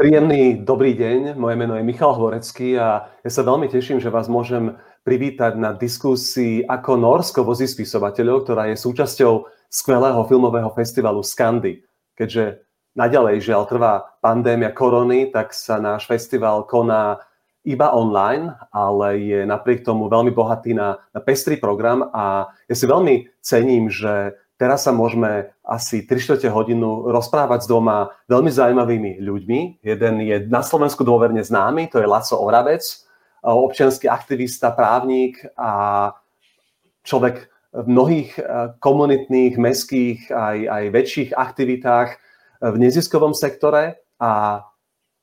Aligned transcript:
Príjemný 0.00 0.64
dobrý 0.64 0.96
deň, 0.96 1.36
moje 1.36 1.60
meno 1.60 1.76
je 1.76 1.84
Michal 1.84 2.16
Hvorecký 2.16 2.72
a 2.80 3.12
ja 3.20 3.28
sa 3.28 3.44
veľmi 3.44 3.68
teším, 3.68 4.00
že 4.00 4.08
vás 4.08 4.32
môžem 4.32 4.80
privítať 5.04 5.60
na 5.60 5.76
diskusii 5.76 6.64
ako 6.64 6.96
Norsko 6.96 7.44
vozí 7.44 7.68
spisovateľov, 7.68 8.48
ktorá 8.48 8.72
je 8.72 8.80
súčasťou 8.80 9.44
skvelého 9.68 10.24
filmového 10.24 10.72
festivalu 10.72 11.20
Skandy. 11.20 11.84
Keďže 12.16 12.64
naďalej 12.96 13.44
žiaľ 13.44 13.68
trvá 13.68 13.92
pandémia 14.24 14.72
korony, 14.72 15.28
tak 15.28 15.52
sa 15.52 15.76
náš 15.76 16.08
festival 16.08 16.64
koná 16.64 17.20
iba 17.68 17.92
online, 17.92 18.56
ale 18.72 19.20
je 19.20 19.40
napriek 19.44 19.84
tomu 19.84 20.08
veľmi 20.08 20.32
bohatý 20.32 20.72
na, 20.72 20.96
na 21.12 21.20
pestrý 21.20 21.60
program 21.60 22.08
a 22.08 22.48
ja 22.48 22.72
si 22.72 22.88
veľmi 22.88 23.36
cením, 23.44 23.92
že 23.92 24.32
Teraz 24.60 24.84
sa 24.84 24.92
môžeme 24.92 25.56
asi 25.64 26.04
3 26.04 26.52
hodinu 26.52 27.08
rozprávať 27.08 27.64
s 27.64 27.70
dvoma 27.72 28.12
veľmi 28.28 28.52
zaujímavými 28.52 29.16
ľuďmi. 29.24 29.80
Jeden 29.80 30.14
je 30.20 30.36
na 30.52 30.60
Slovensku 30.60 31.00
dôverne 31.00 31.40
známy, 31.40 31.88
to 31.88 31.96
je 31.96 32.04
Laco 32.04 32.36
Oravec, 32.36 32.84
občianský 33.40 34.12
aktivista, 34.12 34.68
právnik 34.68 35.40
a 35.56 36.12
človek 37.08 37.48
v 37.72 37.86
mnohých 37.88 38.30
e, 38.36 38.42
komunitných, 38.84 39.56
mestských 39.56 40.28
aj, 40.28 40.58
aj 40.68 40.84
väčších 40.92 41.30
aktivitách 41.32 42.08
v 42.60 42.76
neziskovom 42.76 43.32
sektore. 43.32 43.96
A 44.20 44.60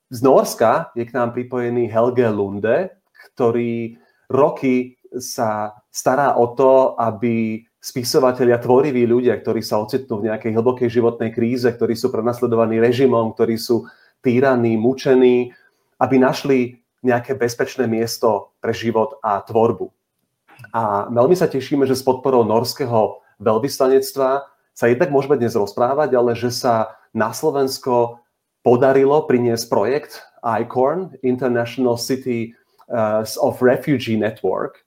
z 0.09 0.19
Norska 0.25 0.89
je 0.97 1.05
k 1.05 1.13
nám 1.13 1.37
pripojený 1.37 1.93
Helge 1.93 2.25
Lunde, 2.33 2.97
ktorý 3.35 4.01
roky 4.33 4.97
sa 5.21 5.77
stará 5.93 6.39
o 6.39 6.57
to, 6.57 6.97
aby 6.97 7.66
spisovatelia, 7.77 8.57
tvoriví 8.57 9.05
ľudia, 9.05 9.37
ktorí 9.37 9.61
sa 9.61 9.79
ocitnú 9.79 10.19
v 10.19 10.33
nejakej 10.33 10.51
hlbokej 10.57 10.89
životnej 10.89 11.29
kríze, 11.31 11.69
ktorí 11.69 11.93
sú 11.93 12.09
prenasledovaní 12.09 12.81
režimom, 12.81 13.31
ktorí 13.33 13.55
sú 13.55 13.85
týraní, 14.25 14.75
mučení, 14.75 15.53
aby 16.01 16.15
našli 16.17 16.81
nejaké 17.05 17.37
bezpečné 17.37 17.85
miesto 17.85 18.53
pre 18.57 18.73
život 18.73 19.21
a 19.21 19.39
tvorbu. 19.45 19.93
A 20.73 21.05
veľmi 21.13 21.37
sa 21.37 21.45
tešíme, 21.45 21.85
že 21.85 21.93
s 21.93 22.01
podporou 22.01 22.41
norského 22.41 23.21
veľvyslanectva 23.37 24.29
sa 24.73 24.85
jednak 24.89 25.13
môžeme 25.13 25.37
dnes 25.37 25.53
rozprávať, 25.53 26.17
ale 26.17 26.33
že 26.33 26.49
sa 26.49 26.97
na 27.13 27.29
Slovensko 27.29 28.21
podarilo 28.65 29.25
priniesť 29.29 29.65
projekt 29.69 30.25
ICORN, 30.41 31.17
International 31.21 31.95
City 31.95 32.57
uh, 32.89 33.21
of 33.41 33.61
Refugee 33.61 34.17
Network, 34.17 34.86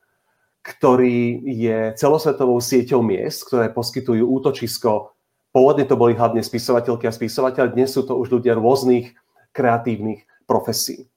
ktorý 0.61 1.41
je 1.47 1.97
celosvetovou 1.97 2.61
sieťou 2.61 3.01
miest, 3.01 3.49
ktoré 3.49 3.73
poskytujú 3.73 4.29
útočisko. 4.29 5.17
Pôvodne 5.51 5.89
to 5.89 5.97
boli 5.97 6.15
hlavne 6.15 6.45
spisovateľky 6.45 7.09
a 7.09 7.17
spisovateľ, 7.17 7.75
dnes 7.75 7.91
sú 7.97 8.05
to 8.05 8.15
už 8.15 8.31
ľudia 8.31 8.55
rôznych 8.55 9.17
kreatívnych 9.57 10.29
profesí. 10.47 11.09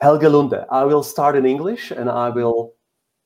Helge 0.00 0.30
Lunde, 0.30 0.64
I 0.70 0.84
will 0.86 1.02
start 1.02 1.36
in 1.36 1.44
English 1.44 1.90
and 1.90 2.08
I 2.08 2.30
will, 2.30 2.74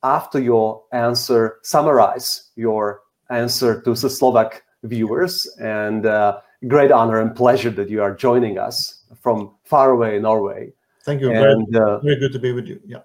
after 0.02 0.40
your 0.40 0.82
answer, 0.92 1.60
summarize 1.62 2.50
your 2.56 3.04
answer 3.28 3.80
to 3.84 3.92
the 3.92 4.08
Slovak 4.08 4.64
viewers. 4.82 5.46
And 5.60 6.06
uh, 6.06 6.40
great 6.68 6.90
honor 6.90 7.20
and 7.20 7.36
pleasure 7.36 7.70
that 7.70 7.88
you 7.88 8.02
are 8.02 8.14
joining 8.14 8.58
us 8.58 9.04
from 9.20 9.52
far 9.64 9.92
away 9.92 10.18
Norway. 10.18 10.72
Thank 11.04 11.20
you. 11.20 11.30
And, 11.30 11.68
very, 11.70 11.84
uh, 11.84 11.98
very 12.00 12.16
good 12.16 12.32
to 12.32 12.38
be 12.38 12.52
with 12.52 12.66
you. 12.66 12.80
Yeah. 12.86 13.04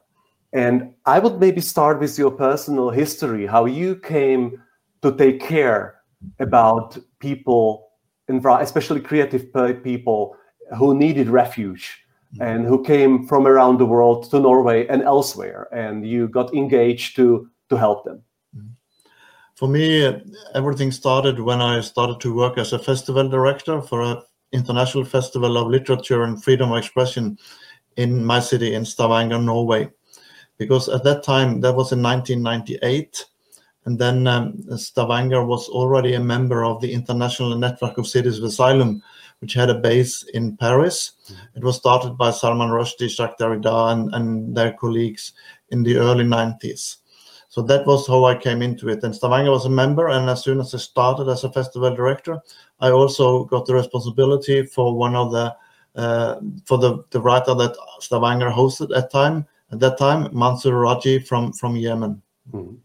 And 0.53 0.93
I 1.05 1.19
would 1.19 1.39
maybe 1.39 1.61
start 1.61 1.99
with 1.99 2.17
your 2.17 2.31
personal 2.31 2.89
history, 2.89 3.45
how 3.45 3.65
you 3.65 3.95
came 3.95 4.61
to 5.01 5.11
take 5.11 5.41
care 5.41 6.01
about 6.39 6.97
people, 7.19 7.89
especially 8.29 9.01
creative 9.01 9.51
people 9.83 10.35
who 10.77 10.95
needed 10.95 11.29
refuge 11.29 12.03
mm-hmm. 12.33 12.41
and 12.41 12.65
who 12.65 12.83
came 12.83 13.27
from 13.27 13.45
around 13.45 13.77
the 13.77 13.85
world 13.85 14.29
to 14.31 14.39
Norway 14.39 14.87
and 14.87 15.03
elsewhere, 15.03 15.67
and 15.71 16.07
you 16.07 16.27
got 16.27 16.53
engaged 16.53 17.15
to 17.17 17.49
to 17.69 17.75
help 17.75 18.05
them. 18.05 18.23
Mm-hmm. 18.55 18.73
For 19.55 19.67
me, 19.67 20.21
everything 20.55 20.91
started 20.91 21.39
when 21.39 21.61
I 21.61 21.81
started 21.81 22.19
to 22.21 22.33
work 22.33 22.57
as 22.57 22.73
a 22.73 22.79
festival 22.79 23.27
director 23.27 23.81
for 23.81 24.01
an 24.01 24.21
international 24.53 25.03
festival 25.03 25.57
of 25.57 25.67
literature 25.67 26.23
and 26.23 26.41
freedom 26.41 26.71
of 26.71 26.77
expression 26.77 27.37
in 27.97 28.23
my 28.23 28.39
city 28.39 28.73
in 28.73 28.85
Stavanger, 28.85 29.39
Norway 29.39 29.89
because 30.57 30.89
at 30.89 31.03
that 31.03 31.23
time 31.23 31.61
that 31.61 31.75
was 31.75 31.91
in 31.91 32.01
1998 32.01 33.25
and 33.87 33.97
then 33.97 34.27
um, 34.27 34.61
Stavanger 34.77 35.45
was 35.45 35.69
already 35.69 36.15
a 36.15 36.19
member 36.19 36.65
of 36.65 36.81
the 36.81 36.91
International 36.91 37.57
Network 37.57 37.97
of 37.97 38.05
Cities 38.05 38.37
of 38.37 38.43
Asylum, 38.43 39.01
which 39.39 39.53
had 39.53 39.69
a 39.69 39.79
base 39.79 40.23
in 40.33 40.57
Paris. 40.57 41.13
It 41.55 41.63
was 41.63 41.77
started 41.77 42.17
by 42.17 42.31
Salman 42.31 42.67
Rushdie, 42.67 43.09
Jacques 43.09 43.39
Derrida, 43.39 43.93
and, 43.93 44.13
and, 44.13 44.53
their 44.53 44.73
colleagues 44.73 45.31
in 45.69 45.83
the 45.83 45.95
early 45.95 46.25
90s. 46.25 46.97
So 47.47 47.61
that 47.61 47.87
was 47.87 48.05
how 48.05 48.25
I 48.25 48.35
came 48.35 48.61
into 48.61 48.89
it. 48.89 49.05
And 49.05 49.15
Stavanger 49.15 49.51
was 49.51 49.65
a 49.65 49.69
member, 49.69 50.09
and 50.09 50.29
as 50.29 50.43
soon 50.43 50.59
as 50.59 50.75
I 50.75 50.79
started 50.79 51.29
as 51.29 51.45
a 51.45 51.51
festival 51.53 51.95
director, 51.95 52.41
I 52.81 52.91
also 52.91 53.45
got 53.45 53.67
the 53.67 53.73
responsibility 53.73 54.65
for 54.65 54.97
one 54.97 55.15
of 55.15 55.31
the 55.31 55.55
uh, 55.95 56.41
for 56.65 56.77
the, 56.77 57.05
the 57.11 57.21
writer 57.21 57.55
that 57.55 57.75
Stavanger 58.01 58.49
hosted 58.49 58.95
at 58.95 59.11
time, 59.11 59.47
at 59.71 59.79
that 59.79 59.97
time, 59.97 60.29
Mansour 60.31 60.79
Raji 60.79 61.19
from, 61.19 61.53
from 61.53 61.75
Yemen. 61.75 62.21
Mm-hmm. 62.51 62.75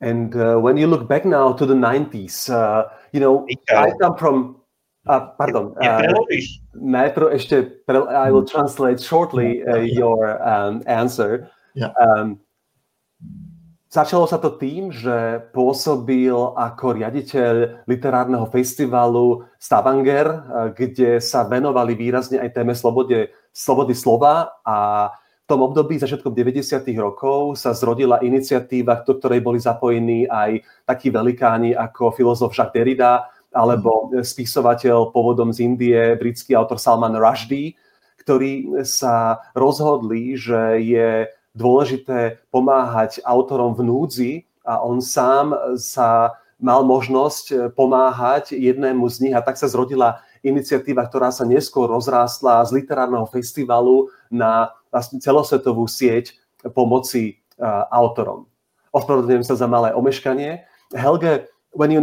And 0.00 0.36
uh, 0.36 0.56
when 0.58 0.76
you 0.76 0.86
look 0.86 1.08
back 1.08 1.24
now 1.24 1.52
to 1.52 1.64
the 1.64 1.74
90s, 1.74 2.50
uh, 2.50 2.88
you 3.12 3.20
know, 3.20 3.46
I 3.70 3.92
come 4.00 4.16
from, 4.16 4.56
uh, 5.06 5.32
pardon, 5.38 5.74
uh, 5.80 6.02
ešte, 7.32 7.88
I 7.88 8.30
will 8.30 8.44
translate 8.44 9.00
shortly 9.00 9.62
uh, 9.64 9.80
your 9.80 10.42
um, 10.46 10.82
answer. 10.86 11.48
Yeah. 11.74 11.92
Um, 12.00 12.40
Začalo 13.94 14.26
sa 14.26 14.42
to 14.42 14.58
tým, 14.58 14.90
že 14.90 15.38
pôsobil 15.54 16.34
ako 16.34 16.98
riaditeľ 16.98 17.86
literárneho 17.86 18.42
festivalu 18.50 19.46
Stavanger, 19.54 20.26
uh, 20.26 20.74
kde 20.74 21.22
sa 21.22 21.46
venovali 21.46 21.94
výrazne 21.94 22.42
aj 22.42 22.58
téme 22.58 22.74
slobode, 22.74 23.30
slobody 23.54 23.94
slova 23.94 24.50
a 24.66 25.08
v 25.14 25.23
tom 25.44 25.60
období 25.60 26.00
začiatkom 26.00 26.32
90. 26.32 26.88
rokov 26.96 27.60
sa 27.60 27.76
zrodila 27.76 28.16
iniciatíva, 28.24 29.04
do 29.04 29.20
ktorej 29.20 29.44
boli 29.44 29.60
zapojení 29.60 30.24
aj 30.24 30.64
takí 30.88 31.12
velikáni 31.12 31.76
ako 31.76 32.16
filozof 32.16 32.56
Jacques 32.56 32.72
Derrida 32.72 33.28
alebo 33.52 34.08
mhm. 34.10 34.24
spisovateľ 34.24 35.12
pôvodom 35.12 35.52
z 35.52 35.68
Indie, 35.68 36.16
britský 36.16 36.56
autor 36.56 36.80
Salman 36.80 37.14
Rushdie, 37.14 37.76
ktorí 38.24 38.82
sa 38.88 39.44
rozhodli, 39.52 40.32
že 40.34 40.80
je 40.80 41.28
dôležité 41.54 42.40
pomáhať 42.48 43.20
autorom 43.22 43.76
v 43.76 43.82
núdzi 43.84 44.32
a 44.64 44.80
on 44.80 44.98
sám 44.98 45.54
sa 45.76 46.40
mal 46.56 46.82
možnosť 46.88 47.76
pomáhať 47.76 48.56
jednému 48.56 49.04
z 49.12 49.28
nich 49.28 49.34
a 49.36 49.44
tak 49.44 49.60
sa 49.60 49.68
zrodila 49.68 50.24
iniciatíva, 50.40 51.04
ktorá 51.04 51.28
sa 51.28 51.44
neskôr 51.44 51.88
rozrástla 51.88 52.64
z 52.64 52.80
literárneho 52.80 53.28
festivalu 53.28 54.08
na 54.32 54.72
vlastne 54.94 55.18
celosvetovú 55.18 55.90
sieť 55.90 56.38
pomoci 56.70 57.42
uh, 57.58 57.90
autorom. 57.90 58.46
Ospravedlňujem 58.94 59.42
sa 59.42 59.58
za 59.58 59.66
malé 59.66 59.90
omeškanie. 59.90 60.62
Helge, 60.94 61.50
when 61.74 61.90
you 61.90 61.98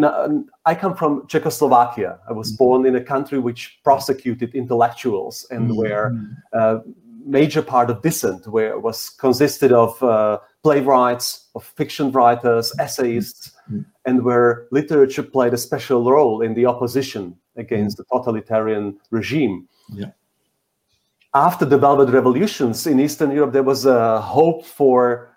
I 0.68 0.76
come 0.76 0.96
from 1.00 1.24
Czechoslovakia. 1.32 2.20
I 2.28 2.34
was 2.36 2.52
born 2.52 2.86
in 2.86 3.00
a 3.00 3.04
country 3.04 3.40
which 3.40 3.80
prosecuted 3.88 4.54
intellectuals 4.54 5.48
and 5.50 5.72
mm-hmm. 5.72 5.80
where 5.80 6.12
a 6.52 6.84
major 7.24 7.62
part 7.62 7.90
of 7.90 8.02
dissent 8.02 8.48
where 8.48 8.78
was 8.78 9.10
consisted 9.10 9.72
of 9.72 9.96
uh, 10.04 10.40
playwrights, 10.64 11.48
of 11.56 11.64
fiction 11.64 12.12
writers, 12.12 12.74
essayists, 12.80 13.56
and 14.06 14.24
where 14.28 14.68
literature 14.72 15.24
played 15.24 15.54
a 15.54 15.58
special 15.58 16.12
role 16.12 16.42
in 16.42 16.54
the 16.54 16.66
opposition 16.66 17.38
against 17.56 17.96
the 17.96 18.04
totalitarian 18.12 19.00
regime. 19.12 19.68
Yeah 19.94 20.12
after 21.34 21.66
the 21.66 21.78
Velvet 21.78 22.10
Revolutions 22.10 22.86
in 22.86 23.00
Eastern 23.00 23.32
Europe, 23.32 23.54
there 23.54 23.64
was 23.64 23.86
a 23.86 24.20
hope 24.22 24.66
for 24.66 25.30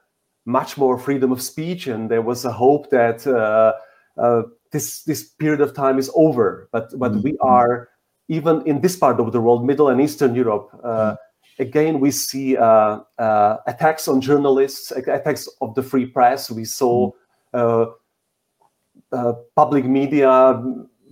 much 0.44 0.76
more 0.76 0.98
freedom 0.98 1.32
of 1.32 1.40
speech, 1.40 1.86
and 1.86 2.10
there 2.10 2.22
was 2.22 2.44
a 2.44 2.52
hope 2.52 2.90
that 2.90 3.26
uh, 3.26 3.72
uh, 4.20 4.42
this 4.72 5.02
this 5.04 5.24
period 5.24 5.60
of 5.60 5.74
time 5.74 5.98
is 5.98 6.10
over. 6.14 6.68
But 6.72 6.98
but 6.98 7.12
mm-hmm. 7.12 7.22
we 7.22 7.38
are 7.40 7.88
even 8.28 8.62
in 8.66 8.80
this 8.80 8.96
part 8.96 9.20
of 9.20 9.32
the 9.32 9.40
world, 9.40 9.64
Middle 9.64 9.88
and 9.88 10.00
Eastern 10.00 10.34
Europe. 10.34 10.68
Uh, 10.82 10.88
mm-hmm. 10.88 11.62
Again, 11.62 12.00
we 12.00 12.10
see 12.10 12.56
uh, 12.56 12.98
uh, 13.18 13.58
attacks 13.68 14.08
on 14.08 14.20
journalists, 14.20 14.90
attacks 14.90 15.48
of 15.60 15.76
the 15.76 15.84
free 15.84 16.06
press. 16.06 16.50
We 16.50 16.64
saw 16.64 17.12
mm-hmm. 17.54 17.92
uh, 19.12 19.32
public 19.54 19.84
media 19.84 20.60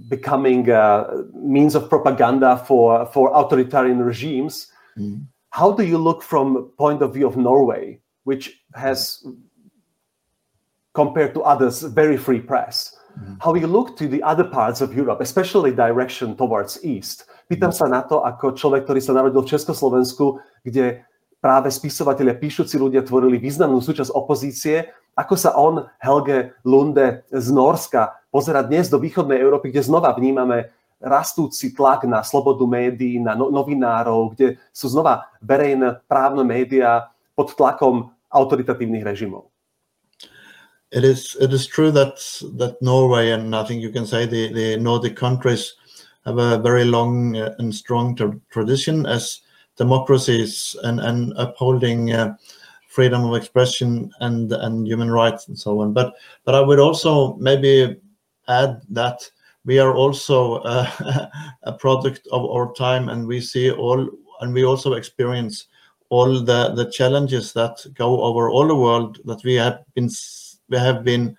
becoming 0.09 0.69
a 0.69 1.23
means 1.33 1.77
of 1.77 1.89
propaganda 1.89 2.57
for 2.67 3.07
for 3.07 3.31
authoritarian 3.33 4.03
regimes 4.03 4.72
Mm. 4.99 5.27
How 5.51 5.73
do 5.73 5.85
you 5.85 5.99
look 5.99 6.23
from 6.23 6.73
point 6.79 7.03
of 7.03 7.13
view 7.13 7.27
of 7.27 7.37
Norway, 7.37 8.01
which 8.25 8.65
has, 8.75 9.25
compared 10.95 11.35
to 11.35 11.43
others, 11.43 11.83
very 11.83 12.17
free 12.17 12.41
press? 12.41 12.97
mm. 13.19 13.37
how 13.41 13.55
you 13.55 13.67
look 13.67 13.97
to 13.97 14.09
the 14.09 14.23
other 14.23 14.45
parts 14.45 14.81
of 14.81 14.95
Europe, 14.95 15.21
especially 15.21 15.73
direction 15.73 16.37
towards 16.37 16.81
east. 16.85 17.29
Pýtam 17.51 17.73
sa 17.75 17.89
na 17.89 18.01
to, 18.01 18.25
ako 18.25 18.57
človek, 18.57 18.89
ktorý 18.89 19.01
sa 19.03 19.13
narodil 19.13 19.45
v 19.45 19.53
Československu, 19.53 20.41
kde 20.65 21.05
práve 21.43 21.69
spisovatelia, 21.69 22.39
píšuci 22.39 22.79
ľudia 22.79 23.05
tvorili 23.05 23.37
významnú 23.37 23.83
súčasť 23.83 24.15
opozície, 24.15 24.89
ako 25.13 25.35
sa 25.37 25.53
on, 25.53 25.85
Helge 26.01 26.57
Lunde 26.65 27.29
z 27.29 27.47
Norska, 27.53 28.17
pozera 28.33 28.65
dnes 28.65 28.89
do 28.89 28.97
východnej 28.97 29.37
Európy, 29.37 29.69
kde 29.69 29.85
znova 29.85 30.17
vnímame 30.17 30.73
rastúci 31.03 31.75
tlak 31.75 32.07
na 32.07 32.23
slobodu 32.23 32.65
médií, 32.65 33.19
na 33.19 33.35
no, 33.35 33.51
novinárov, 33.51 34.39
kde 34.39 34.57
sú 34.71 34.89
znova 34.89 35.27
verejné 35.43 35.99
právne 36.07 36.47
médiá 36.47 37.11
pod 37.35 37.53
tlakom 37.59 38.15
autoritatívnych 38.31 39.05
režimov. 39.05 39.51
It 40.93 41.05
is 41.05 41.37
it 41.41 41.53
is 41.53 41.67
true 41.67 41.91
that 41.91 42.21
that 42.61 42.77
Norway 42.85 43.33
and 43.33 43.57
I 43.57 43.65
think 43.65 43.81
you 43.81 43.91
can 43.91 44.07
say 44.07 44.27
the, 44.27 44.53
the 44.53 44.77
Nordic 44.77 45.17
countries 45.17 45.75
have 46.25 46.37
a 46.37 46.59
very 46.59 46.85
long 46.85 47.35
and 47.37 47.75
strong 47.75 48.15
tra 48.15 48.37
tradition 48.53 49.07
as 49.07 49.41
democracies 49.77 50.77
and 50.85 51.01
and 51.01 51.33
upholding 51.37 52.13
uh, 52.13 52.37
freedom 52.93 53.25
of 53.25 53.35
expression 53.35 54.13
and 54.21 54.53
and 54.53 54.87
human 54.87 55.11
rights 55.11 55.49
and 55.49 55.59
so 55.59 55.81
on. 55.81 55.93
But 55.93 56.13
but 56.45 56.55
I 56.55 56.61
would 56.61 56.79
also 56.79 57.35
maybe 57.41 57.97
add 58.49 58.83
that 58.91 59.25
we 59.65 59.79
are 59.79 59.95
also 59.95 60.55
uh, 60.57 61.27
a 61.63 61.73
product 61.73 62.27
of 62.33 62.45
our 62.45 62.73
time 62.75 63.09
and 63.09 63.27
we 63.27 63.41
see 63.41 63.71
all 63.71 64.09
and 64.41 64.53
we 64.53 64.65
also 64.65 64.95
experience 64.95 65.67
all 66.09 66.41
the 66.41 66.73
the 66.75 66.91
challenges 66.91 67.53
that 67.53 67.77
go 67.95 68.23
over 68.23 68.51
all 68.51 68.67
the 68.67 68.77
world 68.77 69.19
that 69.25 69.43
we 69.45 69.55
have 69.55 69.83
been 69.95 70.11
we 70.69 70.77
have 70.77 71.05
been 71.05 71.37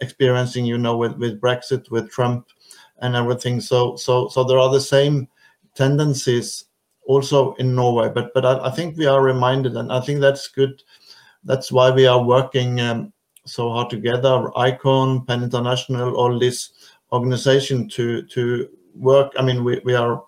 experiencing 0.00 0.64
you 0.66 0.78
know 0.78 0.96
with 0.96 1.16
with 1.16 1.40
brexit 1.40 1.90
with 1.90 2.10
trump 2.10 2.46
and 3.02 3.16
everything. 3.16 3.60
So 3.60 3.96
so 3.96 4.28
so 4.28 4.44
there 4.44 4.58
are 4.58 4.70
the 4.72 4.80
same 4.80 5.28
tendencies 5.74 6.64
also 7.06 7.54
in 7.54 7.74
norway 7.74 8.08
but 8.08 8.32
but 8.32 8.46
i, 8.46 8.66
I 8.66 8.70
think 8.70 8.96
we 8.96 9.06
are 9.06 9.20
reminded 9.20 9.76
and 9.76 9.92
i 9.92 10.00
think 10.00 10.20
that's 10.20 10.48
good. 10.48 10.82
That's 11.44 11.72
why 11.72 11.90
we 11.90 12.06
are 12.06 12.22
working 12.22 12.80
um, 12.80 13.12
so 13.44 13.68
hard 13.70 13.90
together. 13.90 14.56
Icon 14.56 15.26
pen 15.26 15.42
international 15.42 16.14
all 16.14 16.38
this 16.38 16.70
organization 17.12 17.88
to 17.90 18.22
to 18.22 18.68
work. 18.94 19.32
I 19.38 19.42
mean, 19.42 19.64
we, 19.64 19.80
we 19.84 19.94
are 19.94 20.22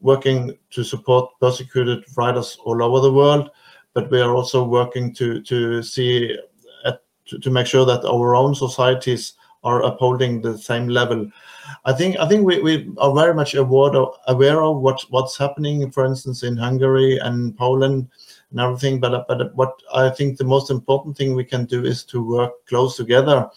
working 0.00 0.56
to 0.70 0.84
support 0.84 1.30
persecuted 1.40 2.04
writers 2.16 2.56
all 2.64 2.82
over 2.82 3.00
the 3.00 3.12
world, 3.12 3.50
but 3.94 4.10
we 4.10 4.20
are 4.20 4.34
also 4.34 4.64
working 4.64 5.14
to 5.14 5.42
to 5.42 5.82
see 5.82 6.36
at, 6.84 7.00
to, 7.26 7.38
to 7.38 7.50
make 7.50 7.66
sure 7.66 7.84
that 7.84 8.04
our 8.04 8.34
own 8.34 8.54
societies 8.54 9.34
are 9.64 9.82
upholding 9.82 10.40
the 10.40 10.56
same 10.56 10.88
level. 10.88 11.28
I 11.84 11.92
think 11.92 12.16
I 12.18 12.28
think 12.28 12.46
we, 12.46 12.62
we 12.62 12.90
are 12.98 13.14
very 13.14 13.34
much 13.34 13.54
aware 13.54 13.94
of, 13.96 14.14
aware 14.28 14.62
of 14.62 14.78
what 14.78 15.04
what's 15.10 15.36
happening, 15.36 15.90
for 15.90 16.04
instance, 16.04 16.42
in 16.44 16.56
Hungary 16.56 17.18
and 17.18 17.56
Poland 17.56 18.08
and 18.50 18.60
everything. 18.60 19.00
But 19.00 19.26
but 19.26 19.54
what 19.54 19.72
I 19.92 20.10
think 20.10 20.38
the 20.38 20.44
most 20.44 20.70
important 20.70 21.16
thing 21.16 21.34
we 21.34 21.44
can 21.44 21.66
do 21.66 21.84
is 21.84 22.04
to 22.04 22.24
work 22.24 22.52
close 22.66 22.96
together, 22.96 23.50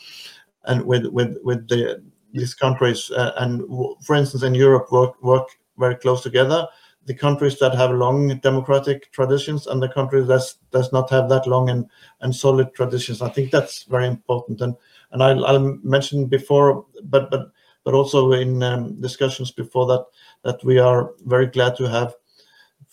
and 0.66 0.84
with 0.84 1.06
with 1.06 1.38
with 1.44 1.68
the 1.68 2.02
these 2.34 2.54
countries 2.54 3.12
uh, 3.12 3.32
and 3.38 3.62
for 4.04 4.16
instance 4.16 4.44
in 4.44 4.56
europe 4.56 4.92
work 4.92 5.22
work 5.24 5.50
very 5.82 5.96
close 5.96 6.24
together. 6.24 6.68
The 7.06 7.16
countries 7.16 7.58
that 7.60 7.74
have 7.74 7.92
long 7.92 8.38
democratic 8.38 9.12
traditions 9.12 9.66
and 9.66 9.82
the 9.82 9.90
countries 9.90 10.28
that 10.28 10.44
does 10.72 10.94
not 10.94 11.10
have 11.10 11.28
that 11.30 11.48
long 11.48 11.70
and, 11.70 11.90
and 12.22 12.34
solid 12.34 12.74
traditions. 12.76 13.24
I 13.24 13.30
think 13.30 13.50
that's 13.50 13.84
very 13.84 14.06
important. 14.06 14.62
And 14.62 14.76
and 15.12 15.22
i'll, 15.24 15.46
I'll 15.46 15.80
mention 15.84 16.28
before 16.28 16.86
but 17.04 17.30
but 17.30 17.52
but 17.84 17.96
also 17.96 18.32
in 18.34 18.62
um, 18.62 19.02
discussions 19.02 19.52
before 19.52 19.88
that 19.88 20.06
that 20.44 20.64
we 20.64 20.78
are 20.80 21.12
very 21.26 21.48
glad 21.48 21.76
to 21.78 21.90
have 21.90 22.16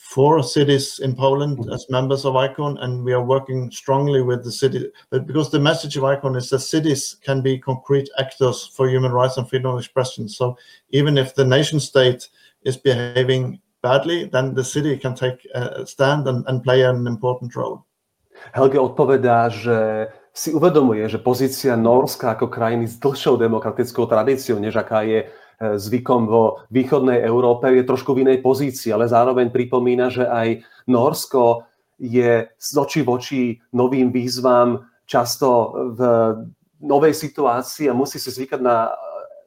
four 0.08 0.42
cities 0.42 1.00
in 1.04 1.12
Poland 1.14 1.58
mm-hmm. 1.58 1.72
as 1.72 1.84
members 1.90 2.24
of 2.24 2.32
ICON, 2.32 2.78
and 2.80 3.04
we 3.04 3.12
are 3.12 3.22
working 3.22 3.70
strongly 3.70 4.22
with 4.22 4.40
the 4.42 4.50
city. 4.52 4.88
But 5.10 5.26
because 5.28 5.50
the 5.50 5.60
message 5.60 6.00
of 6.00 6.04
ICON 6.04 6.34
is 6.36 6.48
that 6.48 6.64
cities 6.64 7.16
can 7.20 7.42
be 7.42 7.60
concrete 7.60 8.08
actors 8.16 8.72
for 8.72 8.88
human 8.88 9.12
rights 9.12 9.36
and 9.36 9.44
freedom 9.44 9.76
of 9.76 9.80
expression. 9.84 10.28
So 10.28 10.56
even 10.96 11.18
if 11.18 11.34
the 11.34 11.44
nation 11.44 11.78
state 11.78 12.32
is 12.64 12.80
behaving 12.80 13.60
badly, 13.82 14.24
then 14.32 14.54
the 14.54 14.64
city 14.64 14.96
can 14.96 15.14
take 15.14 15.44
a 15.54 15.84
stand 15.84 16.26
and, 16.26 16.40
and 16.48 16.64
play 16.64 16.82
an 16.88 17.06
important 17.06 17.52
role. 17.52 17.84
Helge 18.54 18.78
odpovedá, 18.80 19.50
že 19.50 20.08
si 20.32 20.54
uvedomuje, 20.54 21.04
že 21.10 21.18
pozícia 21.18 21.74
Norska 21.76 22.38
ako 22.38 22.48
krajiny 22.48 22.86
s 22.86 22.96
dlhšou 22.96 23.36
demokratickou 23.36 24.06
tradíciou, 24.06 24.56
než 24.62 24.78
aká 24.78 25.02
je 25.02 25.26
zvykom 25.58 26.30
vo 26.30 26.62
východnej 26.70 27.18
Európe, 27.26 27.66
je 27.74 27.82
trošku 27.82 28.14
v 28.14 28.22
inej 28.22 28.38
pozícii, 28.38 28.94
ale 28.94 29.10
zároveň 29.10 29.50
pripomína, 29.50 30.06
že 30.06 30.24
aj 30.24 30.62
Norsko 30.86 31.66
je 31.98 32.46
z 32.46 32.70
očí 32.78 33.02
v 33.02 33.08
oči 33.10 33.42
novým 33.74 34.14
výzvam, 34.14 34.86
často 35.02 35.74
v 35.98 36.00
novej 36.78 37.10
situácii 37.10 37.90
a 37.90 37.96
musí 37.96 38.22
si 38.22 38.30
zvykať 38.30 38.60
na 38.62 38.94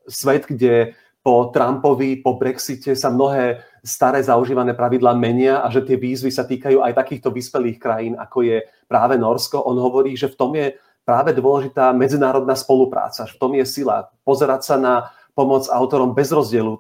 svet, 0.04 0.52
kde 0.52 0.92
po 1.22 1.54
Trumpovi, 1.54 2.20
po 2.20 2.36
Brexite 2.36 2.98
sa 2.98 3.14
mnohé 3.14 3.62
staré 3.86 4.26
zaužívané 4.26 4.74
pravidlá 4.74 5.14
menia 5.14 5.62
a 5.62 5.70
že 5.70 5.86
tie 5.86 5.96
výzvy 5.96 6.34
sa 6.34 6.44
týkajú 6.44 6.82
aj 6.82 6.98
takýchto 6.98 7.30
vyspelých 7.30 7.78
krajín, 7.78 8.14
ako 8.18 8.42
je 8.42 8.58
práve 8.90 9.16
Norsko. 9.22 9.62
On 9.62 9.78
hovorí, 9.78 10.18
že 10.18 10.34
v 10.34 10.38
tom 10.38 10.52
je 10.58 10.76
práve 11.06 11.32
dôležitá 11.38 11.94
medzinárodná 11.94 12.58
spolupráca, 12.58 13.30
že 13.30 13.38
v 13.38 13.42
tom 13.42 13.54
je 13.54 13.66
sila 13.70 14.10
pozerať 14.26 14.62
sa 14.66 14.76
na 14.82 14.94
pomoc 15.42 15.66
autorom 15.74 16.14
bez 16.14 16.30
rozdielu 16.30 16.78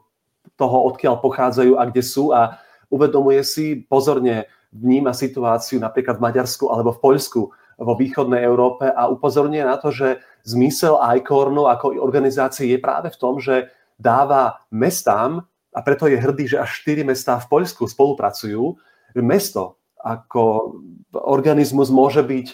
toho, 0.54 0.78
odkiaľ 0.94 1.18
pochádzajú 1.18 1.81
a 1.81 1.90
kde 1.90 2.04
sú. 2.06 2.30
A 2.30 2.62
uvedomuje 2.94 3.42
si, 3.42 3.81
pozorne 3.81 4.46
vníma 4.69 5.18
situáciu 5.18 5.81
napríklad 5.81 6.22
v 6.22 6.25
Maďarsku 6.30 6.69
alebo 6.69 6.94
v 6.94 7.02
Poľsku 7.02 7.42
vo 7.81 7.94
východnej 7.98 8.46
Európe 8.46 8.86
a 8.86 9.10
upozorňuje 9.10 9.66
na 9.66 9.81
to, 9.81 9.90
že 9.90 10.22
zmysel 10.46 11.02
ICORNu 11.02 11.66
ako 11.66 11.98
organizácie 11.98 12.69
je 12.69 12.78
práve 12.78 13.10
v 13.10 13.18
tom, 13.18 13.42
že 13.42 13.74
dáva 13.98 14.62
mestám, 14.69 15.50
a 15.72 15.80
preto 15.81 16.06
je 16.06 16.19
hrdý, 16.19 16.46
že 16.52 16.62
až 16.62 16.84
4 16.86 17.02
mestá 17.07 17.42
v 17.42 17.50
Poľsku 17.50 17.90
spolupracujú, 17.90 18.78
mesto 19.18 19.81
ako 19.98 20.75
organizmus 21.14 21.90
môže 21.90 22.22
byť 22.22 22.48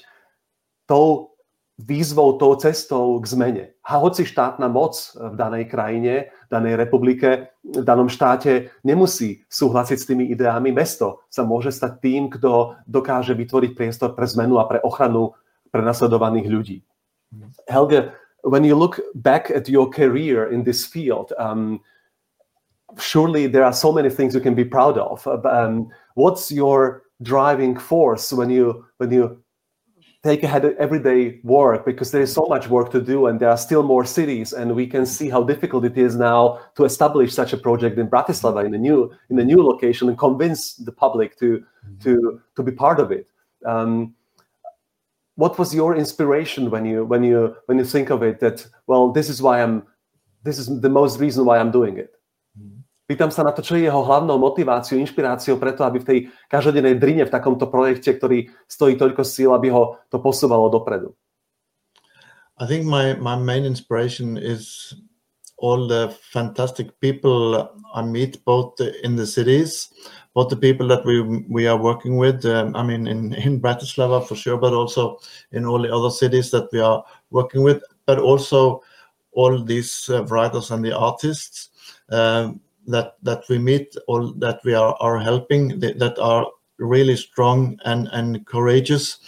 tou 0.88 1.36
výzvou, 1.78 2.42
tou 2.42 2.58
cestou 2.58 3.22
k 3.22 3.26
zmene. 3.30 3.64
A 3.86 4.02
hoci 4.02 4.26
štátna 4.26 4.66
moc 4.66 4.98
v 5.14 5.36
danej 5.38 5.70
krajine, 5.70 6.34
v 6.34 6.50
danej 6.50 6.76
republike, 6.76 7.54
v 7.62 7.86
danom 7.86 8.10
štáte 8.10 8.74
nemusí 8.82 9.46
súhlasiť 9.46 9.98
s 9.98 10.08
tými 10.10 10.26
ideami, 10.34 10.74
mesto 10.74 11.22
sa 11.30 11.46
môže 11.46 11.70
stať 11.70 12.02
tým, 12.02 12.34
kto 12.34 12.82
dokáže 12.90 13.38
vytvoriť 13.38 13.72
priestor 13.78 14.18
pre 14.18 14.26
zmenu 14.26 14.58
a 14.58 14.66
pre 14.66 14.82
ochranu 14.82 15.38
prenasledovaných 15.70 16.48
ľudí. 16.50 16.78
Helge, 17.70 18.10
when 18.42 18.64
you 18.64 18.74
look 18.74 18.98
back 19.14 19.52
at 19.52 19.70
your 19.70 19.86
career 19.86 20.50
in 20.50 20.64
this 20.64 20.82
field, 20.86 21.30
um, 21.38 21.78
surely 22.98 23.46
there 23.46 23.66
are 23.66 23.74
so 23.74 23.92
many 23.92 24.10
things 24.10 24.34
you 24.34 24.42
can 24.42 24.56
be 24.56 24.66
proud 24.66 24.98
of. 24.98 25.28
Um, 25.28 25.92
what's 26.16 26.50
your 26.50 27.04
driving 27.22 27.78
force 27.78 28.32
when 28.32 28.50
you 28.50 28.86
when 28.98 29.12
you 29.12 29.38
take 30.28 30.44
ahead 30.44 30.66
everyday 30.86 31.40
work 31.44 31.86
because 31.86 32.12
there 32.12 32.22
is 32.28 32.34
so 32.40 32.46
much 32.54 32.66
work 32.76 32.92
to 32.92 33.02
do 33.14 33.28
and 33.28 33.40
there 33.40 33.50
are 33.50 33.62
still 33.68 33.84
more 33.94 34.06
cities 34.06 34.54
and 34.54 34.76
we 34.76 34.86
can 34.94 35.06
see 35.06 35.30
how 35.36 35.42
difficult 35.54 35.86
it 35.92 35.98
is 35.98 36.14
now 36.16 36.60
to 36.76 36.84
establish 36.92 37.34
such 37.34 37.54
a 37.54 37.60
project 37.68 37.98
in 37.98 38.08
Bratislava 38.14 38.66
in 38.66 38.74
a 38.74 38.82
new 38.88 39.00
in 39.30 39.40
a 39.40 39.46
new 39.52 39.62
location 39.72 40.10
and 40.10 40.18
convince 40.18 40.62
the 40.88 40.92
public 40.92 41.30
to 41.42 41.48
mm-hmm. 41.58 41.98
to 42.04 42.12
to 42.56 42.62
be 42.64 42.74
part 42.86 43.00
of 43.00 43.12
it. 43.12 43.28
Um, 43.66 43.92
what 45.36 45.58
was 45.60 45.74
your 45.74 45.96
inspiration 45.96 46.72
when 46.74 46.84
you 46.92 47.06
when 47.12 47.24
you 47.30 47.56
when 47.68 47.78
you 47.78 47.86
think 47.86 48.10
of 48.10 48.20
it 48.30 48.40
that 48.40 48.68
well 48.88 49.06
this 49.18 49.30
is 49.30 49.42
why 49.42 49.56
I'm 49.64 49.84
this 50.44 50.58
is 50.60 50.66
the 50.82 50.94
most 51.00 51.20
reason 51.20 51.46
why 51.46 51.58
I'm 51.60 51.72
doing 51.72 51.98
it? 51.98 52.12
Pýtam 53.08 53.32
sa 53.32 53.48
na 53.48 53.56
to, 53.56 53.64
čo 53.64 53.80
je 53.80 53.88
jeho 53.88 54.04
hlavnou 54.04 54.36
motiváciou, 54.36 55.00
inšpiráciou 55.00 55.56
preto, 55.56 55.88
aby 55.88 56.04
v 56.04 56.08
tej 56.08 56.20
každodennej 56.52 57.00
drine 57.00 57.24
v 57.24 57.32
takomto 57.32 57.72
projekte, 57.72 58.12
ktorý 58.12 58.52
stojí 58.68 59.00
toľko 59.00 59.24
síl, 59.24 59.56
aby 59.56 59.72
ho 59.72 59.96
to 60.12 60.20
posúvalo 60.20 60.68
dopredu. 60.68 61.16
I 62.60 62.68
think 62.68 62.84
my, 62.84 63.16
my 63.16 63.40
main 63.40 63.64
inspiration 63.64 64.36
is 64.36 64.92
all 65.58 65.88
the 65.88 66.14
fantastic 66.34 67.00
people 67.00 67.72
I 67.94 68.02
meet 68.02 68.44
both 68.46 68.80
in 69.04 69.16
the 69.16 69.26
cities, 69.26 69.90
both 70.34 70.50
the 70.50 70.58
people 70.58 70.88
that 70.88 71.06
we 71.06 71.22
we 71.50 71.66
are 71.66 71.78
working 71.78 72.18
with. 72.18 72.46
Um, 72.46 72.76
I 72.76 72.84
mean, 72.84 73.08
in 73.08 73.34
in 73.34 73.62
Bratislava 73.62 74.28
for 74.28 74.36
sure, 74.36 74.58
but 74.58 74.74
also 74.74 75.18
in 75.52 75.66
all 75.66 75.82
the 75.82 75.94
other 75.94 76.12
cities 76.12 76.52
that 76.52 76.70
we 76.72 76.80
are 76.80 77.04
working 77.32 77.64
with, 77.64 77.82
but 78.06 78.20
also 78.20 78.84
all 79.32 79.64
these 79.64 80.10
uh, 80.10 80.26
writers 80.26 80.72
and 80.72 80.84
the 80.84 80.94
artists. 80.94 81.70
Um, 82.10 82.62
that 82.88 83.16
that 83.24 83.44
we 83.50 83.58
meet 83.58 83.96
or 84.08 84.34
that 84.38 84.60
we 84.64 84.74
are, 84.74 84.96
are 85.00 85.20
helping 85.20 85.80
that, 85.80 86.18
are 86.20 86.48
really 86.80 87.16
strong 87.16 87.78
and 87.86 88.08
and 88.12 88.46
courageous. 88.46 89.20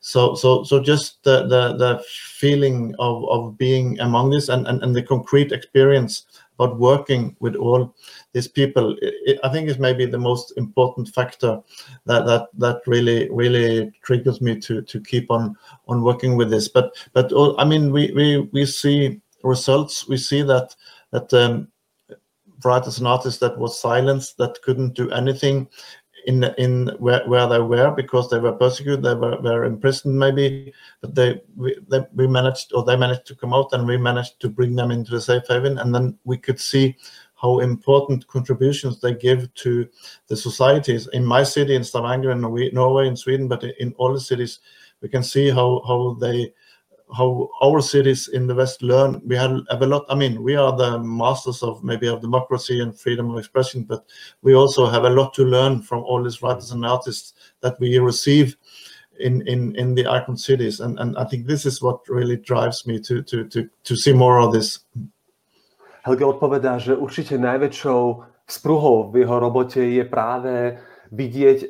So 0.00 0.34
so 0.34 0.64
so 0.64 0.80
just 0.80 1.22
the 1.24 1.46
the, 1.46 1.76
the 1.76 2.04
feeling 2.38 2.94
of 2.98 3.24
of 3.28 3.56
being 3.56 3.98
among 4.00 4.30
this 4.30 4.48
and, 4.48 4.66
and 4.66 4.82
and 4.82 4.94
the 4.94 5.02
concrete 5.02 5.52
experience 5.52 6.26
about 6.58 6.78
working 6.78 7.34
with 7.40 7.56
all 7.56 7.96
these 8.32 8.46
people 8.46 8.94
it, 9.02 9.40
i 9.42 9.48
think 9.48 9.68
is 9.68 9.80
maybe 9.80 10.06
the 10.06 10.16
most 10.16 10.52
important 10.56 11.08
factor 11.08 11.60
that 12.06 12.24
that 12.26 12.46
that 12.56 12.80
really 12.86 13.28
really 13.30 13.90
triggers 14.04 14.40
me 14.40 14.60
to 14.60 14.80
to 14.82 15.00
keep 15.00 15.32
on 15.32 15.56
on 15.88 16.02
working 16.02 16.36
with 16.36 16.50
this. 16.50 16.68
But 16.68 16.94
but 17.12 17.32
all, 17.32 17.58
i 17.58 17.64
mean 17.64 17.90
we 17.90 18.12
we 18.12 18.48
we 18.52 18.66
see 18.66 19.20
results. 19.44 20.08
We 20.08 20.16
see 20.16 20.42
that 20.42 20.74
that 21.12 21.32
um 21.32 21.68
writers 22.64 22.98
and 22.98 23.06
artists 23.06 23.40
that 23.40 23.58
was 23.58 23.80
silenced 23.80 24.38
that 24.38 24.60
couldn't 24.62 24.94
do 24.94 25.10
anything 25.10 25.68
in 26.26 26.44
in 26.58 26.88
where, 26.98 27.26
where 27.28 27.46
they 27.46 27.60
were 27.60 27.90
because 27.90 28.30
they 28.30 28.38
were 28.38 28.52
persecuted, 28.52 29.02
they 29.02 29.14
were, 29.14 29.40
were 29.40 29.64
imprisoned 29.64 30.18
maybe, 30.18 30.72
but 31.00 31.14
they 31.14 31.40
we, 31.56 31.76
they 31.88 32.00
we 32.14 32.26
managed 32.26 32.72
or 32.74 32.84
they 32.84 32.96
managed 32.96 33.26
to 33.26 33.36
come 33.36 33.52
out 33.52 33.72
and 33.72 33.86
we 33.86 33.96
managed 33.96 34.40
to 34.40 34.48
bring 34.48 34.74
them 34.74 34.90
into 34.90 35.16
a 35.16 35.20
safe 35.20 35.44
haven, 35.48 35.78
and 35.78 35.94
then 35.94 36.18
we 36.24 36.36
could 36.36 36.60
see 36.60 36.96
how 37.34 37.58
important 37.58 38.26
contributions 38.28 39.00
they 39.00 39.12
give 39.12 39.52
to 39.54 39.86
the 40.28 40.36
societies. 40.36 41.08
In 41.12 41.24
my 41.24 41.42
city 41.42 41.74
in 41.74 41.84
Stavanger 41.84 42.30
in 42.30 42.40
Norway 42.40 43.06
in 43.06 43.16
Sweden, 43.16 43.48
but 43.48 43.62
in 43.64 43.92
all 43.98 44.12
the 44.12 44.20
cities 44.20 44.60
we 45.00 45.08
can 45.08 45.22
see 45.22 45.50
how 45.50 45.82
how 45.86 46.16
they 46.20 46.52
how 47.16 47.48
our 47.62 47.80
cities 47.80 48.28
in 48.28 48.46
the 48.46 48.54
West 48.54 48.82
learn. 48.82 49.20
We 49.24 49.36
have, 49.36 49.62
have 49.70 49.82
a 49.82 49.86
lot. 49.86 50.04
I 50.08 50.14
mean, 50.14 50.42
we 50.42 50.56
are 50.56 50.76
the 50.76 50.98
masters 50.98 51.62
of 51.62 51.82
maybe 51.84 52.08
of 52.08 52.20
democracy 52.20 52.80
and 52.80 52.98
freedom 52.98 53.30
of 53.30 53.38
expression, 53.38 53.84
but 53.84 54.04
we 54.42 54.54
also 54.54 54.86
have 54.86 55.04
a 55.04 55.10
lot 55.10 55.34
to 55.34 55.44
learn 55.44 55.82
from 55.82 56.02
all 56.02 56.22
these 56.22 56.42
writers 56.42 56.72
and 56.72 56.84
artists 56.84 57.34
that 57.60 57.78
we 57.80 57.98
receive 57.98 58.56
in 59.20 59.46
in 59.46 59.74
in 59.76 59.94
the 59.94 60.06
icon 60.06 60.36
cities. 60.36 60.80
And 60.80 60.98
and 60.98 61.16
I 61.16 61.24
think 61.24 61.46
this 61.46 61.66
is 61.66 61.80
what 61.80 62.08
really 62.08 62.36
drives 62.36 62.86
me 62.86 63.00
to 63.00 63.22
to 63.22 63.44
to 63.48 63.68
to 63.84 63.96
see 63.96 64.12
more 64.12 64.40
of 64.40 64.52
this. 64.52 64.80
Helge 66.04 66.24
odpovedá, 66.24 66.76
že 66.76 66.92
určite 66.92 67.40
najväčšou 67.40 68.02
spruhou 68.44 69.08
v 69.08 69.24
jeho 69.24 69.36
robote 69.40 69.80
je 69.80 70.04
práve 70.04 70.76
vidieť 71.08 71.64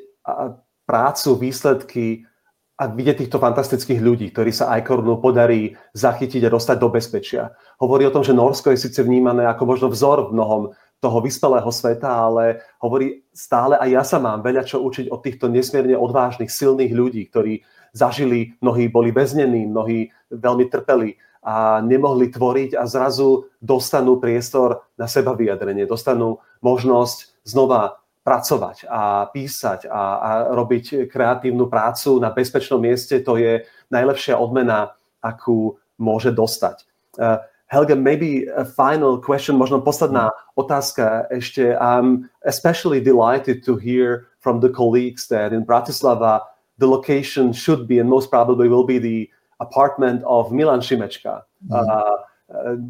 prácu, 0.87 1.29
výsledky 1.39 2.27
a 2.75 2.91
vidieť 2.91 3.23
týchto 3.23 3.39
fantastických 3.39 4.03
ľudí, 4.03 4.35
ktorí 4.35 4.51
sa 4.51 4.75
Icornu 4.75 5.23
podarí 5.23 5.79
zachytiť 5.95 6.51
a 6.51 6.53
dostať 6.55 6.77
do 6.83 6.91
bezpečia. 6.91 7.55
Hovorí 7.79 8.03
o 8.03 8.15
tom, 8.15 8.27
že 8.27 8.35
Norsko 8.35 8.75
je 8.75 8.83
síce 8.83 8.99
vnímané 8.99 9.47
ako 9.47 9.63
možno 9.63 9.87
vzor 9.95 10.27
v 10.27 10.35
mnohom 10.35 10.63
toho 10.99 11.19
vyspelého 11.23 11.71
sveta, 11.71 12.11
ale 12.11 12.65
hovorí 12.83 13.23
stále 13.31 13.79
aj 13.79 13.89
ja 13.93 14.03
sa 14.03 14.19
mám 14.19 14.43
veľa 14.43 14.67
čo 14.67 14.83
učiť 14.83 15.07
od 15.13 15.21
týchto 15.23 15.47
nesmierne 15.53 15.95
odvážnych, 15.95 16.51
silných 16.51 16.91
ľudí, 16.91 17.23
ktorí 17.31 17.63
zažili, 17.95 18.59
mnohí 18.59 18.91
boli 18.91 19.15
väznení, 19.15 19.71
mnohí 19.71 20.11
veľmi 20.35 20.67
trpeli 20.67 21.15
a 21.45 21.79
nemohli 21.85 22.33
tvoriť 22.33 22.75
a 22.75 22.89
zrazu 22.89 23.53
dostanú 23.61 24.19
priestor 24.19 24.83
na 24.99 25.07
seba 25.07 25.37
vyjadrenie, 25.37 25.87
dostanú 25.87 26.43
možnosť 26.65 27.39
znova 27.47 28.03
pracovať 28.25 28.89
a 28.89 29.29
písať 29.29 29.85
a, 29.87 30.03
a 30.17 30.31
robiť 30.57 31.13
kreatívnu 31.13 31.69
prácu 31.69 32.17
na 32.17 32.33
bezpečnom 32.33 32.81
mieste, 32.81 33.21
to 33.21 33.37
je 33.37 33.69
najlepšia 33.93 34.41
odmena, 34.41 34.97
akú 35.21 35.77
môže 36.01 36.33
dostať. 36.33 36.89
Uh, 37.21 37.45
Helga, 37.69 37.97
maybe 37.97 38.49
a 38.49 38.65
final 38.65 39.21
question, 39.21 39.57
možno 39.57 39.81
posledná 39.85 40.33
otázka 40.57 41.29
ešte. 41.33 41.77
I'm 41.77 42.29
especially 42.45 43.01
delighted 43.01 43.65
to 43.65 43.77
hear 43.77 44.29
from 44.41 44.61
the 44.61 44.73
colleagues 44.73 45.29
that 45.29 45.53
in 45.53 45.65
Bratislava 45.65 46.45
the 46.79 46.89
location 46.89 47.53
should 47.53 47.89
be 47.89 48.01
and 48.01 48.09
most 48.09 48.31
probably 48.31 48.69
will 48.69 48.85
be 48.85 48.99
the 48.99 49.29
apartment 49.61 50.25
of 50.25 50.53
Milan 50.53 50.81
Šimečka. 50.81 51.45
Mm. 51.67 51.73
Uh, 51.73 52.17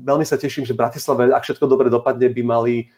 veľmi 0.04 0.26
sa 0.26 0.34
teším, 0.34 0.66
že 0.66 0.74
v 0.74 0.82
Bratislave, 0.82 1.30
ak 1.30 1.46
všetko 1.46 1.64
dobre 1.70 1.88
dopadne, 1.88 2.28
by 2.28 2.42
mali 2.42 2.90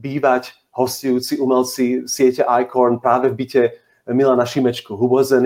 bývať 0.00 0.52
hostujúci 0.76 1.40
umelci 1.40 2.06
siete 2.06 2.44
ICORN 2.44 3.00
práve 3.00 3.32
v 3.32 3.34
byte 3.34 3.62
Milana 4.08 4.46
Šimečku, 4.46 4.96
who 4.96 5.06
was 5.06 5.32
a 5.32 5.40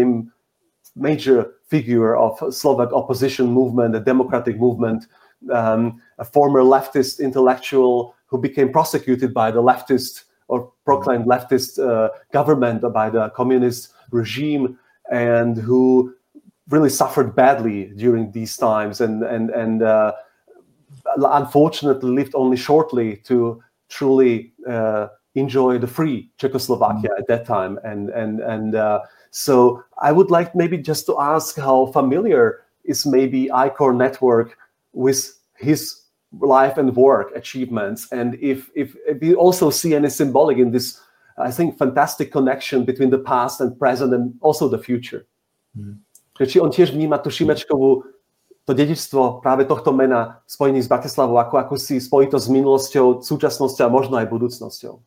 major 0.95 1.57
figure 1.67 2.15
of 2.15 2.37
Slovak 2.53 2.93
opposition 2.93 3.49
movement, 3.49 3.93
the 3.93 4.01
democratic 4.01 4.59
movement, 4.59 5.07
um, 5.51 6.01
a 6.19 6.25
former 6.25 6.61
leftist 6.61 7.19
intellectual 7.19 8.15
who 8.27 8.39
became 8.39 8.71
prosecuted 8.71 9.33
by 9.35 9.51
the 9.51 9.63
leftist 9.63 10.25
or 10.49 10.71
proclaimed 10.85 11.27
leftist 11.27 11.79
uh, 11.81 12.11
government 12.33 12.83
by 12.93 13.09
the 13.09 13.31
communist 13.31 13.93
regime 14.11 14.79
and 15.11 15.57
who 15.57 16.15
really 16.69 16.91
suffered 16.91 17.35
badly 17.35 17.93
during 17.97 18.31
these 18.33 18.57
times 18.57 19.01
and 19.01 19.23
and 19.25 19.51
and 19.51 19.83
uh, 19.83 20.13
unfortunately 21.17 22.11
lived 22.11 22.35
only 22.35 22.57
shortly 22.57 23.17
to 23.17 23.63
truly 23.93 24.57
uh, 24.65 25.13
enjoy 25.37 25.79
the 25.79 25.87
free 25.87 26.33
Czechoslovakia 26.41 27.13
mm. 27.13 27.19
at 27.21 27.29
that 27.29 27.45
time. 27.45 27.79
And 27.85 28.09
and 28.11 28.41
and 28.41 28.75
uh, 28.75 29.05
so 29.31 29.85
I 30.01 30.13
would 30.13 30.33
like 30.33 30.57
maybe 30.57 30.81
just 30.81 31.05
to 31.07 31.21
ask 31.21 31.57
how 31.61 31.93
familiar 31.93 32.65
is 32.85 33.05
maybe 33.05 33.53
ICOR 33.53 33.95
network 33.95 34.57
with 34.93 35.37
his 35.55 36.03
life 36.41 36.81
and 36.81 36.97
work 36.97 37.31
achievements, 37.37 38.09
and 38.11 38.35
if 38.41 38.71
if, 38.75 38.97
if 39.07 39.23
you 39.23 39.37
also 39.37 39.71
see 39.71 39.95
any 39.95 40.09
symbolic 40.09 40.59
in 40.59 40.73
this, 40.73 41.01
I 41.37 41.51
think 41.51 41.77
fantastic 41.77 42.33
connection 42.33 42.85
between 42.85 43.11
the 43.11 43.21
past 43.21 43.61
and 43.61 43.79
present 43.79 44.15
and 44.15 44.35
also 44.41 44.69
the 44.69 44.79
future. 44.79 45.27
Mm. 45.77 46.01
On 46.41 46.73
tiež 46.73 46.91
vníma 46.91 47.23
tú 47.23 47.31
Šimečkovú 47.31 48.03
to 48.67 48.73
dedičstvo 48.75 49.43
práve 49.43 49.67
tohto 49.67 49.91
mena 49.91 50.43
spojení 50.47 50.79
s 50.79 50.87
Bratislavou 50.87 51.39
ako, 51.43 51.75
spojitosť 51.79 52.45
s 52.47 52.51
minulosťou, 52.51 53.07
súčasnosťou 53.27 53.85
a 53.87 53.95
možno 53.95 54.15
aj 54.23 54.31
budúcnosťou. 54.31 55.03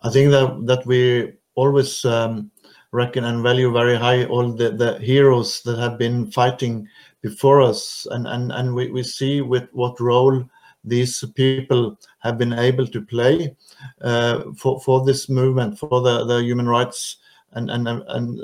I 0.00 0.08
think 0.08 0.30
that 0.32 0.64
that 0.64 0.86
we 0.86 1.34
always 1.58 2.04
um, 2.08 2.48
reckon 2.92 3.24
and 3.24 3.42
value 3.42 3.68
very 3.68 3.96
high 3.98 4.24
all 4.24 4.48
the, 4.48 4.70
the 4.70 4.96
heroes 4.98 5.60
that 5.62 5.76
have 5.76 5.98
been 5.98 6.30
fighting 6.32 6.88
before 7.20 7.60
us, 7.60 8.06
and 8.10 8.26
and 8.26 8.52
and 8.52 8.72
we, 8.72 8.88
we 8.90 9.02
see 9.02 9.42
with 9.42 9.68
what 9.72 10.00
role 10.00 10.40
these 10.84 11.20
people 11.36 11.98
have 12.24 12.38
been 12.38 12.54
able 12.54 12.86
to 12.86 13.02
play 13.02 13.54
uh, 14.00 14.40
for 14.56 14.80
for 14.80 15.04
this 15.04 15.28
movement, 15.28 15.76
for 15.76 16.00
the, 16.00 16.24
the 16.24 16.40
human 16.40 16.68
rights 16.68 17.18
and 17.52 17.68
and 17.68 17.88
and 17.88 18.40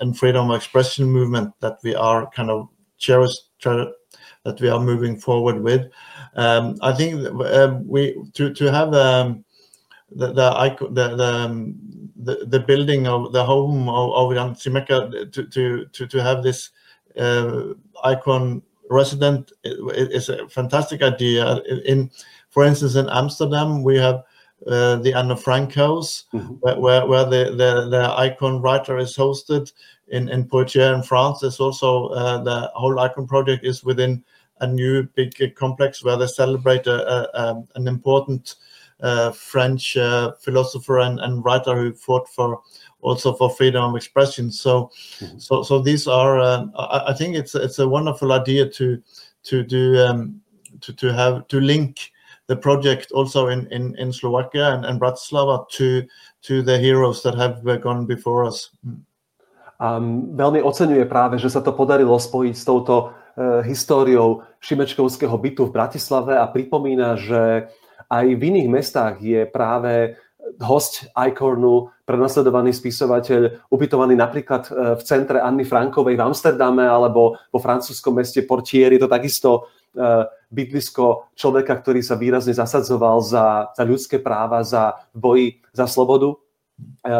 and 0.00 0.18
freedom 0.18 0.50
of 0.50 0.56
expression 0.56 1.06
movement 1.06 1.52
that 1.60 1.78
we 1.82 1.94
are 1.94 2.30
kind 2.30 2.50
of 2.50 2.68
cherished 2.98 3.42
that 3.62 4.60
we 4.60 4.68
are 4.68 4.80
moving 4.80 5.18
forward 5.18 5.60
with. 5.60 5.90
Um, 6.34 6.76
I 6.82 6.92
think 6.92 7.24
uh, 7.26 7.78
we 7.84 8.16
to 8.34 8.52
to 8.54 8.72
have 8.72 8.94
um, 8.94 9.44
the 10.10 10.28
the 10.32 10.50
the, 10.90 11.16
the, 11.16 11.24
um, 11.24 11.74
the, 12.16 12.46
the 12.46 12.60
building 12.60 13.06
of 13.06 13.32
the 13.32 13.44
home 13.44 13.88
of, 13.88 14.12
of 14.12 14.34
Jan 14.34 14.54
Simeka 14.54 15.32
to, 15.32 15.46
to, 15.46 15.86
to, 15.86 16.06
to 16.06 16.22
have 16.22 16.42
this 16.42 16.70
uh, 17.18 17.74
icon 18.04 18.62
resident 18.88 19.52
is 19.64 20.28
a 20.28 20.48
fantastic 20.48 21.02
idea. 21.02 21.56
In, 21.84 22.10
for 22.50 22.64
instance, 22.64 22.94
in 22.94 23.08
Amsterdam, 23.10 23.82
we 23.82 23.96
have 23.96 24.22
uh, 24.66 24.96
the 24.96 25.12
Anne 25.14 25.36
Frank 25.36 25.74
House, 25.74 26.24
mm-hmm. 26.32 26.54
where, 26.54 26.78
where, 26.80 27.06
where 27.06 27.24
the, 27.24 27.50
the, 27.56 27.88
the 27.88 28.14
icon 28.16 28.60
writer 28.60 28.98
is 28.98 29.16
hosted. 29.16 29.72
In, 30.08 30.28
in 30.28 30.48
Poitiers 30.48 30.94
in 30.94 31.02
France, 31.02 31.40
there's 31.40 31.58
also 31.58 32.08
uh, 32.08 32.42
the 32.42 32.70
whole 32.74 32.98
icon 33.00 33.26
project 33.26 33.64
is 33.64 33.82
within 33.82 34.24
a 34.60 34.66
new 34.66 35.02
big 35.14 35.54
complex 35.56 36.02
where 36.04 36.16
they 36.16 36.26
celebrate 36.26 36.86
a, 36.86 37.10
a, 37.12 37.28
um, 37.34 37.68
an 37.74 37.88
important 37.88 38.54
uh, 39.00 39.30
French 39.32 39.96
uh, 39.96 40.32
philosopher 40.40 41.00
and, 41.00 41.20
and 41.20 41.44
writer 41.44 41.76
who 41.76 41.92
fought 41.92 42.28
for 42.28 42.62
also 43.02 43.34
for 43.34 43.50
freedom 43.50 43.84
of 43.84 43.96
expression. 43.96 44.50
So, 44.50 44.90
mm-hmm. 45.20 45.38
so, 45.38 45.62
so 45.62 45.80
these 45.80 46.06
are. 46.06 46.40
Uh, 46.40 46.66
I, 46.76 47.10
I, 47.10 47.14
think 47.14 47.36
it's 47.36 47.54
it's 47.54 47.78
a 47.78 47.88
wonderful 47.88 48.32
idea 48.32 48.68
to 48.70 49.02
to 49.44 49.62
do 49.62 49.98
um, 49.98 50.40
to 50.80 50.92
to 50.94 51.12
have 51.12 51.46
to 51.48 51.60
link 51.60 52.12
the 52.46 52.56
project 52.56 53.12
also 53.12 53.48
in 53.48 53.66
in, 53.70 53.94
in 53.98 54.12
Slovakia 54.12 54.74
and, 54.74 54.86
and 54.86 55.00
Bratislava 55.00 55.66
to 55.76 56.06
to 56.42 56.62
the 56.62 56.78
heroes 56.78 57.22
that 57.22 57.34
have 57.34 57.62
gone 57.82 58.06
before 58.06 58.46
us. 58.46 58.70
Um, 59.76 60.32
veľmi 60.32 60.64
oceňuje 60.64 61.04
práve, 61.04 61.36
že 61.36 61.52
sa 61.52 61.60
to 61.60 61.76
podarilo 61.76 62.16
spojiť 62.16 62.54
s 62.56 62.64
touto 62.64 63.12
uh, 63.12 63.60
históriou 63.60 64.40
Šimečkovského 64.56 65.36
bytu 65.36 65.68
v 65.68 65.74
Bratislave 65.76 66.32
a 66.40 66.48
pripomína, 66.48 67.20
že 67.20 67.68
aj 68.08 68.26
v 68.38 68.42
iných 68.42 68.68
mestách 68.72 69.20
je 69.20 69.44
práve 69.44 70.16
host 70.62 71.10
Icornu, 71.12 71.90
prenasledovaný 72.06 72.70
spisovateľ, 72.70 73.66
ubytovaný 73.70 74.14
napríklad 74.14 74.62
e, 74.70 74.72
v 74.94 75.02
centre 75.02 75.42
Anny 75.42 75.66
Frankovej 75.66 76.14
v 76.14 76.22
Amsterdame 76.22 76.86
alebo 76.86 77.34
vo 77.50 77.58
francúzskom 77.58 78.14
meste 78.14 78.46
Portier. 78.46 78.94
Je 78.94 79.02
to 79.02 79.10
takisto 79.10 79.50
e, 79.50 79.60
bydlisko 80.52 81.32
človeka, 81.34 81.80
ktorý 81.80 82.04
sa 82.04 82.14
výrazne 82.14 82.52
zasadzoval 82.52 83.24
za, 83.24 83.72
za 83.74 83.82
ľudské 83.82 84.20
práva, 84.20 84.62
za 84.62 84.94
boji 85.16 85.58
za 85.72 85.88
slobodu. 85.88 86.36
E, 87.02 87.14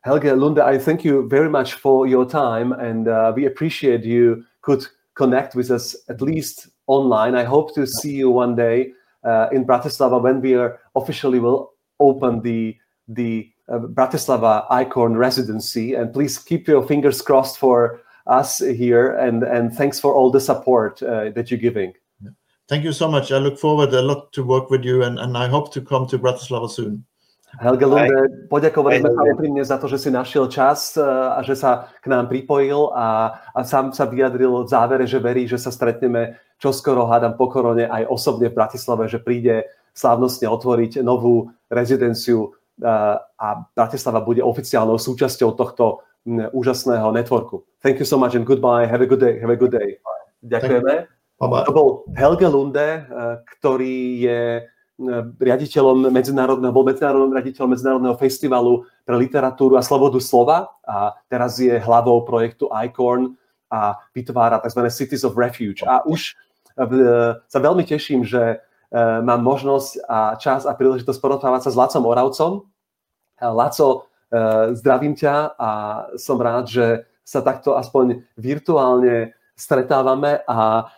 Helge 0.00 0.32
Lunde, 0.32 0.64
I 0.64 0.78
thank 0.78 1.04
you 1.04 1.28
very 1.28 1.50
much 1.50 1.74
for 1.74 2.06
your 2.06 2.24
time, 2.24 2.72
and 2.72 3.06
uh, 3.06 3.32
we 3.36 3.44
appreciate 3.44 4.02
you 4.02 4.44
could 4.62 4.86
connect 5.14 5.54
with 5.54 5.70
us 5.70 5.94
at 6.08 6.22
least 6.22 6.68
online. 6.86 7.34
I 7.34 7.44
hope 7.44 7.74
to 7.74 7.86
see 7.86 8.14
you 8.16 8.30
one 8.30 8.56
day 8.56 8.92
uh, 9.24 9.48
in 9.52 9.66
Bratislava 9.66 10.22
when 10.22 10.40
we 10.40 10.54
are 10.54 10.80
officially 10.96 11.38
will 11.38 11.72
open 11.98 12.40
the 12.40 12.76
the 13.08 13.50
uh, 13.68 13.78
Bratislava 13.78 14.64
Icon 14.70 15.16
residency. 15.16 15.94
And 15.94 16.12
please 16.12 16.38
keep 16.38 16.66
your 16.66 16.86
fingers 16.86 17.20
crossed 17.20 17.58
for 17.58 18.00
us 18.26 18.58
here. 18.58 19.16
And 19.16 19.42
and 19.42 19.76
thanks 19.76 20.00
for 20.00 20.14
all 20.14 20.30
the 20.30 20.40
support 20.40 21.02
uh, 21.02 21.30
that 21.36 21.50
you're 21.50 21.60
giving. 21.60 21.92
Thank 22.70 22.86
you 22.86 22.94
so 22.94 23.10
much. 23.10 23.34
I 23.34 23.42
look 23.42 23.58
forward 23.58 23.90
a 23.94 24.00
lot 24.00 24.30
to 24.38 24.46
work 24.46 24.70
with 24.70 24.86
you, 24.86 25.02
and, 25.02 25.18
and 25.18 25.34
I 25.34 25.50
hope 25.50 25.74
to 25.74 25.82
come 25.82 26.06
to 26.06 26.22
Bratislava 26.22 26.70
soon. 26.70 27.02
Helge 27.58 27.82
Lunde, 27.82 28.46
poďakovali 28.46 29.02
sme 29.02 29.10
sa 29.10 29.22
úprimne 29.26 29.62
za 29.66 29.74
to, 29.82 29.90
že 29.90 29.98
si 29.98 30.10
našiel 30.14 30.46
čas 30.46 30.94
e, 30.94 31.02
a 31.02 31.42
že 31.42 31.58
sa 31.58 31.90
k 31.98 32.06
nám 32.06 32.30
pripojil 32.30 32.94
a, 32.94 33.42
a 33.50 33.66
sám 33.66 33.90
sa 33.90 34.06
vyjadril 34.06 34.62
v 34.62 34.70
závere, 34.70 35.02
že 35.02 35.18
verí, 35.18 35.50
že 35.50 35.58
sa 35.58 35.74
stretneme 35.74 36.38
čoskoro, 36.62 37.10
hádam 37.10 37.34
po 37.34 37.50
korone, 37.50 37.90
aj 37.90 38.06
osobne 38.06 38.54
v 38.54 38.54
Bratislave, 38.54 39.10
že 39.10 39.18
príde 39.18 39.66
slávnostne 39.90 40.46
otvoriť 40.46 41.02
novú 41.02 41.50
rezidenciu 41.66 42.54
e, 42.78 42.86
a 43.18 43.48
Bratislava 43.74 44.22
bude 44.22 44.46
oficiálnou 44.46 44.94
súčasťou 44.94 45.58
tohto 45.58 46.06
úžasného 46.54 47.10
networku. 47.10 47.66
Thank 47.82 47.98
you 47.98 48.06
so 48.06 48.14
much 48.14 48.38
and 48.38 48.46
goodbye. 48.46 48.86
Have 48.86 49.02
a 49.02 49.10
good 49.10 49.18
day. 49.18 49.42
Have 49.42 49.50
a 49.50 49.58
good 49.58 49.74
day. 49.74 49.98
Ďakujeme. 50.46 51.18
To 51.40 51.72
bol 51.72 51.88
Helge 52.12 52.44
Lunde, 52.44 53.00
e, 53.00 53.02
ktorý 53.56 53.96
je 54.20 54.42
riaditeľom 55.40 56.12
medzinárodného, 56.12 56.76
bol 56.76 56.84
medzinárodným 56.84 57.32
riaditeľom 57.32 57.72
Medzinárodného 57.72 58.16
festivalu 58.20 58.84
pre 59.08 59.16
literatúru 59.16 59.80
a 59.80 59.86
slobodu 59.86 60.20
slova 60.20 60.68
a 60.84 61.16
teraz 61.32 61.56
je 61.56 61.72
hlavou 61.80 62.20
projektu 62.28 62.68
ICORN 62.68 63.32
a 63.72 63.96
vytvára 64.12 64.60
tzv. 64.60 64.84
Cities 64.92 65.24
of 65.24 65.40
Refuge. 65.40 65.80
A 65.88 66.04
už 66.04 66.36
sa 67.48 67.58
veľmi 67.64 67.80
teším, 67.88 68.28
že 68.28 68.60
mám 69.24 69.40
možnosť 69.40 69.90
a 70.04 70.36
čas 70.36 70.68
a 70.68 70.76
príležitosť 70.76 71.16
porozprávať 71.16 71.64
sa 71.64 71.70
s 71.72 71.78
Lacom 71.80 72.04
Oravcom. 72.04 72.52
Laco, 73.40 74.10
zdravím 74.76 75.16
ťa 75.16 75.56
a 75.56 75.70
som 76.20 76.36
rád, 76.36 76.68
že 76.68 76.86
sa 77.24 77.40
takto 77.40 77.72
aspoň 77.72 78.26
virtuálne 78.36 79.32
stretávame 79.56 80.40
a 80.44 80.88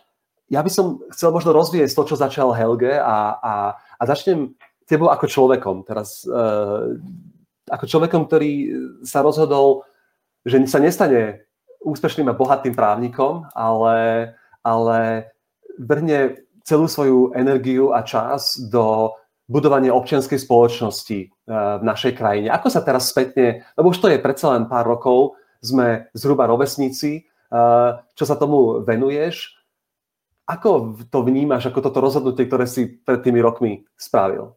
ja 0.53 0.61
by 0.61 0.69
som 0.69 1.01
chcel 1.09 1.33
možno 1.33 1.49
rozvíjať 1.49 1.97
to, 1.97 2.05
čo 2.05 2.21
začal 2.21 2.53
Helge 2.53 3.01
a, 3.01 3.41
a 3.41 3.53
a 4.03 4.03
začnem 4.03 4.51
tebou 4.83 5.07
ako 5.07 5.31
človekom. 5.31 5.87
Teraz 5.87 6.27
uh, 6.27 6.91
ako 7.71 7.85
človekom, 7.87 8.27
ktorý 8.27 8.51
sa 9.07 9.23
rozhodol, 9.23 9.87
že 10.43 10.59
sa 10.67 10.83
nestane 10.83 11.47
úspešným 11.87 12.27
a 12.27 12.35
bohatým 12.35 12.75
právnikom, 12.75 13.47
ale, 13.55 14.31
ale 14.59 15.31
vrhne 15.79 16.43
celú 16.67 16.91
svoju 16.91 17.31
energiu 17.31 17.95
a 17.95 18.03
čas 18.03 18.59
do 18.59 19.15
budovania 19.47 19.95
občianskej 19.95 20.43
spoločnosti 20.43 21.19
uh, 21.47 21.79
v 21.79 21.83
našej 21.87 22.19
krajine. 22.19 22.51
Ako 22.51 22.67
sa 22.67 22.83
teraz 22.83 23.07
spätne, 23.07 23.63
lebo 23.79 23.95
už 23.95 24.03
to 24.03 24.11
je 24.11 24.19
predsa 24.19 24.51
len 24.51 24.67
pár 24.67 24.83
rokov, 24.83 25.39
sme 25.63 26.11
zhruba 26.11 26.43
rovesníci, 26.43 27.23
uh, 27.55 28.03
čo 28.19 28.27
sa 28.27 28.35
tomu 28.35 28.83
venuješ, 28.83 29.62
ako 30.43 30.99
to 31.07 31.19
vnímaš, 31.23 31.71
ako 31.71 31.79
toto 31.79 32.03
rozhodnutie, 32.03 32.47
ktoré 32.47 32.67
si 32.67 32.87
pred 32.87 33.23
tými 33.23 33.39
rokmi 33.39 33.87
spravil? 33.95 34.55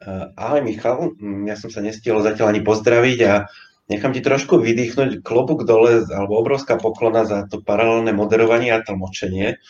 Uh, 0.00 0.32
ahoj 0.32 0.64
Michal, 0.64 1.12
mm, 1.12 1.44
ja 1.44 1.56
som 1.60 1.68
sa 1.68 1.84
nestihol 1.84 2.24
zatiaľ 2.24 2.56
ani 2.56 2.64
pozdraviť 2.64 3.18
a 3.28 3.44
nechám 3.92 4.16
ti 4.16 4.24
trošku 4.24 4.56
vydýchnuť 4.56 5.20
klobúk 5.20 5.68
dole, 5.68 6.08
alebo 6.08 6.40
obrovská 6.40 6.80
poklona 6.80 7.28
za 7.28 7.44
to 7.44 7.60
paralelné 7.60 8.16
moderovanie 8.16 8.72
a 8.72 8.80
tlmočenie. 8.80 9.60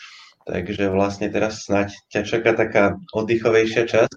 Takže 0.47 0.87
vlastne 0.87 1.27
teraz 1.27 1.67
snáď 1.67 1.91
ťa 2.07 2.21
čaká 2.23 2.55
taká 2.55 2.95
oddychovejšia 3.11 3.83
časť. 3.91 4.13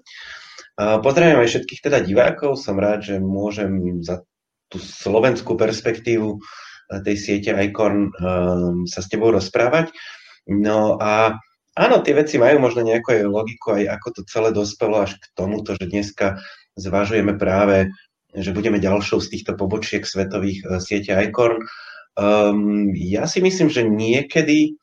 Uh, 0.79 1.03
pozdravím 1.03 1.43
aj 1.43 1.51
všetkých 1.51 1.83
teda 1.83 1.99
divákov, 1.99 2.55
som 2.63 2.79
rád, 2.79 3.03
že 3.03 3.15
môžem 3.19 3.99
za 3.99 4.23
tú 4.71 4.79
slovenskú 4.79 5.59
perspektívu 5.59 6.39
tej 6.85 7.17
siete 7.17 7.49
ICORN 7.53 8.13
sa 8.85 8.99
s 9.01 9.09
tebou 9.09 9.33
rozprávať. 9.33 9.89
No 10.45 11.01
a 11.01 11.41
áno, 11.73 11.95
tie 12.05 12.13
veci 12.13 12.37
majú 12.37 12.61
možno 12.61 12.85
nejakú 12.85 13.17
aj 13.17 13.23
logiku, 13.25 13.77
aj 13.77 13.97
ako 13.97 14.07
to 14.15 14.21
celé 14.29 14.49
dospelo 14.53 15.01
až 15.01 15.17
k 15.17 15.25
tomuto, 15.33 15.73
že 15.73 15.89
dneska 15.89 16.37
zvažujeme 16.77 17.33
práve, 17.35 17.89
že 18.35 18.53
budeme 18.53 18.77
ďalšou 18.77 19.23
z 19.23 19.31
týchto 19.31 19.57
pobočiek 19.57 20.05
svetových 20.05 20.59
uh, 20.67 20.77
siete 20.77 21.15
ICORN. 21.15 21.63
Um, 22.15 22.91
ja 22.95 23.27
si 23.27 23.43
myslím, 23.43 23.67
že 23.67 23.83
niekedy 23.83 24.75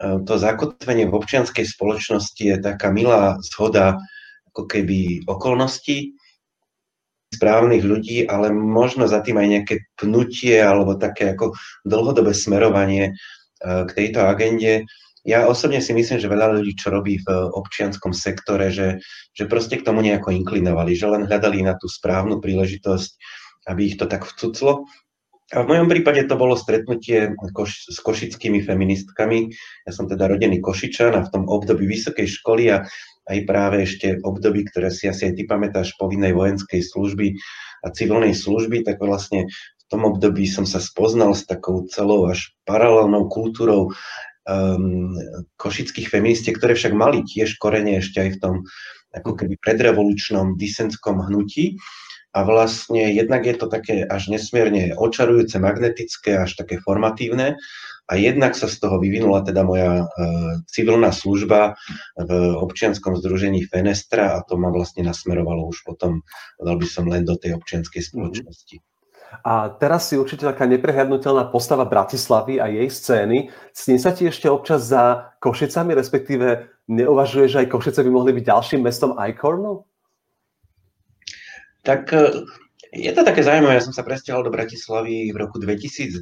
uh, 0.00 0.20
to 0.24 0.36
zakotvenie 0.36 1.08
v 1.08 1.16
občianskej 1.16 1.64
spoločnosti 1.64 2.40
je 2.40 2.56
taká 2.60 2.92
milá 2.92 3.38
zhoda 3.44 4.00
ako 4.50 4.66
keby 4.66 5.22
okolností, 5.30 6.18
správnych 7.30 7.86
ľudí, 7.86 8.26
ale 8.26 8.50
možno 8.50 9.06
za 9.06 9.22
tým 9.22 9.38
aj 9.38 9.48
nejaké 9.48 9.74
pnutie 9.94 10.58
alebo 10.58 10.98
také 10.98 11.30
ako 11.38 11.54
dlhodobé 11.86 12.34
smerovanie 12.34 13.14
k 13.60 13.90
tejto 13.92 14.24
agende. 14.24 14.88
Ja 15.20 15.44
osobne 15.44 15.84
si 15.84 15.92
myslím, 15.92 16.16
že 16.16 16.32
veľa 16.32 16.56
ľudí, 16.56 16.72
čo 16.80 16.88
robí 16.88 17.20
v 17.20 17.28
občianskom 17.52 18.16
sektore, 18.16 18.72
že, 18.72 19.04
že 19.36 19.44
proste 19.44 19.76
k 19.76 19.84
tomu 19.84 20.00
nejako 20.00 20.32
inklinovali, 20.32 20.96
že 20.96 21.12
len 21.12 21.28
hľadali 21.28 21.60
na 21.60 21.76
tú 21.76 21.92
správnu 21.92 22.40
príležitosť, 22.40 23.10
aby 23.68 23.92
ich 23.92 23.96
to 24.00 24.08
tak 24.08 24.24
vcuclo. 24.24 24.88
A 25.50 25.66
v 25.66 25.76
mojom 25.76 25.90
prípade 25.90 26.24
to 26.30 26.38
bolo 26.38 26.54
stretnutie 26.54 27.34
koš, 27.50 27.90
s 27.90 27.98
košickými 27.98 28.62
feministkami. 28.62 29.50
Ja 29.82 29.90
som 29.90 30.06
teda 30.06 30.30
rodený 30.30 30.62
Košičan 30.62 31.18
a 31.18 31.26
v 31.26 31.32
tom 31.34 31.44
období 31.50 31.90
vysokej 31.90 32.30
školy 32.38 32.70
a 32.70 32.86
aj 33.26 33.38
práve 33.50 33.82
ešte 33.82 34.22
období, 34.22 34.62
ktoré 34.70 34.94
si 34.94 35.10
asi 35.10 35.26
aj 35.26 35.34
ty 35.34 35.42
pamätáš, 35.50 35.98
povinnej 35.98 36.38
vojenskej 36.38 36.86
služby 36.86 37.34
a 37.82 37.90
civilnej 37.90 38.30
služby, 38.30 38.86
tak 38.86 39.02
vlastne 39.02 39.50
tom 39.90 40.06
období 40.06 40.46
som 40.46 40.62
sa 40.62 40.78
spoznal 40.78 41.34
s 41.34 41.44
takou 41.50 41.84
celou 41.90 42.30
až 42.30 42.54
paralelnou 42.62 43.26
kultúrou 43.26 43.90
um, 44.46 45.18
košických 45.58 46.06
feministiek, 46.06 46.54
ktoré 46.54 46.78
však 46.78 46.94
mali 46.94 47.26
tiež 47.26 47.58
korene 47.58 47.98
ešte 47.98 48.22
aj 48.22 48.30
v 48.38 48.40
tom 48.40 48.54
ako 49.10 49.34
keby 49.34 49.58
predrevolučnom 49.58 50.54
disenskom 50.54 51.18
hnutí. 51.26 51.76
A 52.30 52.46
vlastne 52.46 53.10
jednak 53.10 53.42
je 53.42 53.58
to 53.58 53.66
také 53.66 54.06
až 54.06 54.30
nesmierne 54.30 54.94
očarujúce, 54.94 55.58
magnetické, 55.58 56.38
až 56.38 56.54
také 56.54 56.78
formatívne. 56.78 57.58
A 58.06 58.18
jednak 58.18 58.54
sa 58.54 58.70
z 58.70 58.78
toho 58.78 59.02
vyvinula 59.02 59.42
teda 59.42 59.66
moja 59.66 60.06
uh, 60.06 60.06
civilná 60.70 61.10
služba 61.10 61.74
v 62.18 62.30
občianskom 62.58 63.18
združení 63.18 63.66
Fenestra 63.66 64.38
a 64.38 64.42
to 64.46 64.58
ma 64.58 64.70
vlastne 64.70 65.06
nasmerovalo 65.06 65.66
už 65.70 65.82
potom, 65.82 66.22
dal 66.58 66.78
by 66.78 66.86
som 66.86 67.06
len 67.10 67.26
do 67.26 67.34
tej 67.34 67.58
občianskej 67.58 68.02
mhm. 68.02 68.06
spoločnosti. 68.06 68.78
A 69.44 69.70
teraz 69.78 70.10
si 70.10 70.18
určite 70.18 70.42
taká 70.42 70.66
neprehľadnutelná 70.66 71.48
postava 71.54 71.86
Bratislavy 71.86 72.58
a 72.58 72.66
jej 72.66 72.90
scény. 72.90 73.48
Sní 73.70 73.96
sa 73.96 74.10
ti 74.10 74.26
ešte 74.26 74.50
občas 74.50 74.90
za 74.90 75.32
Košicami, 75.38 75.94
respektíve 75.94 76.66
neuvažuješ, 76.90 77.50
že 77.54 77.60
aj 77.62 77.70
Košice 77.70 78.00
by 78.02 78.10
mohli 78.10 78.34
byť 78.34 78.44
ďalším 78.44 78.80
mestom 78.82 79.14
Icornu? 79.14 79.86
Tak 81.86 82.12
e, 82.12 82.44
je 82.92 83.12
to 83.14 83.22
také 83.22 83.46
zaujímavé. 83.46 83.78
Ja 83.78 83.86
som 83.86 83.94
sa 83.94 84.02
presťahol 84.02 84.50
do 84.50 84.52
Bratislavy 84.52 85.30
v 85.30 85.36
roku 85.38 85.62
2002 85.62 86.20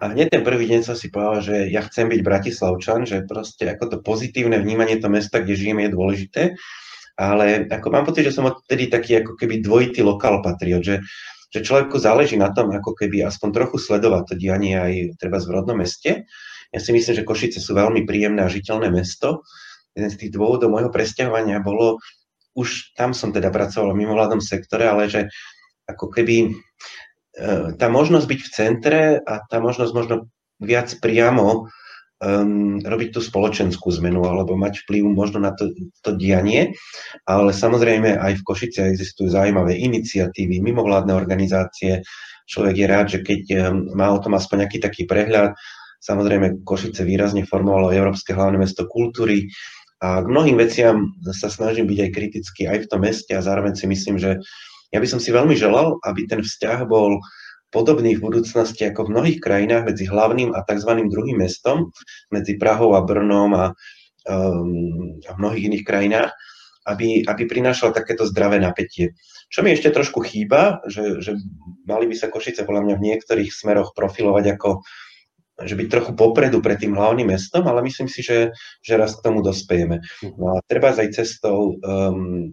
a 0.00 0.04
hneď 0.08 0.32
ten 0.32 0.42
prvý 0.44 0.68
deň 0.68 0.80
som 0.84 0.96
si 0.96 1.12
povedal, 1.12 1.40
že 1.44 1.56
ja 1.68 1.84
chcem 1.84 2.08
byť 2.08 2.20
Bratislavčan, 2.20 3.04
že 3.04 3.24
proste 3.26 3.68
ako 3.68 3.84
to 3.88 3.96
pozitívne 4.00 4.56
vnímanie 4.60 4.96
to 5.00 5.12
mesta, 5.12 5.42
kde 5.42 5.58
žijem, 5.58 5.80
je 5.84 5.90
dôležité. 5.92 6.42
Ale 7.12 7.68
ako 7.68 7.88
mám 7.92 8.08
pocit, 8.08 8.24
že 8.24 8.32
som 8.32 8.48
odtedy 8.48 8.88
taký 8.88 9.20
ako 9.20 9.36
keby 9.36 9.60
dvojitý 9.60 10.00
lokál 10.00 10.40
patriot, 10.40 10.80
že 10.80 11.04
že 11.52 11.60
človeku 11.60 12.00
záleží 12.00 12.40
na 12.40 12.48
tom, 12.48 12.72
ako 12.72 12.96
keby 12.96 13.28
aspoň 13.28 13.48
trochu 13.52 13.76
sledovať 13.76 14.32
to 14.32 14.34
dianie 14.40 14.74
aj 14.74 14.92
treba 15.20 15.36
v 15.36 15.52
rodnom 15.52 15.76
meste. 15.76 16.24
Ja 16.72 16.80
si 16.80 16.96
myslím, 16.96 17.20
že 17.20 17.28
Košice 17.28 17.60
sú 17.60 17.76
veľmi 17.76 18.08
príjemné 18.08 18.40
a 18.40 18.48
žiteľné 18.48 18.88
mesto. 18.88 19.44
Jeden 19.92 20.08
z 20.08 20.16
tých 20.16 20.32
dôvodov 20.32 20.72
môjho 20.72 20.88
presťahovania 20.88 21.60
bolo, 21.60 22.00
už 22.56 22.96
tam 22.96 23.12
som 23.12 23.28
teda 23.36 23.52
pracoval 23.52 23.92
v 23.92 24.00
mimovládnom 24.08 24.40
sektore, 24.40 24.88
ale 24.88 25.12
že 25.12 25.28
ako 25.84 26.08
keby 26.08 26.48
e, 26.48 26.50
tá 27.76 27.86
možnosť 27.92 28.24
byť 28.24 28.40
v 28.40 28.52
centre 28.52 29.00
a 29.20 29.44
tá 29.44 29.60
možnosť 29.60 29.92
možno 29.92 30.32
viac 30.56 30.88
priamo 31.04 31.68
um, 32.22 32.78
robiť 32.78 33.08
tú 33.10 33.20
spoločenskú 33.20 33.90
zmenu 33.98 34.22
alebo 34.22 34.54
mať 34.54 34.86
vplyv 34.86 35.02
možno 35.10 35.42
na 35.42 35.52
to, 35.52 35.74
to 36.06 36.14
dianie, 36.14 36.72
ale 37.26 37.50
samozrejme 37.50 38.14
aj 38.16 38.38
v 38.38 38.46
Košice 38.46 38.86
existujú 38.94 39.34
zaujímavé 39.34 39.76
iniciatívy, 39.82 40.62
mimovládne 40.62 41.12
organizácie. 41.12 42.06
Človek 42.46 42.74
je 42.78 42.86
rád, 42.86 43.06
že 43.10 43.18
keď 43.26 43.42
um, 43.50 43.92
má 43.98 44.14
o 44.14 44.22
tom 44.22 44.38
aspoň 44.38 44.66
nejaký 44.66 44.78
taký 44.78 45.02
prehľad, 45.04 45.58
samozrejme 45.98 46.62
Košice 46.62 47.02
výrazne 47.02 47.42
formovalo 47.42 47.90
Európske 47.90 48.32
hlavné 48.32 48.62
mesto 48.62 48.86
kultúry, 48.86 49.50
a 50.02 50.18
k 50.18 50.26
mnohým 50.26 50.58
veciam 50.58 51.14
sa 51.30 51.46
snažím 51.46 51.86
byť 51.86 51.98
aj 52.02 52.10
kritický 52.10 52.62
aj 52.66 52.78
v 52.82 52.88
tom 52.90 53.06
meste 53.06 53.30
a 53.38 53.38
zároveň 53.38 53.78
si 53.78 53.86
myslím, 53.86 54.18
že 54.18 54.34
ja 54.90 54.98
by 54.98 55.06
som 55.06 55.22
si 55.22 55.30
veľmi 55.30 55.54
želal, 55.54 55.94
aby 56.02 56.26
ten 56.26 56.42
vzťah 56.42 56.90
bol 56.90 57.22
podobný 57.72 58.20
v 58.20 58.24
budúcnosti 58.28 58.84
ako 58.84 59.08
v 59.08 59.12
mnohých 59.16 59.38
krajinách 59.40 59.88
medzi 59.88 60.04
hlavným 60.04 60.52
a 60.52 60.60
tzv. 60.62 60.92
druhým 61.08 61.40
mestom, 61.40 61.90
medzi 62.28 62.60
Prahou 62.60 62.92
a 62.92 63.00
Brnom 63.00 63.50
a, 63.56 63.66
um, 64.28 65.16
a 65.24 65.30
v 65.32 65.38
mnohých 65.40 65.66
iných 65.72 65.84
krajinách, 65.88 66.30
aby, 66.86 67.24
aby 67.24 67.42
prinášal 67.48 67.96
takéto 67.96 68.28
zdravé 68.28 68.60
napätie. 68.60 69.16
Čo 69.48 69.64
mi 69.64 69.72
ešte 69.72 69.88
trošku 69.88 70.20
chýba, 70.20 70.84
že, 70.84 71.24
že 71.24 71.38
mali 71.88 72.04
by 72.04 72.14
sa 72.14 72.28
Košice 72.28 72.68
podľa 72.68 72.88
mňa 72.88 72.94
v 73.00 73.04
niektorých 73.08 73.50
smeroch 73.50 73.96
profilovať 73.96 74.44
ako 74.58 74.84
že 75.62 75.78
byť 75.78 75.88
trochu 75.92 76.12
popredu 76.16 76.58
pred 76.64 76.80
tým 76.80 76.96
hlavným 76.96 77.28
mestom, 77.28 77.62
ale 77.68 77.84
myslím 77.86 78.08
si, 78.10 78.24
že, 78.24 78.50
že 78.82 78.98
raz 78.98 79.14
k 79.14 79.24
tomu 79.30 79.44
dospejeme. 79.44 80.00
No 80.40 80.56
a 80.56 80.64
treba 80.66 80.90
aj 80.90 81.12
cestou 81.12 81.76
um, 81.78 82.50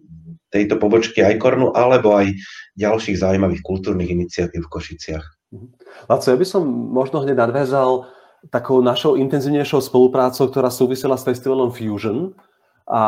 tejto 0.49 0.81
pobočky 0.81 1.21
Ajkornu, 1.21 1.73
alebo 1.77 2.17
aj 2.17 2.33
ďalších 2.77 3.21
zaujímavých 3.21 3.61
kultúrnych 3.61 4.09
iniciatív 4.09 4.65
v 4.65 4.71
Košiciach. 4.71 5.25
Mhm. 5.53 5.67
Laco, 6.09 6.27
ja 6.29 6.37
by 6.37 6.45
som 6.45 6.63
možno 6.67 7.21
hneď 7.25 7.37
nadväzal 7.37 8.09
takou 8.47 8.79
našou 8.79 9.19
intenzívnejšou 9.19 9.83
spoluprácou, 9.83 10.47
ktorá 10.47 10.71
súvisela 10.71 11.19
s 11.19 11.27
festivalom 11.27 11.75
Fusion 11.75 12.31
a 12.87 13.03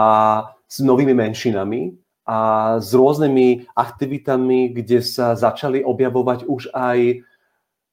s 0.68 0.84
novými 0.84 1.16
menšinami 1.16 1.96
a 2.28 2.40
s 2.84 2.92
rôznymi 2.92 3.72
aktivitami, 3.74 4.76
kde 4.76 5.00
sa 5.00 5.34
začali 5.40 5.82
objavovať 5.82 6.46
už 6.46 6.76
aj 6.76 7.24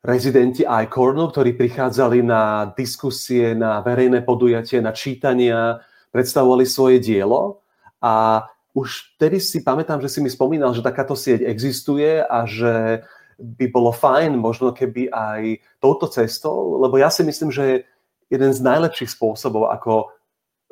rezidenti 0.02 0.62
ICORNu, 0.62 1.30
ktorí 1.30 1.58
prichádzali 1.58 2.22
na 2.22 2.70
diskusie, 2.74 3.54
na 3.54 3.82
verejné 3.82 4.22
podujatie, 4.22 4.78
na 4.78 4.94
čítania, 4.94 5.82
predstavovali 6.14 6.64
svoje 6.66 7.02
dielo 7.02 7.62
a 7.98 8.46
už 8.78 9.18
vtedy 9.18 9.42
si 9.42 9.58
pamätám, 9.66 9.98
že 9.98 10.06
si 10.06 10.22
mi 10.22 10.30
spomínal, 10.30 10.70
že 10.70 10.86
takáto 10.86 11.18
sieť 11.18 11.42
existuje 11.42 12.22
a 12.22 12.46
že 12.46 13.02
by 13.38 13.66
bolo 13.70 13.90
fajn 13.90 14.38
možno 14.38 14.70
keby 14.74 15.10
aj 15.10 15.62
touto 15.78 16.10
cestou, 16.10 16.78
lebo 16.82 16.98
ja 16.98 17.10
si 17.10 17.22
myslím, 17.22 17.50
že 17.50 17.86
jeden 18.30 18.50
z 18.54 18.60
najlepších 18.62 19.14
spôsobov, 19.14 19.70
ako 19.70 20.14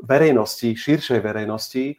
verejnosti, 0.03 0.77
širšej 0.77 1.21
verejnosti, 1.23 1.85
eh, 1.95 1.99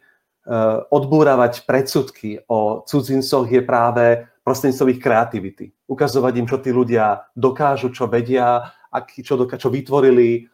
odbúravať 0.92 1.66
predsudky 1.66 2.44
o 2.48 2.84
cudzincoch 2.84 3.48
je 3.48 3.62
práve 3.64 4.28
prostredníctvom 4.48 4.92
ich 4.96 5.02
kreativity. 5.04 5.66
Ukazovať 5.92 6.34
im, 6.40 6.48
čo 6.48 6.58
tí 6.64 6.72
ľudia 6.72 7.28
dokážu, 7.36 7.92
čo 7.92 8.08
vedia, 8.08 8.64
aký, 8.88 9.20
čo, 9.20 9.36
doká- 9.36 9.60
čo 9.60 9.68
vytvorili, 9.68 10.48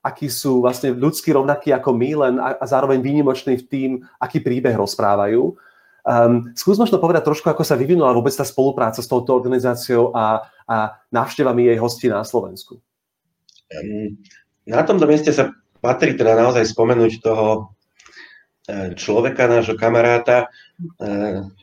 akí 0.00 0.26
sú 0.32 0.64
vlastne 0.64 0.96
ľudskí 0.96 1.30
rovnakí 1.30 1.70
ako 1.70 1.90
my, 1.92 2.10
len 2.26 2.34
a, 2.40 2.56
a 2.58 2.64
zároveň 2.64 2.98
výnimoční 3.04 3.60
v 3.60 3.68
tým, 3.68 3.90
aký 4.18 4.40
príbeh 4.40 4.74
rozprávajú. 4.74 5.54
Um, 6.00 6.48
skús 6.56 6.80
možno 6.80 6.96
povedať 6.96 7.28
trošku, 7.28 7.44
ako 7.52 7.60
sa 7.60 7.76
vyvinula 7.76 8.16
vôbec 8.16 8.32
tá 8.32 8.42
spolupráca 8.42 9.04
s 9.04 9.10
touto 9.10 9.36
organizáciou 9.36 10.16
a, 10.16 10.48
a 10.64 10.96
návštevami 11.12 11.68
jej 11.68 11.78
hostí 11.78 12.08
na 12.08 12.24
Slovensku. 12.24 12.80
Um, 13.68 14.16
na 14.64 14.80
tomto 14.80 15.04
mieste 15.04 15.28
sa 15.30 15.52
patrí 15.84 16.16
teda 16.16 16.32
naozaj 16.40 16.64
spomenúť 16.72 17.20
toho 17.20 17.76
E, 18.70 18.94
človeka, 18.94 19.50
nášho 19.50 19.74
kamaráta, 19.74 20.46
e, 20.46 20.46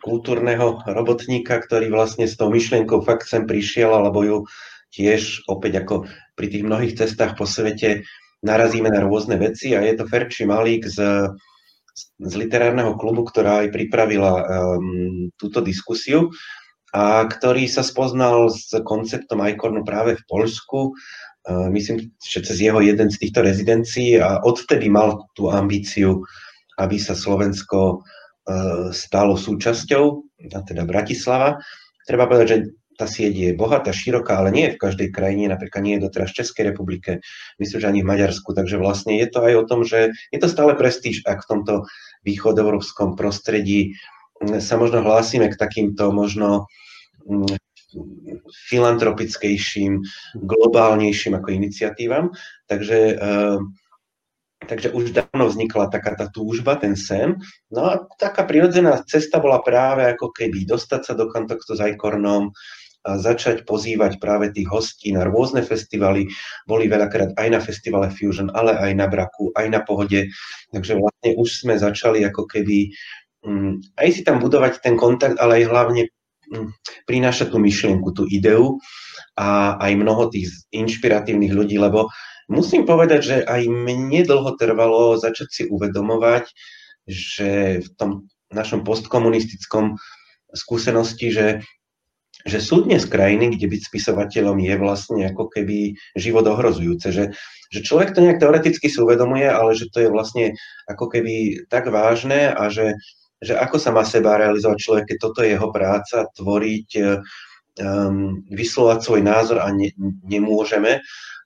kultúrneho 0.04 0.84
robotníka, 0.84 1.56
ktorý 1.64 1.88
vlastne 1.88 2.28
s 2.28 2.36
tou 2.36 2.52
myšlienkou 2.52 3.00
fakt 3.06 3.32
sem 3.32 3.48
prišiel, 3.48 3.96
alebo 3.96 4.20
ju 4.28 4.38
tiež 4.94 5.48
opäť 5.48 5.84
ako 5.86 6.08
pri 6.38 6.48
tých 6.52 6.64
mnohých 6.64 6.94
cestách 6.98 7.36
po 7.36 7.46
svete 7.46 8.08
narazíme 8.46 8.88
na 8.88 9.04
rôzne 9.04 9.36
veci 9.38 9.74
a 9.74 9.82
je 9.82 9.94
to 9.98 10.06
Ferči 10.06 10.46
Malík 10.46 10.86
z, 10.88 11.00
z 12.22 12.34
literárneho 12.38 12.96
klubu, 12.96 13.26
ktorá 13.26 13.66
aj 13.66 13.74
pripravila 13.74 14.34
um, 14.42 15.28
túto 15.36 15.60
diskusiu 15.60 16.30
a 16.94 17.26
ktorý 17.28 17.68
sa 17.68 17.84
spoznal 17.84 18.48
s 18.48 18.72
konceptom 18.86 19.44
Icornu 19.44 19.84
práve 19.84 20.16
v 20.16 20.24
Poľsku, 20.30 20.80
uh, 20.94 21.68
myslím, 21.74 22.14
že 22.22 22.46
cez 22.46 22.58
jeho 22.64 22.80
jeden 22.80 23.10
z 23.12 23.18
týchto 23.20 23.44
rezidencií 23.44 24.22
a 24.22 24.40
odvtedy 24.46 24.88
mal 24.88 25.28
tú 25.34 25.50
ambíciu 25.52 26.24
aby 26.78 26.98
sa 27.02 27.18
Slovensko 27.18 27.80
e, 27.90 27.96
stalo 28.94 29.34
súčasťou, 29.34 30.06
a 30.54 30.60
teda 30.62 30.86
Bratislava. 30.86 31.58
Treba 32.06 32.30
povedať, 32.30 32.48
že 32.48 32.58
tá 32.98 33.06
sieť 33.06 33.34
je 33.34 33.50
bohatá, 33.54 33.94
široká, 33.94 34.42
ale 34.42 34.50
nie 34.50 34.66
je 34.68 34.76
v 34.76 34.82
každej 34.82 35.10
krajine, 35.14 35.54
napríklad 35.54 35.82
nie 35.86 35.96
je 35.96 36.10
doteraz 36.10 36.34
v 36.34 36.44
Českej 36.44 36.74
republike, 36.74 37.22
myslím, 37.62 37.78
že 37.78 37.88
ani 37.88 38.02
v 38.02 38.10
Maďarsku, 38.10 38.58
takže 38.58 38.82
vlastne 38.82 39.16
je 39.22 39.28
to 39.30 39.46
aj 39.46 39.54
o 39.54 39.64
tom, 39.70 39.86
že 39.86 40.18
je 40.34 40.40
to 40.42 40.50
stále 40.50 40.74
prestíž, 40.74 41.22
ak 41.30 41.46
v 41.46 41.50
tomto 41.54 41.74
východoeurópskom 42.26 43.14
prostredí 43.14 43.94
sa 44.42 44.76
možno 44.82 45.06
hlásime 45.06 45.54
k 45.54 45.60
takýmto 45.62 46.10
možno 46.10 46.66
filantropickejším, 48.70 50.02
globálnejším 50.38 51.34
ako 51.38 51.50
iniciatívam. 51.54 52.34
Takže 52.68 53.18
uh, 53.18 53.62
Takže 54.58 54.90
už 54.90 55.14
dávno 55.14 55.54
vznikla 55.54 55.94
taká 55.94 56.18
tá 56.18 56.34
túžba, 56.34 56.82
ten 56.82 56.98
sen. 56.98 57.38
No 57.70 57.82
a 57.86 58.10
taká 58.18 58.42
prirodzená 58.42 59.06
cesta 59.06 59.38
bola 59.38 59.62
práve 59.62 60.10
ako 60.10 60.34
keby 60.34 60.66
dostať 60.66 61.02
sa 61.06 61.14
do 61.14 61.30
kontaktu 61.30 61.78
s 61.78 61.80
Ajkornom, 61.80 62.50
a 62.50 62.87
začať 63.16 63.64
pozývať 63.64 64.20
práve 64.20 64.52
tých 64.52 64.68
hostí 64.68 65.16
na 65.16 65.24
rôzne 65.24 65.64
festivaly. 65.64 66.28
Boli 66.68 66.92
veľakrát 66.92 67.40
aj 67.40 67.48
na 67.48 67.64
festivale 67.64 68.12
Fusion, 68.12 68.52
ale 68.52 68.76
aj 68.76 68.92
na 69.00 69.08
Braku, 69.08 69.56
aj 69.56 69.68
na 69.72 69.80
Pohode. 69.80 70.28
Takže 70.76 71.00
vlastne 71.00 71.30
už 71.40 71.50
sme 71.64 71.80
začali 71.80 72.28
ako 72.28 72.44
keby 72.44 72.92
um, 73.48 73.80
aj 73.96 74.10
si 74.12 74.22
tam 74.28 74.44
budovať 74.44 74.84
ten 74.84 75.00
kontakt, 75.00 75.40
ale 75.40 75.64
aj 75.64 75.72
hlavne 75.72 76.04
um, 76.52 76.68
prinášať 77.08 77.56
tú 77.56 77.64
myšlienku, 77.64 78.12
tú 78.12 78.28
ideu 78.28 78.76
a 79.40 79.80
aj 79.80 79.92
mnoho 79.96 80.28
tých 80.28 80.52
inšpiratívnych 80.76 81.56
ľudí, 81.56 81.80
lebo 81.80 82.12
Musím 82.48 82.88
povedať, 82.88 83.22
že 83.24 83.38
aj 83.44 83.68
mne 83.68 84.24
dlho 84.24 84.56
trvalo 84.56 85.20
začať 85.20 85.48
si 85.52 85.64
uvedomovať, 85.68 86.48
že 87.04 87.84
v 87.84 87.88
tom 88.00 88.12
našom 88.56 88.88
postkomunistickom 88.88 90.00
skúsenosti, 90.56 91.28
že, 91.28 91.48
že 92.48 92.64
sú 92.64 92.88
dnes 92.88 93.04
krajiny, 93.04 93.54
kde 93.54 93.68
byť 93.68 93.82
spisovateľom 93.92 94.58
je 94.64 94.76
vlastne 94.80 95.22
ako 95.28 95.52
keby 95.52 96.00
život 96.16 96.48
ohrozujúce, 96.48 97.12
že, 97.12 97.26
že 97.70 97.80
človek 97.84 98.16
to 98.16 98.24
nejak 98.24 98.40
teoreticky 98.40 98.88
si 98.88 98.98
uvedomuje, 98.98 99.46
ale 99.46 99.76
že 99.76 99.92
to 99.92 100.08
je 100.08 100.10
vlastne 100.10 100.56
ako 100.88 101.12
keby 101.12 101.68
tak 101.68 101.92
vážne 101.92 102.56
a 102.56 102.72
že, 102.72 102.96
že 103.44 103.54
ako 103.60 103.78
sa 103.78 103.92
má 103.92 104.08
seba 104.08 104.40
realizovať 104.40 104.78
človek, 104.80 105.06
keď 105.12 105.18
toto 105.20 105.44
je 105.44 105.54
jeho 105.54 105.70
práca, 105.70 106.26
tvoriť, 106.40 106.90
um, 107.84 108.42
vyslovať 108.48 109.00
svoj 109.04 109.22
názor 109.22 109.60
a 109.62 109.68
ne, 109.76 109.92
nemôžeme. 110.26 111.04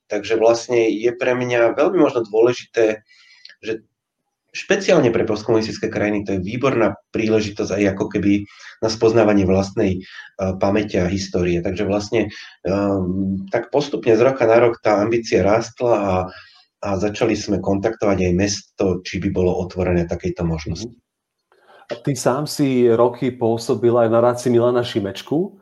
Takže 0.07 0.37
vlastne 0.37 0.91
je 0.91 1.11
pre 1.15 1.33
mňa 1.33 1.73
veľmi 1.73 1.97
možno 1.97 2.27
dôležité, 2.27 3.01
že 3.63 3.83
špeciálne 4.51 5.11
pre 5.15 5.23
postkomunistické 5.23 5.87
krajiny 5.87 6.27
to 6.27 6.35
je 6.35 6.43
výborná 6.43 6.99
príležitosť 7.15 7.71
aj 7.71 7.83
ako 7.95 8.05
keby 8.11 8.43
na 8.83 8.89
spoznávanie 8.91 9.47
vlastnej 9.47 10.03
uh, 10.03 10.59
pamäte 10.59 10.99
a 10.99 11.07
histórie. 11.07 11.63
Takže 11.63 11.87
vlastne 11.87 12.27
um, 12.67 13.47
tak 13.47 13.71
postupne 13.71 14.11
z 14.11 14.21
roka 14.21 14.43
na 14.43 14.59
rok 14.59 14.83
tá 14.83 14.99
ambícia 14.99 15.39
rástla 15.39 15.93
a, 15.95 16.15
a 16.83 16.89
začali 16.99 17.33
sme 17.39 17.63
kontaktovať 17.63 18.17
aj 18.27 18.33
mesto, 18.35 18.85
či 19.07 19.23
by 19.23 19.29
bolo 19.31 19.55
otvorené 19.55 20.03
takejto 20.03 20.43
možnosti. 20.43 20.91
Ty 21.91 22.13
sám 22.15 22.47
si 22.47 22.87
roky 22.87 23.35
pôsobil 23.35 23.91
aj 23.91 24.07
na 24.07 24.19
ráci 24.23 24.47
Milana 24.47 24.79
Šimečku. 24.79 25.60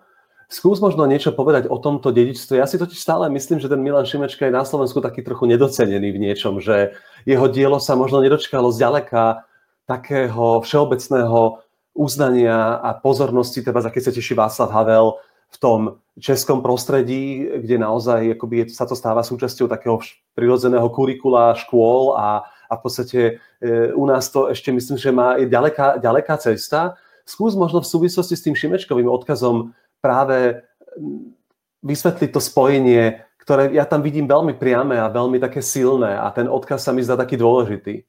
Skús 0.50 0.82
možno 0.82 1.06
niečo 1.06 1.30
povedať 1.30 1.70
o 1.70 1.78
tomto 1.78 2.10
dedičstve. 2.10 2.58
Ja 2.58 2.66
si 2.66 2.82
totiž 2.82 2.98
stále 2.98 3.30
myslím, 3.30 3.62
že 3.62 3.70
ten 3.70 3.86
Milan 3.86 4.10
Šimečka 4.10 4.50
je 4.50 4.58
na 4.58 4.66
Slovensku 4.66 4.98
taký 4.98 5.22
trochu 5.22 5.46
nedocenený 5.46 6.10
v 6.10 6.22
niečom, 6.26 6.58
že 6.58 6.98
jeho 7.30 7.46
dielo 7.46 7.78
sa 7.78 7.94
možno 7.94 8.18
nedočkalo 8.18 8.74
zďaleka 8.74 9.46
takého 9.86 10.66
všeobecného 10.66 11.62
uznania 11.94 12.82
a 12.82 12.98
pozornosti, 12.98 13.62
teda 13.62 13.78
za 13.78 13.94
keď 13.94 14.10
sa 14.10 14.16
teší 14.18 14.34
Václav 14.34 14.74
Havel 14.74 15.22
v 15.54 15.58
tom 15.62 15.82
českom 16.18 16.66
prostredí, 16.66 17.46
kde 17.46 17.82
naozaj 17.86 18.34
akoby 18.34 18.74
sa 18.74 18.90
to 18.90 18.98
stáva 18.98 19.22
súčasťou 19.22 19.70
takého 19.70 20.02
prirodzeného 20.34 20.90
kurikula 20.90 21.54
škôl 21.58 22.18
a, 22.18 22.46
a 22.70 22.74
v 22.74 22.82
podstate 22.82 23.20
e, 23.62 23.94
u 23.94 24.06
nás 24.10 24.30
to 24.34 24.50
ešte 24.50 24.74
myslím, 24.74 24.98
že 24.98 25.14
má 25.14 25.38
je 25.38 25.46
ďaleká, 25.46 26.02
ďaleká 26.02 26.42
cesta. 26.42 26.98
Skús 27.26 27.54
možno 27.54 27.82
v 27.82 27.90
súvislosti 27.90 28.34
s 28.34 28.46
tým 28.46 28.58
Šimečkovým 28.58 29.10
odkazom 29.10 29.78
práve 30.00 30.64
mm, 30.98 31.36
vysvetliť 31.84 32.30
to 32.32 32.42
spojenie, 32.44 33.24
ktoré 33.40 33.72
ja 33.72 33.88
tam 33.88 34.04
vidím 34.04 34.28
veľmi 34.28 34.60
priame 34.60 35.00
a 35.00 35.12
veľmi 35.12 35.40
také 35.40 35.64
silné 35.64 36.16
a 36.16 36.28
ten 36.36 36.46
odkaz 36.46 36.86
sa 36.86 36.92
mi 36.92 37.02
zdá 37.02 37.16
taký 37.16 37.40
dôležitý. 37.40 38.04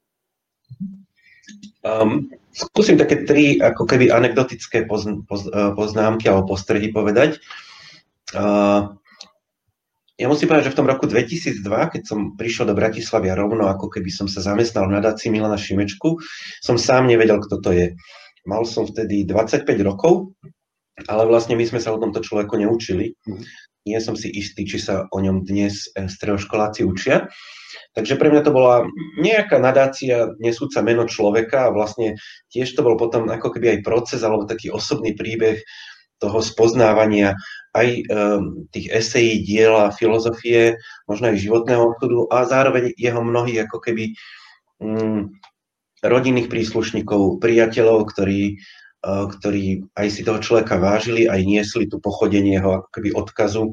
Um, 1.81 2.29
skúsim 2.53 3.01
také 3.01 3.25
tri 3.25 3.57
ako 3.57 3.89
keby 3.89 4.13
anekdotické 4.13 4.85
poz, 4.85 5.09
poz, 5.25 5.49
eh, 5.49 5.73
poznámky 5.73 6.29
alebo 6.29 6.53
postrehy 6.53 6.93
povedať. 6.93 7.41
Uh, 8.37 9.01
ja 10.21 10.29
musím 10.29 10.53
povedať, 10.53 10.69
že 10.69 10.75
v 10.77 10.79
tom 10.85 10.91
roku 10.93 11.09
2002, 11.09 11.65
keď 11.65 12.03
som 12.05 12.37
prišiel 12.37 12.69
do 12.69 12.77
Bratislavy 12.77 13.33
a 13.33 13.41
rovno 13.41 13.65
ako 13.65 13.89
keby 13.89 14.13
som 14.13 14.29
sa 14.29 14.45
zamestnal 14.45 14.93
v 14.93 15.01
nadácii 15.01 15.33
Milana 15.33 15.57
Šimečku, 15.57 16.21
som 16.61 16.77
sám 16.77 17.09
nevedel, 17.09 17.41
kto 17.41 17.57
to 17.65 17.73
je. 17.73 17.97
mal 18.45 18.69
som 18.69 18.85
vtedy 18.85 19.25
25 19.25 19.65
rokov, 19.81 20.37
ale 21.07 21.25
vlastne 21.25 21.57
my 21.57 21.65
sme 21.65 21.81
sa 21.81 21.95
o 21.95 22.01
tomto 22.03 22.21
človeku 22.21 22.59
neučili. 22.59 23.17
Nie 23.89 23.99
som 24.05 24.13
si 24.13 24.29
istý, 24.29 24.69
či 24.69 24.77
sa 24.77 25.09
o 25.09 25.19
ňom 25.21 25.47
dnes 25.47 25.89
eh, 25.97 26.11
stredoškoláci 26.11 26.85
učia. 26.85 27.31
Takže 27.95 28.19
pre 28.19 28.31
mňa 28.31 28.43
to 28.47 28.55
bola 28.55 28.87
nejaká 29.19 29.59
nadácia 29.59 30.31
nesúca 30.39 30.79
meno 30.83 31.07
človeka 31.11 31.71
a 31.71 31.75
vlastne 31.75 32.19
tiež 32.51 32.71
to 32.75 32.87
bol 32.87 32.95
potom 32.95 33.27
ako 33.31 33.51
keby 33.51 33.79
aj 33.79 33.87
proces 33.87 34.21
alebo 34.23 34.47
taký 34.47 34.71
osobný 34.71 35.15
príbeh 35.19 35.59
toho 36.21 36.39
spoznávania 36.45 37.35
aj 37.73 37.89
um, 38.11 38.67
tých 38.75 38.91
esejí, 38.91 39.47
diela, 39.47 39.95
filozofie, 39.95 40.77
možno 41.07 41.31
aj 41.31 41.43
životného 41.43 41.83
odchodu 41.95 42.19
a 42.31 42.39
zároveň 42.47 42.85
jeho 42.99 43.23
mnohých 43.23 43.71
ako 43.71 43.79
keby 43.79 44.05
um, 44.83 45.31
rodinných 46.03 46.51
príslušníkov, 46.51 47.39
priateľov, 47.39 48.11
ktorí, 48.11 48.59
ktorí 49.05 49.89
aj 49.97 50.09
si 50.13 50.21
toho 50.21 50.41
človeka 50.45 50.77
vážili, 50.77 51.25
aj 51.25 51.41
niesli 51.45 51.89
tu 51.89 51.97
pochodenie 52.01 52.61
jeho 52.61 52.85
ako 52.85 52.89
keby 52.93 53.09
odkazu, 53.17 53.73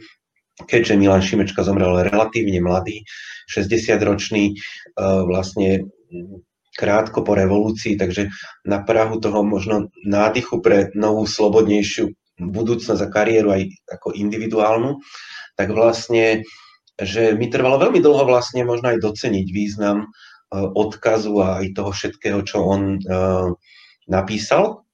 keďže 0.63 0.96
Milan 0.96 1.22
Šimečka 1.22 1.68
zomrel 1.68 2.08
relatívne 2.08 2.63
mladý, 2.63 3.04
60-ročný, 3.52 4.56
uh, 4.56 5.28
vlastne 5.28 5.92
krátko 6.78 7.26
po 7.26 7.34
revolúcii, 7.36 8.00
takže 8.00 8.32
na 8.63 8.80
Prahu 8.86 9.20
toho 9.20 9.44
možno 9.44 9.92
nádychu 10.06 10.62
pre 10.63 10.94
novú, 10.94 11.26
slobodnejšiu 11.26 12.13
budúcnosť 12.38 13.02
a 13.02 13.10
kariéru 13.10 13.50
aj 13.50 13.62
ako 13.98 14.13
individuálnu, 14.13 15.02
tak 15.58 15.74
vlastne, 15.74 16.46
že 17.02 17.34
mi 17.34 17.50
trvalo 17.50 17.82
veľmi 17.82 17.98
dlho 17.98 18.30
vlastne 18.30 18.62
možno 18.62 18.94
aj 18.94 19.02
doceniť 19.02 19.48
význam 19.50 20.06
e, 20.06 20.08
odkazu 20.54 21.34
a 21.42 21.66
aj 21.66 21.74
toho 21.74 21.90
všetkého, 21.90 22.40
čo 22.46 22.62
on 22.62 23.02
napísal. 24.06 24.87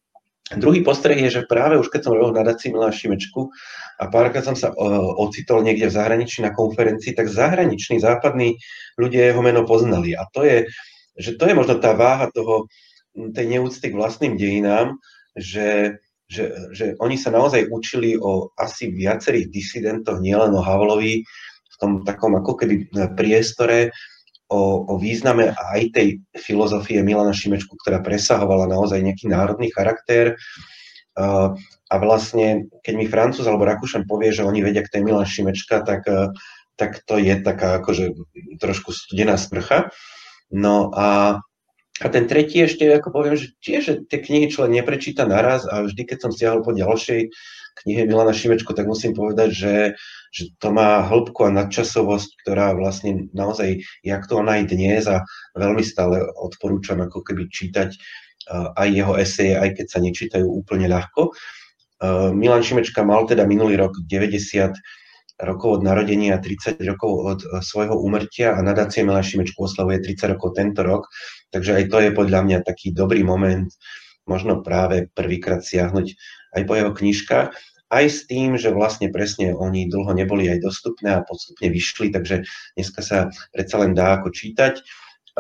Druhý 0.52 0.84
postreh 0.84 1.16
je, 1.24 1.40
že 1.40 1.48
práve 1.48 1.80
už 1.80 1.88
keď 1.88 2.04
som 2.04 2.20
robil 2.20 2.36
nadácii 2.36 2.76
Milá 2.76 2.92
Šimečku 2.92 3.48
a 3.96 4.12
párkrát 4.12 4.44
som 4.44 4.60
sa 4.60 4.76
uh, 4.76 4.76
ocitol 5.24 5.64
niekde 5.64 5.88
v 5.88 5.96
zahraničí 5.96 6.44
na 6.44 6.52
konferencii, 6.52 7.16
tak 7.16 7.32
zahraniční 7.32 8.04
západní 8.04 8.60
ľudia 9.00 9.32
jeho 9.32 9.40
meno 9.40 9.64
poznali. 9.64 10.20
A 10.20 10.28
to 10.36 10.44
je, 10.44 10.68
že 11.16 11.40
to 11.40 11.48
je 11.48 11.56
možno 11.56 11.80
tá 11.80 11.96
váha 11.96 12.28
toho, 12.36 12.68
tej 13.14 13.46
neúcty 13.46 13.88
k 13.88 13.98
vlastným 13.98 14.36
dejinám, 14.36 15.00
že 15.38 15.98
že, 16.34 16.50
že 16.74 16.86
oni 16.98 17.14
sa 17.20 17.30
naozaj 17.30 17.70
učili 17.70 18.18
o 18.18 18.50
asi 18.58 18.90
viacerých 18.90 19.54
disidentoch, 19.54 20.18
nielen 20.18 20.56
o 20.58 20.66
Havlovi, 20.66 21.22
v 21.74 21.76
tom 21.78 22.02
takom 22.02 22.34
ako 22.34 22.58
keby 22.58 22.90
priestore 23.14 23.94
o, 24.50 24.84
o 24.88 24.94
význame 25.00 25.54
aj 25.54 25.94
tej 25.94 26.08
filozofie 26.36 27.00
Milana 27.06 27.32
Šimečku, 27.32 27.76
ktorá 27.80 28.04
presahovala 28.04 28.68
naozaj 28.68 29.00
nejaký 29.00 29.30
národný 29.30 29.72
charakter. 29.72 30.36
A 31.94 31.96
vlastne, 32.02 32.74
keď 32.82 32.94
mi 32.98 33.06
Francúz 33.06 33.46
alebo 33.46 33.70
Rakúšan 33.70 34.10
povie, 34.10 34.34
že 34.34 34.42
oni 34.42 34.66
vedia, 34.66 34.82
kto 34.82 34.98
je 34.98 35.06
Milan 35.06 35.30
Šimečka, 35.30 35.86
tak, 35.86 36.02
uh, 36.10 36.34
tak 36.74 37.06
to 37.06 37.22
je 37.22 37.38
taká 37.38 37.78
akože 37.78 38.18
trošku 38.58 38.90
studená 38.90 39.38
sprcha. 39.38 39.94
No 40.50 40.90
a 40.90 41.38
a 42.02 42.10
ten 42.10 42.26
tretí 42.26 42.58
ešte, 42.58 42.90
ako 42.90 43.14
poviem, 43.14 43.38
že 43.38 43.54
tiež 43.62 44.10
tie 44.10 44.18
knihy 44.18 44.50
človek 44.50 44.82
neprečíta 44.82 45.30
naraz 45.30 45.70
a 45.70 45.86
vždy, 45.86 46.10
keď 46.10 46.18
som 46.26 46.34
stiahol 46.34 46.66
po 46.66 46.74
ďalšej 46.74 47.30
knihe 47.86 48.10
Milana 48.10 48.34
Šimečko, 48.34 48.74
tak 48.74 48.90
musím 48.90 49.14
povedať, 49.14 49.50
že, 49.54 49.74
že 50.34 50.50
to 50.58 50.74
má 50.74 51.06
hĺbku 51.06 51.46
a 51.46 51.54
nadčasovosť, 51.54 52.30
ktorá 52.42 52.74
vlastne 52.74 53.30
naozaj 53.38 53.78
je 54.02 54.12
aktuálna 54.12 54.58
aj 54.58 54.64
dnes 54.74 55.06
a 55.06 55.22
veľmi 55.54 55.86
stále 55.86 56.26
odporúčam 56.34 56.98
ako 57.06 57.22
keby 57.22 57.54
čítať 57.54 57.94
aj 58.74 58.88
jeho 58.90 59.14
eseje, 59.16 59.54
aj 59.56 59.78
keď 59.78 59.86
sa 59.86 60.00
nečítajú 60.02 60.50
úplne 60.50 60.90
ľahko. 60.90 61.32
Milan 62.34 62.66
Šimečka 62.66 63.06
mal 63.06 63.30
teda 63.30 63.46
minulý 63.46 63.78
rok 63.78 63.96
90 64.10 64.74
rokov 65.46 65.80
od 65.80 65.82
narodenia 65.86 66.36
a 66.36 66.44
30 66.44 66.82
rokov 66.84 67.12
od 67.14 67.40
svojho 67.62 67.96
úmrtia 67.96 68.58
a 68.58 68.60
nadácia 68.66 69.06
Milana 69.06 69.24
Šimečku 69.24 69.64
oslavuje 69.64 70.02
30 70.02 70.34
rokov 70.36 70.58
tento 70.58 70.82
rok. 70.84 71.08
Takže 71.54 71.78
aj 71.78 71.84
to 71.94 71.98
je 72.04 72.10
podľa 72.12 72.42
mňa 72.44 72.58
taký 72.66 72.92
dobrý 72.92 73.22
moment, 73.22 73.70
možno 74.26 74.60
práve 74.66 75.08
prvýkrát 75.14 75.64
siahnuť 75.64 76.08
aj 76.54 76.62
po 76.68 76.74
jeho 76.76 76.92
knižkách, 76.92 77.50
aj 77.94 78.06
s 78.10 78.20
tým, 78.26 78.58
že 78.58 78.74
vlastne 78.74 79.14
presne 79.14 79.54
oni 79.54 79.86
dlho 79.86 80.10
neboli 80.18 80.50
aj 80.50 80.66
dostupné 80.66 81.14
a 81.14 81.26
postupne 81.26 81.70
vyšli, 81.70 82.10
takže 82.10 82.42
dneska 82.74 83.02
sa 83.06 83.18
predsa 83.54 83.76
len 83.86 83.94
dá 83.94 84.18
ako 84.18 84.34
čítať. 84.34 84.82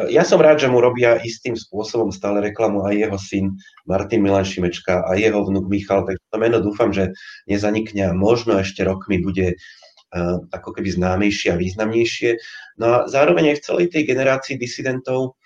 Ja 0.09 0.25
som 0.25 0.41
rád, 0.41 0.57
že 0.57 0.73
mu 0.73 0.81
robia 0.81 1.21
istým 1.21 1.53
spôsobom 1.53 2.09
stále 2.09 2.41
reklamu 2.41 2.81
aj 2.85 2.93
jeho 2.97 3.17
syn 3.21 3.45
Martin 3.85 4.25
Milan 4.25 4.45
Šimečka 4.45 5.05
a 5.05 5.13
jeho 5.13 5.45
vnúk 5.45 5.69
Michal, 5.69 6.05
takže 6.05 6.23
to 6.33 6.37
meno 6.41 6.57
dúfam, 6.61 6.89
že 6.89 7.13
nezanikne 7.45 8.09
a 8.09 8.17
možno 8.17 8.57
ešte 8.57 8.81
rokmi 8.81 9.21
bude 9.21 9.53
uh, 9.53 10.41
ako 10.49 10.69
keby 10.73 10.97
známejšie 10.97 11.53
a 11.53 11.61
významnejšie. 11.61 12.41
No 12.81 12.85
a 12.89 12.97
zároveň 13.05 13.53
aj 13.53 13.57
v 13.61 13.65
celej 13.69 13.87
tej 13.93 14.03
generácii 14.09 14.55
disidentov 14.57 15.37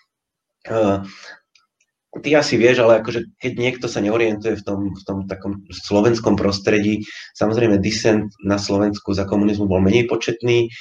Uh, 0.67 0.99
ty 2.23 2.33
asi 2.33 2.55
vieš, 2.55 2.83
ale 2.83 3.03
akože 3.03 3.37
keď 3.37 3.53
niekto 3.59 3.85
sa 3.85 3.99
neorientuje 3.99 4.57
v 4.57 4.63
tom, 4.63 4.79
v 4.95 5.01
tom 5.03 5.17
takom 5.27 5.63
slovenskom 5.69 6.39
prostredí, 6.39 7.03
samozrejme 7.35 7.77
dissent 7.83 8.31
na 8.41 8.55
Slovensku 8.55 9.11
za 9.13 9.27
komunizmu 9.27 9.67
bol 9.67 9.83
menej 9.83 10.07
početný, 10.07 10.71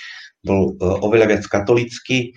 bol 0.46 0.78
uh, 0.78 1.02
oveľa 1.02 1.36
viac 1.36 1.44
katolický, 1.50 2.32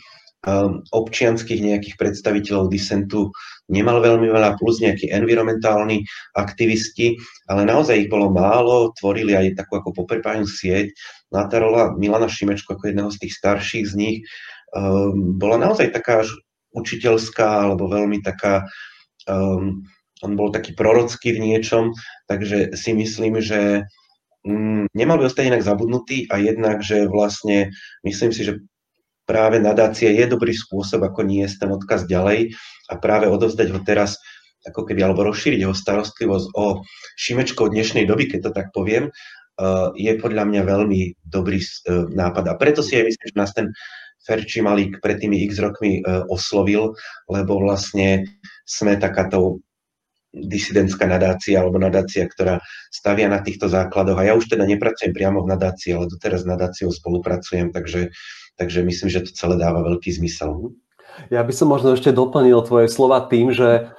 um, 0.47 0.81
občianských 0.89 1.61
nejakých 1.61 1.95
predstaviteľov 1.99 2.71
disentu 2.71 3.29
nemal 3.69 4.01
veľmi 4.01 4.25
veľa, 4.25 4.57
plus 4.57 4.81
nejakí 4.81 5.13
environmentálni 5.13 6.01
aktivisti, 6.33 7.15
ale 7.47 7.69
naozaj 7.69 8.07
ich 8.07 8.09
bolo 8.11 8.33
málo, 8.33 8.91
tvorili 8.97 9.37
aj 9.37 9.61
takú 9.61 9.77
ako 9.77 9.93
poprepájnu 10.03 10.49
sieť. 10.49 10.89
No 11.29 11.45
a 11.45 11.47
tá 11.47 11.61
rola 11.61 11.93
Milana 11.93 12.25
Šimečko 12.25 12.73
ako 12.75 12.89
jedného 12.89 13.13
z 13.13 13.17
tých 13.21 13.33
starších 13.37 13.85
z 13.85 13.93
nich 13.93 14.17
um, 14.73 15.37
bola 15.37 15.61
naozaj 15.61 15.93
taká 15.93 16.25
učiteľská 16.73 17.65
alebo 17.69 17.89
veľmi 17.89 18.21
taká, 18.21 18.65
um, 19.25 19.81
on 20.21 20.31
bol 20.35 20.51
taký 20.51 20.75
prorocký 20.75 21.35
v 21.35 21.43
niečom, 21.51 21.95
takže 22.27 22.75
si 22.75 22.91
myslím, 22.93 23.39
že 23.41 23.87
um, 24.45 24.85
nemal 24.93 25.17
by 25.17 25.29
ostať 25.29 25.49
inak 25.49 25.65
zabudnutý 25.65 26.29
a 26.29 26.37
jednak, 26.37 26.83
že 26.85 27.09
vlastne 27.09 27.73
myslím 28.05 28.31
si, 28.35 28.45
že 28.45 28.61
práve 29.29 29.61
nadácia 29.61 30.09
je 30.09 30.25
dobrý 30.25 30.57
spôsob, 30.57 31.05
ako 31.05 31.21
niesť 31.21 31.65
ten 31.65 31.69
odkaz 31.69 32.09
ďalej 32.09 32.57
a 32.89 32.93
práve 32.97 33.29
odovzdať 33.29 33.67
ho 33.69 33.79
teraz 33.85 34.17
ako 34.65 34.83
keby, 34.83 35.05
alebo 35.05 35.23
rozšíriť 35.23 35.63
jeho 35.63 35.71
starostlivosť 35.71 36.47
o 36.57 36.83
Šimečko 37.15 37.71
dnešnej 37.71 38.03
doby, 38.03 38.27
keď 38.27 38.49
to 38.49 38.51
tak 38.51 38.75
poviem, 38.75 39.07
uh, 39.07 39.93
je 39.95 40.11
podľa 40.19 40.43
mňa 40.49 40.61
veľmi 40.67 41.23
dobrý 41.23 41.63
uh, 41.63 42.11
nápad. 42.11 42.43
A 42.51 42.59
preto 42.59 42.83
si 42.83 42.99
aj 42.99 43.07
myslím, 43.07 43.25
že 43.29 43.39
nás 43.39 43.51
ten 43.55 43.71
Ferči 44.19 44.59
Malík 44.59 44.99
pred 44.99 45.19
tými 45.19 45.41
x 45.47 45.59
rokmi 45.63 45.99
e, 45.99 46.01
oslovil, 46.27 46.93
lebo 47.31 47.59
vlastne 47.63 48.27
sme 48.67 48.99
takáto 48.99 49.63
disidentská 50.29 51.09
nadácia 51.09 51.57
alebo 51.57 51.81
nadácia, 51.81 52.29
ktorá 52.29 52.61
stavia 52.93 53.25
na 53.25 53.41
týchto 53.41 53.65
základoch. 53.65 54.17
A 54.21 54.29
ja 54.29 54.33
už 54.37 54.45
teda 54.45 54.61
nepracujem 54.69 55.09
priamo 55.09 55.41
v 55.41 55.57
nadácii, 55.57 55.97
ale 55.97 56.05
doteraz 56.05 56.45
s 56.45 56.49
nadáciou 56.49 56.93
spolupracujem, 56.93 57.73
takže, 57.73 58.13
takže 58.53 58.85
myslím, 58.85 59.09
že 59.09 59.25
to 59.25 59.31
celé 59.33 59.57
dáva 59.57 59.81
veľký 59.81 60.13
zmysel. 60.13 60.77
Ja 61.33 61.41
by 61.41 61.51
som 61.51 61.73
možno 61.73 61.97
ešte 61.97 62.13
doplnil 62.13 62.61
tvoje 62.63 62.87
slova 62.87 63.25
tým, 63.25 63.49
že 63.49 63.89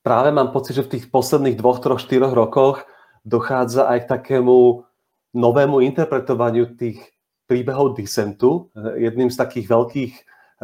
práve 0.00 0.28
mám 0.32 0.50
pocit, 0.50 0.80
že 0.80 0.86
v 0.88 0.98
tých 0.98 1.04
posledných 1.12 1.60
dvoch, 1.60 1.78
troch, 1.84 2.00
štyroch 2.00 2.32
rokoch 2.32 2.88
dochádza 3.22 3.84
aj 3.84 3.98
k 4.04 4.10
takému 4.10 4.88
novému 5.36 5.84
interpretovaniu 5.84 6.74
tých 6.74 7.13
príbehov 7.44 7.96
disentu. 7.96 8.72
Jedným 8.76 9.28
z 9.28 9.36
takých 9.36 9.66
veľkých, 9.68 10.12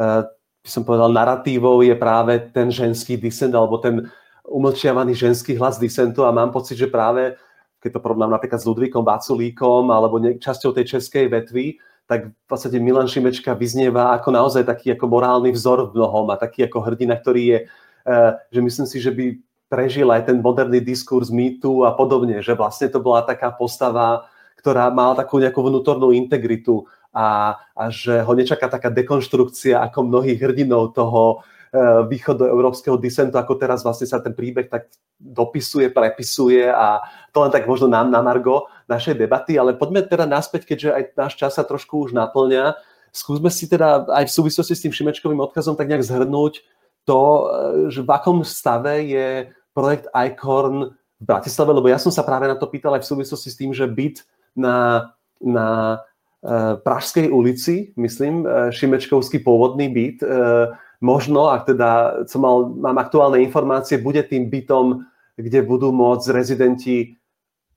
eh, 0.01 0.21
by 0.61 0.69
som 0.69 0.85
povedal, 0.85 1.09
narratívov 1.09 1.81
je 1.85 1.95
práve 1.97 2.37
ten 2.53 2.69
ženský 2.69 3.17
disent 3.17 3.53
alebo 3.53 3.81
ten 3.81 4.05
umlčiavaný 4.45 5.15
ženský 5.15 5.57
hlas 5.57 5.77
disentu 5.77 6.25
a 6.25 6.33
mám 6.33 6.51
pocit, 6.53 6.77
že 6.77 6.89
práve 6.89 7.37
keď 7.81 7.97
to 7.97 8.03
porovnám 8.03 8.37
napríklad 8.37 8.61
s 8.61 8.69
Ludvíkom 8.69 9.01
Vaculíkom 9.01 9.89
alebo 9.89 10.21
časťou 10.21 10.69
tej 10.69 10.85
českej 10.97 11.33
vetvy, 11.33 11.81
tak 12.05 12.29
v 12.29 12.45
podstate 12.45 12.77
Milan 12.77 13.09
Šimečka 13.09 13.57
vyznieva 13.57 14.13
ako 14.13 14.29
naozaj 14.29 14.69
taký 14.69 14.93
ako 14.93 15.09
morálny 15.09 15.49
vzor 15.49 15.89
v 15.89 15.97
mnohom 15.97 16.29
a 16.29 16.37
taký 16.37 16.69
ako 16.69 16.77
hrdina, 16.85 17.17
ktorý 17.17 17.41
je, 17.41 17.59
eh, 18.05 18.31
že 18.53 18.59
myslím 18.61 18.85
si, 18.85 18.97
že 19.01 19.09
by 19.09 19.25
prežil 19.71 20.11
aj 20.11 20.29
ten 20.29 20.37
moderný 20.43 20.83
diskurs 20.83 21.31
mýtu 21.31 21.87
a 21.87 21.95
podobne, 21.95 22.43
že 22.43 22.53
vlastne 22.53 22.91
to 22.91 22.99
bola 22.99 23.23
taká 23.23 23.49
postava, 23.55 24.27
ktorá 24.61 24.93
mala 24.93 25.17
takú 25.17 25.41
nejakú 25.41 25.57
vnútornú 25.65 26.13
integritu 26.13 26.85
a, 27.11 27.59
a 27.75 27.83
že 27.91 28.23
ho 28.23 28.31
nečaká 28.31 28.71
taká 28.71 28.87
dekonštrukcia 28.93 29.83
ako 29.83 30.07
mnohých 30.07 30.39
hrdinov 30.39 30.95
toho 30.95 31.43
e, 31.73 32.07
východoeurópskeho 32.07 32.95
disentu, 32.95 33.35
ako 33.35 33.59
teraz 33.59 33.83
vlastne 33.83 34.07
sa 34.07 34.23
ten 34.23 34.31
príbeh 34.31 34.71
tak 34.71 34.87
dopisuje, 35.19 35.91
prepisuje 35.91 36.71
a 36.71 37.03
to 37.35 37.43
len 37.43 37.51
tak 37.51 37.67
možno 37.67 37.91
nám 37.91 38.07
na 38.07 38.23
margo 38.23 38.71
našej 38.87 39.19
debaty, 39.19 39.59
ale 39.59 39.75
poďme 39.75 40.07
teda 40.07 40.23
naspäť, 40.23 40.69
keďže 40.71 40.89
aj 40.93 41.03
náš 41.19 41.33
čas 41.35 41.51
sa 41.59 41.67
trošku 41.67 42.09
už 42.09 42.15
naplňa. 42.15 42.79
Skúsme 43.11 43.51
si 43.51 43.67
teda 43.67 44.07
aj 44.07 44.31
v 44.31 44.35
súvislosti 44.39 44.73
s 44.77 44.83
tým 44.87 44.95
Šimečkovým 44.95 45.43
odkazom 45.43 45.75
tak 45.75 45.91
nejak 45.91 46.07
zhrnúť 46.07 46.63
to, 47.03 47.19
e, 47.19 47.43
že 47.91 48.07
v 48.07 48.09
akom 48.09 48.39
stave 48.47 49.03
je 49.03 49.27
projekt 49.75 50.07
ICORN 50.15 50.95
v 50.95 51.25
Bratislave, 51.27 51.75
lebo 51.75 51.91
ja 51.91 51.99
som 51.99 52.09
sa 52.09 52.23
práve 52.23 52.47
na 52.47 52.55
to 52.55 52.71
pýtal 52.71 52.95
aj 52.95 53.03
v 53.03 53.11
súvislosti 53.11 53.49
s 53.51 53.59
tým, 53.59 53.75
že 53.75 53.83
byt 53.83 54.23
na, 54.55 55.11
na 55.39 55.99
uh, 55.99 56.77
Pražskej 56.81 57.31
ulici, 57.31 57.95
myslím, 57.95 58.43
uh, 58.43 58.69
Šimečkovský 58.71 59.39
pôvodný 59.43 59.89
byt, 59.91 60.23
uh, 60.23 60.75
možno, 61.01 61.49
ak 61.51 61.71
teda 61.71 62.23
som 62.29 62.41
mal, 62.45 62.71
mám 62.71 62.97
aktuálne 63.01 63.41
informácie, 63.41 63.97
bude 64.01 64.21
tým 64.23 64.51
bytom, 64.51 65.05
kde 65.35 65.59
budú 65.65 65.89
môcť 65.95 66.27
rezidenti 66.33 67.17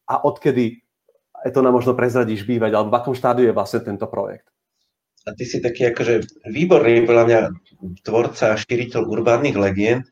a 0.04 0.20
odkedy 0.20 0.84
aj 1.44 1.52
to 1.52 1.60
nám 1.60 1.76
možno 1.76 1.92
prezradíš 1.92 2.48
bývať, 2.48 2.72
alebo 2.72 2.90
v 2.90 2.98
akom 2.98 3.14
štádiu 3.14 3.52
je 3.52 3.54
vlastne 3.54 3.84
tento 3.84 4.08
projekt? 4.08 4.48
A 5.28 5.36
ty 5.36 5.44
si 5.44 5.60
taký 5.60 5.92
akože 5.92 6.24
výborný, 6.48 7.04
podľa 7.04 7.24
mňa, 7.28 7.40
tvorca 8.04 8.56
a 8.56 8.60
šíriteľ 8.60 9.04
urbánnych 9.04 9.56
legend, 9.56 10.08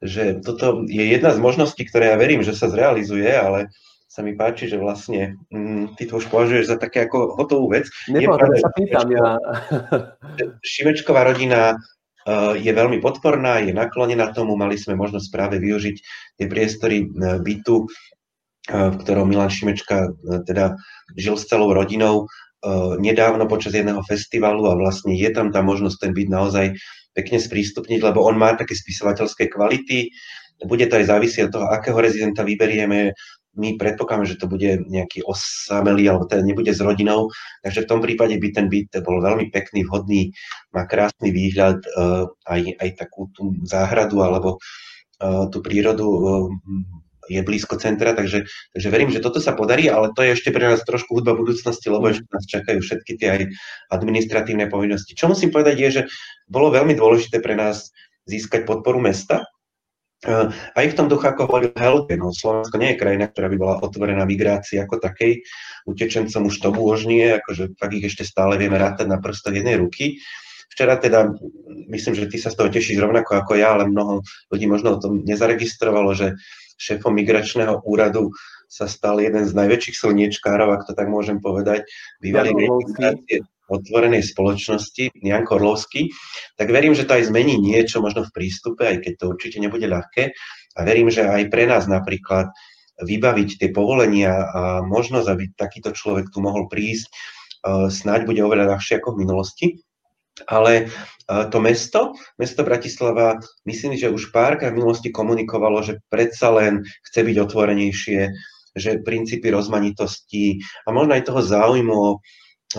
že 0.00 0.40
toto 0.40 0.84
je 0.88 1.04
jedna 1.12 1.36
z 1.36 1.38
možností, 1.40 1.84
ktoré 1.84 2.12
ja 2.12 2.16
verím, 2.20 2.40
že 2.40 2.56
sa 2.56 2.72
zrealizuje, 2.72 3.28
ale 3.28 3.72
sa 4.12 4.20
mi 4.20 4.36
páči, 4.36 4.68
že 4.68 4.76
vlastne 4.76 5.40
mm, 5.48 5.96
ty 5.96 6.04
to 6.04 6.20
už 6.20 6.28
považuješ 6.28 6.68
za 6.68 6.76
také 6.76 7.08
ako 7.08 7.32
hotovú 7.32 7.72
vec. 7.72 7.88
Nepovedal, 8.12 8.60
sa 8.60 8.68
pýtam 8.76 9.08
ja. 9.08 9.40
Šimečková 10.60 11.24
rodina 11.24 11.80
uh, 11.80 12.52
je 12.52 12.68
veľmi 12.68 13.00
podporná, 13.00 13.64
je 13.64 13.72
naklonená 13.72 14.36
tomu, 14.36 14.52
mali 14.52 14.76
sme 14.76 15.00
možnosť 15.00 15.32
práve 15.32 15.56
využiť 15.64 15.96
tie 16.36 16.44
priestory 16.44 17.08
uh, 17.08 17.40
bytu, 17.40 17.88
uh, 17.88 18.92
v 18.92 18.96
ktorom 19.00 19.32
Milan 19.32 19.48
Šimečka 19.48 20.12
teda 20.44 20.76
žil 21.16 21.40
s 21.40 21.48
celou 21.48 21.72
rodinou 21.72 22.28
nedávno 23.02 23.50
počas 23.50 23.74
jedného 23.74 24.06
festivalu 24.06 24.70
a 24.70 24.78
vlastne 24.78 25.18
je 25.18 25.26
tam 25.34 25.50
tá 25.50 25.66
možnosť 25.66 25.98
ten 25.98 26.12
byt 26.14 26.30
naozaj 26.30 26.66
pekne 27.10 27.42
sprístupniť, 27.42 28.06
lebo 28.06 28.22
on 28.22 28.38
má 28.38 28.54
také 28.54 28.78
spisovateľské 28.78 29.50
kvality. 29.50 30.14
Bude 30.62 30.86
to 30.86 30.94
aj 30.94 31.10
závisieť 31.10 31.50
od 31.50 31.52
toho, 31.58 31.66
akého 31.74 31.98
rezidenta 31.98 32.46
vyberieme 32.46 33.18
my 33.52 33.76
predpokladáme, 33.76 34.24
že 34.24 34.40
to 34.40 34.48
bude 34.48 34.88
nejaký 34.88 35.20
osamelý, 35.28 36.08
alebo 36.08 36.24
teda 36.24 36.40
nebude 36.40 36.72
s 36.72 36.80
rodinou, 36.80 37.28
takže 37.60 37.84
v 37.84 37.90
tom 37.90 38.00
prípade 38.00 38.36
by 38.40 38.48
ten 38.48 38.66
byt 38.72 39.04
bol 39.04 39.20
veľmi 39.20 39.52
pekný, 39.52 39.84
vhodný, 39.84 40.32
má 40.72 40.88
krásny 40.88 41.28
výhľad, 41.28 41.84
uh, 41.92 42.28
aj, 42.48 42.80
aj 42.80 42.90
takú 42.96 43.28
tú 43.36 43.56
záhradu 43.68 44.24
alebo 44.24 44.56
uh, 45.20 45.46
tú 45.52 45.60
prírodu 45.60 46.06
uh, 46.08 46.48
je 47.30 47.40
blízko 47.42 47.78
centra, 47.78 48.12
takže, 48.12 48.44
takže 48.74 48.88
verím, 48.90 49.10
že 49.14 49.22
toto 49.22 49.38
sa 49.38 49.54
podarí, 49.54 49.86
ale 49.86 50.10
to 50.12 50.26
je 50.26 50.34
ešte 50.34 50.50
pre 50.50 50.66
nás 50.66 50.82
trošku 50.82 51.14
hudba 51.14 51.38
budúcnosti, 51.38 51.86
lebo 51.86 52.10
ešte 52.10 52.26
nás 52.26 52.44
čakajú 52.50 52.78
všetky 52.82 53.12
tie 53.20 53.28
aj 53.30 53.42
administratívne 53.94 54.66
povinnosti. 54.66 55.14
Čo 55.14 55.30
musím 55.30 55.54
povedať 55.54 55.76
je, 55.78 55.88
že 55.90 56.02
bolo 56.50 56.74
veľmi 56.74 56.98
dôležité 56.98 57.38
pre 57.38 57.54
nás 57.54 57.94
získať 58.26 58.66
podporu 58.66 58.98
mesta, 58.98 59.46
v 60.22 60.96
tom 60.96 61.10
duchu, 61.10 61.26
ako 61.26 61.50
hovoril 61.50 61.74
Helge, 61.74 62.14
no 62.14 62.30
Slovensko 62.30 62.78
nie 62.78 62.94
je 62.94 63.00
krajina, 63.02 63.26
ktorá 63.26 63.50
by 63.50 63.56
bola 63.58 63.74
otvorená 63.82 64.22
migrácii 64.22 64.78
ako 64.78 65.02
takej. 65.02 65.42
Utečencom 65.82 66.46
už 66.46 66.56
to 66.62 66.70
bôžnie, 66.70 67.42
akože 67.42 67.74
fakt 67.74 67.94
ich 67.98 68.06
ešte 68.06 68.22
stále 68.22 68.54
vieme 68.54 68.78
rátať 68.78 69.10
na 69.10 69.18
prstoch 69.18 69.50
jednej 69.50 69.74
ruky. 69.82 70.22
Včera 70.70 70.96
teda, 70.96 71.28
myslím, 71.90 72.14
že 72.16 72.30
ty 72.30 72.38
sa 72.40 72.48
z 72.48 72.56
toho 72.56 72.72
tešíš 72.72 73.02
rovnako 73.02 73.36
ako 73.36 73.52
ja, 73.58 73.76
ale 73.76 73.90
mnoho 73.90 74.24
ľudí 74.48 74.64
možno 74.70 74.96
o 74.96 75.00
tom 75.02 75.20
nezaregistrovalo, 75.26 76.14
že 76.16 76.38
šéfom 76.80 77.12
migračného 77.12 77.84
úradu 77.84 78.32
sa 78.72 78.88
stal 78.88 79.20
jeden 79.20 79.44
z 79.44 79.52
najväčších 79.52 80.00
slniečkárov, 80.00 80.72
ak 80.72 80.88
to 80.88 80.96
tak 80.96 81.12
môžem 81.12 81.44
povedať, 81.44 81.84
bývalý 82.24 82.56
ja, 82.56 83.44
otvorenej 83.70 84.26
spoločnosti, 84.26 85.14
Jan 85.22 85.44
Korlovský, 85.46 86.10
tak 86.58 86.72
verím, 86.74 86.96
že 86.96 87.06
to 87.06 87.14
aj 87.14 87.30
zmení 87.30 87.60
niečo 87.60 88.02
možno 88.02 88.26
v 88.26 88.34
prístupe, 88.34 88.82
aj 88.86 88.98
keď 89.04 89.12
to 89.18 89.24
určite 89.30 89.58
nebude 89.62 89.86
ľahké. 89.86 90.34
A 90.76 90.80
verím, 90.82 91.12
že 91.12 91.28
aj 91.28 91.52
pre 91.52 91.68
nás 91.68 91.84
napríklad 91.84 92.50
vybaviť 93.02 93.48
tie 93.58 93.68
povolenia 93.72 94.32
a 94.32 94.62
možnosť, 94.84 95.28
aby 95.28 95.44
takýto 95.56 95.92
človek 95.92 96.30
tu 96.30 96.44
mohol 96.44 96.68
prísť, 96.68 97.08
e, 97.08 97.12
snáď 97.88 98.28
bude 98.28 98.40
oveľa 98.44 98.76
ľahšie 98.76 99.00
ako 99.00 99.16
v 99.16 99.20
minulosti. 99.26 99.66
Ale 100.48 100.72
e, 100.76 100.84
to 101.52 101.58
mesto, 101.60 102.16
mesto 102.40 102.64
Bratislava, 102.64 103.40
myslím, 103.68 103.96
že 103.96 104.12
už 104.12 104.32
párkrát 104.32 104.72
v 104.72 104.80
minulosti 104.80 105.12
komunikovalo, 105.12 105.84
že 105.84 106.00
predsa 106.08 106.52
len 106.56 106.84
chce 107.10 107.20
byť 107.20 107.36
otvorenejšie, 107.36 108.20
že 108.72 109.04
princípy 109.04 109.52
rozmanitosti 109.52 110.56
a 110.88 110.96
možno 110.96 111.12
aj 111.12 111.28
toho 111.28 111.40
záujmu 111.44 111.92
o 111.92 112.10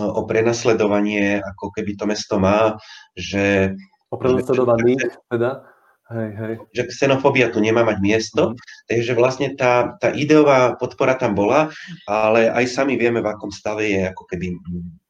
o 0.00 0.24
prenasledovanie, 0.26 1.38
ako 1.42 1.74
keby 1.74 1.94
to 1.98 2.04
mesto 2.08 2.36
má, 2.40 2.78
že... 3.14 3.74
O 4.10 4.16
prenasledovaných 4.16 5.10
teda? 5.30 5.74
Hej, 6.04 6.30
hej. 6.36 6.54
Že 6.76 6.82
xenofóbia 6.92 7.48
tu 7.48 7.64
nemá 7.64 7.80
mať 7.80 7.98
miesto, 8.04 8.52
mm. 8.52 8.56
takže 8.92 9.12
vlastne 9.16 9.48
tá, 9.56 9.96
tá 9.96 10.12
ideová 10.12 10.76
podpora 10.76 11.16
tam 11.16 11.32
bola, 11.32 11.72
ale 12.04 12.52
aj 12.52 12.68
sami 12.68 13.00
vieme, 13.00 13.24
v 13.24 13.30
akom 13.32 13.48
stave 13.48 13.88
je 13.88 14.00
ako 14.12 14.28
keby 14.28 14.52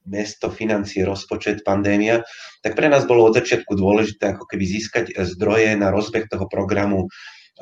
mesto, 0.06 0.52
financie, 0.54 1.02
rozpočet, 1.02 1.66
pandémia, 1.66 2.22
tak 2.62 2.78
pre 2.78 2.86
nás 2.86 3.08
bolo 3.08 3.26
od 3.26 3.34
začiatku 3.34 3.74
dôležité 3.74 4.36
ako 4.36 4.46
keby 4.46 4.64
získať 4.68 5.04
zdroje 5.34 5.74
na 5.74 5.90
rozbeh 5.90 6.28
toho 6.28 6.46
programu 6.46 7.08
e, 7.08 7.08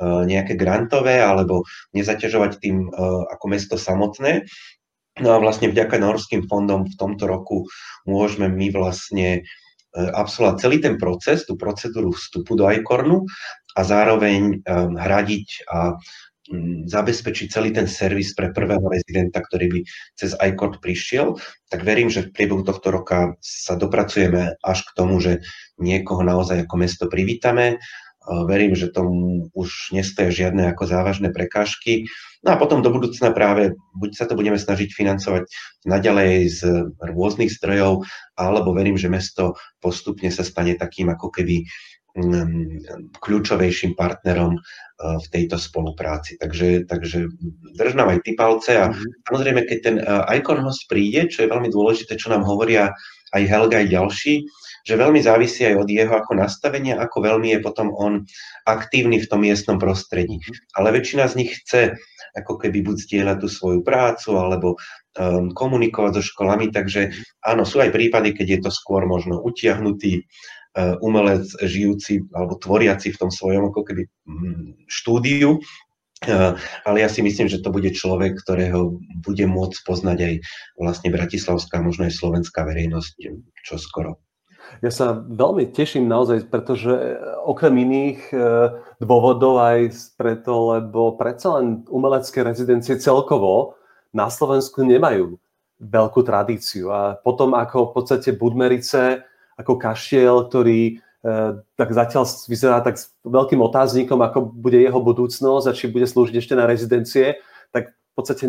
nejaké 0.03 0.59
grantové 0.59 1.23
alebo 1.23 1.63
nezaťažovať 1.95 2.51
tým 2.59 2.85
e, 2.85 2.89
ako 3.31 3.45
mesto 3.47 3.75
samotné. 3.79 4.43
No 5.21 5.37
a 5.37 5.37
vlastne 5.37 5.69
vďaka 5.69 6.01
norským 6.01 6.49
fondom 6.49 6.89
v 6.89 6.95
tomto 6.97 7.29
roku 7.29 7.69
môžeme 8.09 8.49
my 8.49 8.73
vlastne 8.73 9.29
e, 9.37 9.41
absolvovať 9.93 10.55
celý 10.57 10.77
ten 10.81 10.95
proces, 10.97 11.45
tú 11.45 11.53
procedúru 11.53 12.09
vstupu 12.17 12.57
do 12.57 12.65
ICORNu 12.65 13.21
a 13.77 13.81
zároveň 13.81 14.61
um, 14.65 14.93
hradiť 14.97 15.47
a 15.69 15.97
zabezpečiť 16.85 17.47
celý 17.47 17.71
ten 17.71 17.87
servis 17.87 18.35
pre 18.35 18.51
prvého 18.51 18.83
rezidenta, 18.83 19.39
ktorý 19.39 19.65
by 19.71 19.79
cez 20.19 20.35
ICORN 20.35 20.83
prišiel, 20.83 21.39
tak 21.71 21.87
verím, 21.87 22.11
že 22.11 22.27
v 22.27 22.33
priebehu 22.35 22.67
tohto 22.67 22.91
roka 22.91 23.39
sa 23.39 23.79
dopracujeme 23.79 24.59
až 24.59 24.79
k 24.83 24.91
tomu, 24.91 25.23
že 25.23 25.39
niekoho 25.79 26.19
naozaj 26.19 26.67
ako 26.67 26.75
mesto 26.75 27.05
privítame 27.07 27.79
Verím, 28.23 28.71
že 28.71 28.87
tomu 28.87 29.51
už 29.51 29.91
nestoja 29.91 30.31
žiadne 30.31 30.71
ako 30.71 30.87
závažné 30.87 31.35
prekážky. 31.35 32.07
No 32.39 32.55
a 32.55 32.59
potom 32.59 32.79
do 32.79 32.87
budúcna 32.87 33.35
práve 33.35 33.75
buď 33.99 34.11
sa 34.15 34.25
to 34.27 34.39
budeme 34.39 34.55
snažiť 34.55 34.95
financovať 34.95 35.43
naďalej 35.83 36.31
z 36.47 36.59
rôznych 37.03 37.51
zdrojov, 37.51 38.07
alebo 38.39 38.71
verím, 38.71 38.95
že 38.95 39.11
mesto 39.11 39.59
postupne 39.83 40.31
sa 40.31 40.47
stane 40.47 40.79
takým 40.79 41.11
ako 41.11 41.35
keby 41.35 41.67
mm, 42.15 43.13
kľúčovejším 43.19 43.91
partnerom 43.99 44.55
e, 44.55 44.59
v 45.19 45.27
tejto 45.27 45.59
spolupráci. 45.59 46.39
Takže, 46.39 46.87
takže 46.87 47.27
drž 47.75 47.99
nám 47.99 48.07
aj 48.15 48.23
ty 48.23 48.39
palce 48.39 48.71
a 48.79 48.87
mm-hmm. 48.87 49.27
samozrejme, 49.27 49.61
keď 49.67 49.77
ten 49.83 49.95
e, 49.99 50.03
Icon 50.39 50.63
host 50.63 50.87
príde, 50.87 51.27
čo 51.27 51.43
je 51.43 51.51
veľmi 51.51 51.67
dôležité, 51.67 52.15
čo 52.15 52.31
nám 52.31 52.47
hovoria 52.47 52.95
aj 53.35 53.43
Helga, 53.51 53.83
aj 53.83 53.87
ďalší, 53.91 54.47
že 54.83 54.99
veľmi 54.99 55.23
závisí 55.23 55.63
aj 55.63 55.79
od 55.79 55.87
jeho 55.87 56.11
ako 56.11 56.35
nastavenia, 56.35 56.99
ako 56.99 57.23
veľmi 57.23 57.55
je 57.55 57.59
potom 57.63 57.95
on 57.95 58.27
aktívny 58.67 59.23
v 59.23 59.29
tom 59.31 59.47
miestnom 59.47 59.79
prostredí. 59.79 60.43
Ale 60.75 60.91
väčšina 60.91 61.31
z 61.31 61.39
nich 61.39 61.51
chce 61.63 61.95
ako 62.35 62.59
keby 62.59 62.83
buď 62.83 62.95
zdieľať 63.07 63.37
tú 63.39 63.47
svoju 63.47 63.79
prácu, 63.85 64.35
alebo 64.35 64.75
um, 64.75 65.53
komunikovať 65.53 66.19
so 66.19 66.23
školami, 66.25 66.73
takže 66.73 67.13
áno, 67.45 67.63
sú 67.63 67.79
aj 67.79 67.93
prípady, 67.93 68.33
keď 68.33 68.47
je 68.49 68.59
to 68.67 68.71
skôr 68.73 69.05
možno 69.05 69.37
utiahnutý 69.39 70.25
uh, 70.75 70.97
umelec 70.99 71.45
žijúci 71.61 72.25
alebo 72.33 72.57
tvoriaci 72.57 73.13
v 73.13 73.19
tom 73.21 73.29
svojom 73.29 73.69
ako 73.69 73.81
keby 73.85 74.03
um, 74.27 74.75
štúdiu, 74.89 75.63
Uh, 76.23 76.55
ale 76.87 77.03
ja 77.03 77.11
si 77.11 77.19
myslím, 77.19 77.51
že 77.51 77.59
to 77.59 77.67
bude 77.67 77.91
človek, 77.91 78.39
ktorého 78.39 78.95
bude 79.27 79.43
môcť 79.43 79.75
poznať 79.83 80.17
aj 80.23 80.33
vlastne 80.79 81.11
bratislavská, 81.11 81.83
možno 81.83 82.07
aj 82.07 82.15
slovenská 82.15 82.63
verejnosť 82.63 83.43
čo 83.67 83.75
skoro. 83.75 84.22
Ja 84.83 84.91
sa 84.91 85.15
veľmi 85.15 85.71
teším 85.71 86.11
naozaj, 86.11 86.51
pretože 86.51 86.91
e, 86.91 87.15
okrem 87.47 87.71
iných 87.71 88.19
e, 88.31 88.37
dôvodov 88.99 89.63
aj 89.63 90.11
preto, 90.19 90.75
lebo 90.75 91.15
predsa 91.15 91.59
len 91.59 91.87
umelecké 91.87 92.43
rezidencie 92.43 92.99
celkovo 92.99 93.79
na 94.11 94.27
Slovensku 94.27 94.83
nemajú 94.83 95.39
veľkú 95.79 96.21
tradíciu. 96.27 96.91
A 96.91 97.15
potom 97.15 97.55
ako 97.55 97.91
v 97.91 97.93
podstate 97.95 98.29
Budmerice, 98.35 99.23
ako 99.55 99.79
kaštiel, 99.79 100.51
ktorý 100.51 100.81
e, 100.91 100.93
tak 101.79 101.89
zatiaľ 101.95 102.27
vyzerá 102.51 102.83
tak 102.83 102.99
s 102.99 103.11
veľkým 103.23 103.63
otáznikom, 103.63 104.19
ako 104.19 104.51
bude 104.51 104.83
jeho 104.83 104.99
budúcnosť 104.99 105.65
a 105.71 105.75
či 105.75 105.87
bude 105.87 106.07
slúžiť 106.07 106.35
ešte 106.43 106.59
na 106.59 106.67
rezidencie, 106.67 107.39
tak 107.71 107.95
v 107.95 108.13
podstate 108.13 108.45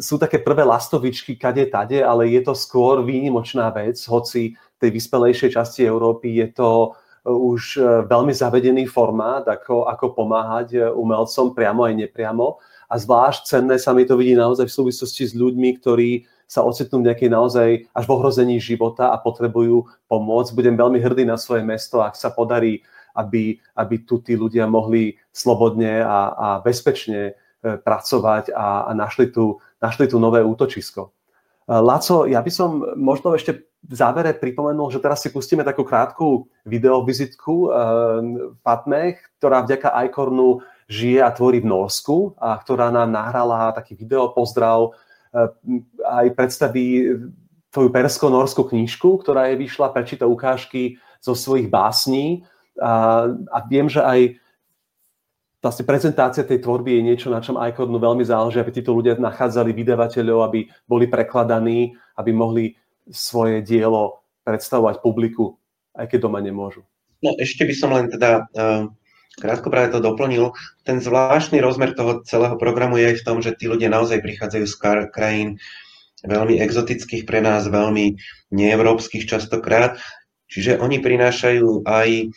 sú 0.00 0.16
také 0.16 0.38
prvé 0.38 0.64
lastovičky 0.64 1.36
kade 1.36 1.66
tade, 1.70 2.00
ale 2.00 2.30
je 2.30 2.40
to 2.42 2.54
skôr 2.54 3.02
výnimočná 3.02 3.70
vec, 3.74 3.98
hoci 4.06 4.56
tej 4.78 4.90
vyspelejšej 4.94 5.50
časti 5.58 5.84
Európy 5.84 6.38
je 6.38 6.48
to 6.54 6.70
e, 6.70 6.88
už 7.28 7.62
e, 7.76 7.82
veľmi 8.06 8.30
zavedený 8.30 8.86
formát, 8.86 9.44
ako, 9.44 9.90
ako 9.90 10.14
pomáhať 10.14 10.68
e, 10.74 10.78
umelcom 10.88 11.52
priamo 11.52 11.84
aj 11.84 11.94
nepriamo. 12.08 12.62
A 12.88 12.94
zvlášť 12.96 13.40
cenné 13.44 13.76
sa 13.76 13.92
mi 13.92 14.08
to 14.08 14.16
vidí 14.16 14.32
naozaj 14.32 14.64
v 14.64 14.76
súvislosti 14.80 15.28
s 15.28 15.36
ľuďmi, 15.36 15.76
ktorí 15.82 16.24
sa 16.48 16.64
ocitnú 16.64 17.04
v 17.04 17.12
nejakej 17.12 17.28
naozaj 17.28 17.68
až 17.92 18.04
v 18.08 18.14
ohrození 18.16 18.56
života 18.56 19.12
a 19.12 19.20
potrebujú 19.20 19.84
pomôcť. 20.08 20.56
Budem 20.56 20.80
veľmi 20.80 20.96
hrdý 20.96 21.28
na 21.28 21.36
svoje 21.36 21.60
mesto, 21.60 22.00
ak 22.00 22.16
sa 22.16 22.32
podarí 22.32 22.80
aby, 23.18 23.58
aby 23.74 24.06
tu 24.06 24.22
tí 24.22 24.38
ľudia 24.38 24.70
mohli 24.70 25.18
slobodne 25.34 26.06
a, 26.06 26.30
a 26.30 26.48
bezpečne 26.62 27.34
pracovať 27.58 28.54
a, 28.54 28.86
a 28.86 28.90
našli, 28.94 29.34
tu, 29.34 29.58
našli 29.82 30.06
tu 30.06 30.22
nové 30.22 30.38
útočisko. 30.46 31.10
Laco, 31.68 32.24
ja 32.24 32.40
by 32.40 32.48
som 32.48 32.80
možno 32.96 33.36
ešte 33.36 33.68
v 33.84 33.94
závere 33.94 34.32
pripomenul, 34.32 34.88
že 34.88 35.04
teraz 35.04 35.20
si 35.20 35.28
pustíme 35.28 35.60
takú 35.60 35.84
krátku 35.84 36.48
videovizitku 36.64 37.68
Fatme, 38.64 39.20
ktorá 39.36 39.62
vďaka 39.68 39.92
Icornu 40.08 40.64
žije 40.88 41.20
a 41.20 41.28
tvorí 41.28 41.60
v 41.60 41.68
Norsku 41.68 42.32
a 42.40 42.56
ktorá 42.56 42.88
nám 42.88 43.12
nahrala 43.12 43.76
taký 43.76 43.94
video 44.00 44.32
pozdrav 44.32 44.96
aj 46.08 46.26
predstaví 46.32 47.20
tvoju 47.68 47.92
persko-norskú 47.92 48.64
knižku, 48.72 49.20
ktorá 49.20 49.52
je 49.52 49.60
vyšla, 49.60 49.92
prečíta 49.92 50.24
ukážky 50.24 50.96
zo 51.20 51.36
svojich 51.36 51.68
básní. 51.68 52.48
A, 52.80 53.28
a 53.28 53.58
viem, 53.68 53.92
že 53.92 54.00
aj 54.00 54.40
vlastne 55.58 55.84
prezentácia 55.84 56.46
tej 56.46 56.62
tvorby 56.62 56.98
je 56.98 57.02
niečo, 57.02 57.28
na 57.30 57.42
čom 57.42 57.58
Icornu 57.58 57.98
veľmi 57.98 58.22
záleží, 58.22 58.62
aby 58.62 58.70
títo 58.70 58.94
ľudia 58.94 59.18
nachádzali 59.18 59.74
vydavateľov, 59.74 60.38
aby 60.46 60.70
boli 60.86 61.10
prekladaní, 61.10 61.98
aby 62.14 62.30
mohli 62.30 62.78
svoje 63.10 63.64
dielo 63.66 64.22
predstavovať 64.46 65.02
publiku, 65.02 65.58
aj 65.98 66.06
keď 66.08 66.18
doma 66.30 66.38
nemôžu. 66.38 66.86
No 67.18 67.34
ešte 67.34 67.66
by 67.66 67.74
som 67.74 67.90
len 67.90 68.06
teda 68.06 68.46
uh, 68.54 68.86
krátko 69.42 69.68
práve 69.74 69.90
to 69.90 69.98
doplnil. 69.98 70.54
Ten 70.86 71.02
zvláštny 71.02 71.58
rozmer 71.58 71.98
toho 71.98 72.22
celého 72.22 72.54
programu 72.54 72.98
je 73.02 73.10
aj 73.10 73.16
v 73.22 73.26
tom, 73.26 73.38
že 73.42 73.58
tí 73.58 73.66
ľudia 73.66 73.90
naozaj 73.90 74.22
prichádzajú 74.22 74.64
z 74.66 74.74
krajín 75.10 75.48
veľmi 76.22 76.58
exotických 76.62 77.26
pre 77.26 77.42
nás, 77.42 77.66
veľmi 77.66 78.18
neevropských 78.54 79.26
častokrát. 79.26 79.98
Čiže 80.48 80.80
oni 80.80 81.02
prinášajú 81.02 81.84
aj 81.84 82.32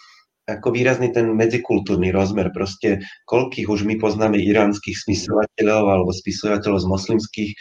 ako 0.59 0.75
výrazný 0.75 1.15
ten 1.15 1.31
medzikultúrny 1.31 2.11
rozmer. 2.11 2.51
Proste 2.51 2.99
koľkých 3.31 3.71
už 3.71 3.87
my 3.87 3.95
poznáme 3.95 4.35
iránskych 4.35 4.99
spisovateľov 4.99 5.83
alebo 5.87 6.11
spisovateľov 6.11 6.83
z 6.83 6.87
moslimských 6.91 7.51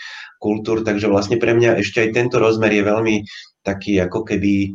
kultúr, 0.42 0.82
takže 0.82 1.06
vlastne 1.06 1.36
pre 1.38 1.54
mňa 1.54 1.78
ešte 1.78 2.02
aj 2.02 2.16
tento 2.16 2.36
rozmer 2.42 2.74
je 2.74 2.82
veľmi 2.82 3.16
taký 3.62 4.00
ako 4.00 4.24
keby 4.24 4.54
e, 4.66 4.68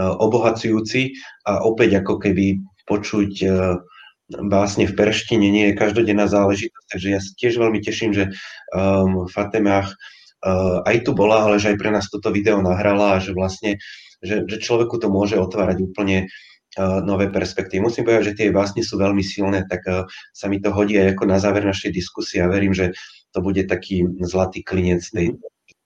obohacujúci 0.00 1.14
a 1.46 1.62
opäť 1.62 2.02
ako 2.02 2.18
keby 2.18 2.58
počuť 2.88 3.32
e, 3.44 3.48
vlastne 4.30 4.86
v 4.86 4.96
perštine 4.96 5.46
nie 5.50 5.70
je 5.70 5.78
každodenná 5.78 6.30
záležitosť, 6.30 6.86
takže 6.86 7.08
ja 7.10 7.20
sa 7.20 7.30
tiež 7.34 7.54
veľmi 7.58 7.82
teším, 7.82 8.14
že 8.14 8.30
um, 8.70 9.26
Fatemách 9.26 9.90
uh, 9.90 10.86
aj 10.86 11.02
tu 11.02 11.18
bola, 11.18 11.50
ale 11.50 11.58
že 11.58 11.74
aj 11.74 11.78
pre 11.82 11.90
nás 11.90 12.06
toto 12.06 12.30
video 12.30 12.62
nahrala 12.62 13.18
a 13.18 13.22
že 13.22 13.34
vlastne, 13.34 13.82
že, 14.22 14.46
že 14.46 14.62
človeku 14.62 15.02
to 15.02 15.10
môže 15.10 15.34
otvárať 15.34 15.82
úplne 15.82 16.30
uh, 16.30 16.49
nové 16.78 17.32
perspektívy. 17.32 17.82
Musím 17.82 18.06
povedať, 18.06 18.34
že 18.34 18.36
tie 18.36 18.48
vlastne 18.54 18.84
sú 18.84 19.00
veľmi 19.00 19.24
silné, 19.24 19.66
tak 19.66 19.82
sa 20.30 20.46
mi 20.46 20.62
to 20.62 20.70
hodí 20.70 21.00
aj 21.00 21.18
ako 21.18 21.24
na 21.26 21.38
záver 21.42 21.66
našej 21.66 21.90
diskusie 21.90 22.38
a 22.38 22.50
verím, 22.50 22.70
že 22.76 22.94
to 23.34 23.42
bude 23.42 23.62
taký 23.66 24.06
zlatý 24.22 24.62
klinec 24.62 25.02
tej 25.10 25.34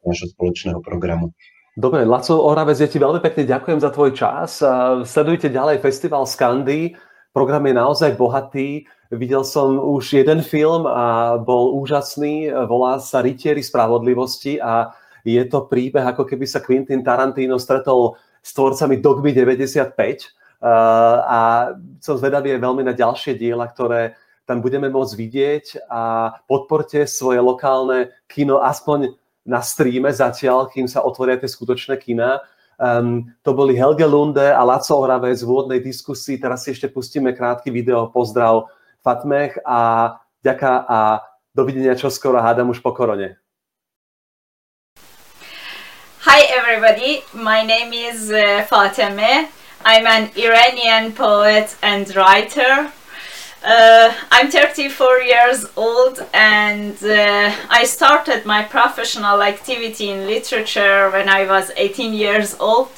našho 0.04 0.28
spoločného 0.32 0.84
programu. 0.84 1.32
Dobre, 1.74 2.04
Laco 2.06 2.38
Oravec, 2.38 2.78
ja 2.78 2.86
ti 2.86 3.02
veľmi 3.02 3.18
pekne 3.18 3.48
ďakujem 3.48 3.80
za 3.80 3.90
tvoj 3.90 4.10
čas. 4.14 4.62
Sledujte 5.08 5.50
ďalej 5.50 5.80
festival 5.80 6.28
Skandy 6.28 6.94
Program 7.34 7.66
je 7.66 7.74
naozaj 7.74 8.14
bohatý. 8.14 8.86
Videl 9.10 9.42
som 9.42 9.74
už 9.74 10.22
jeden 10.22 10.38
film 10.38 10.86
a 10.86 11.34
bol 11.34 11.74
úžasný. 11.82 12.46
Volá 12.70 13.02
sa 13.02 13.26
Rytieri 13.26 13.58
spravodlivosti 13.58 14.62
a 14.62 14.94
je 15.26 15.42
to 15.50 15.66
príbeh, 15.66 16.14
ako 16.14 16.30
keby 16.30 16.46
sa 16.46 16.62
Quentin 16.62 17.02
Tarantino 17.02 17.58
stretol 17.58 18.14
s 18.38 18.54
tvorcami 18.54 19.02
Dogmy 19.02 19.34
95 19.34 20.30
a 20.64 21.76
som 22.00 22.16
zvedavý 22.16 22.56
veľmi 22.56 22.80
na 22.80 22.96
ďalšie 22.96 23.36
diela, 23.36 23.68
ktoré 23.68 24.16
tam 24.48 24.64
budeme 24.64 24.88
môcť 24.88 25.12
vidieť 25.12 25.64
a 25.88 26.32
podporte 26.48 27.04
svoje 27.04 27.40
lokálne 27.40 28.12
kino 28.28 28.64
aspoň 28.64 29.12
na 29.44 29.60
streame 29.60 30.08
zatiaľ, 30.08 30.72
kým 30.72 30.88
sa 30.88 31.04
otvoria 31.04 31.36
tie 31.36 31.48
skutočné 31.48 32.00
kina 32.00 32.40
Um, 32.78 33.30
to 33.42 33.54
boli 33.54 33.78
Helge 33.78 34.06
Lunde 34.06 34.50
a 34.50 34.62
Laco 34.66 34.98
Oravec 34.98 35.38
v 35.38 35.46
úvodnej 35.46 35.80
diskusii. 35.80 36.42
Teraz 36.42 36.66
si 36.66 36.74
ešte 36.74 36.90
pustíme 36.90 37.30
krátky 37.30 37.70
video. 37.70 38.10
Pozdrav 38.10 38.66
Fatmech 38.98 39.62
a 39.62 40.10
ďaká 40.42 40.82
a 40.88 41.22
dovidenia 41.54 41.94
čoskoro. 41.94 42.42
Hádam 42.42 42.74
už 42.74 42.82
po 42.82 42.90
korone. 42.90 43.38
Hi 46.24 46.40
everybody, 46.50 47.22
my 47.36 47.62
name 47.62 47.94
is 47.94 48.32
uh, 48.32 48.66
Fateme. 48.66 49.63
I'm 49.86 50.06
an 50.06 50.30
Iranian 50.34 51.12
poet 51.12 51.76
and 51.82 52.16
writer. 52.16 52.90
Uh, 53.62 54.14
I'm 54.30 54.50
34 54.50 55.20
years 55.20 55.66
old 55.76 56.24
and 56.32 56.96
uh, 57.04 57.54
I 57.68 57.84
started 57.84 58.46
my 58.46 58.62
professional 58.62 59.42
activity 59.42 60.08
in 60.08 60.26
literature 60.26 61.10
when 61.10 61.28
I 61.28 61.44
was 61.46 61.70
18 61.76 62.14
years 62.14 62.56
old. 62.58 62.88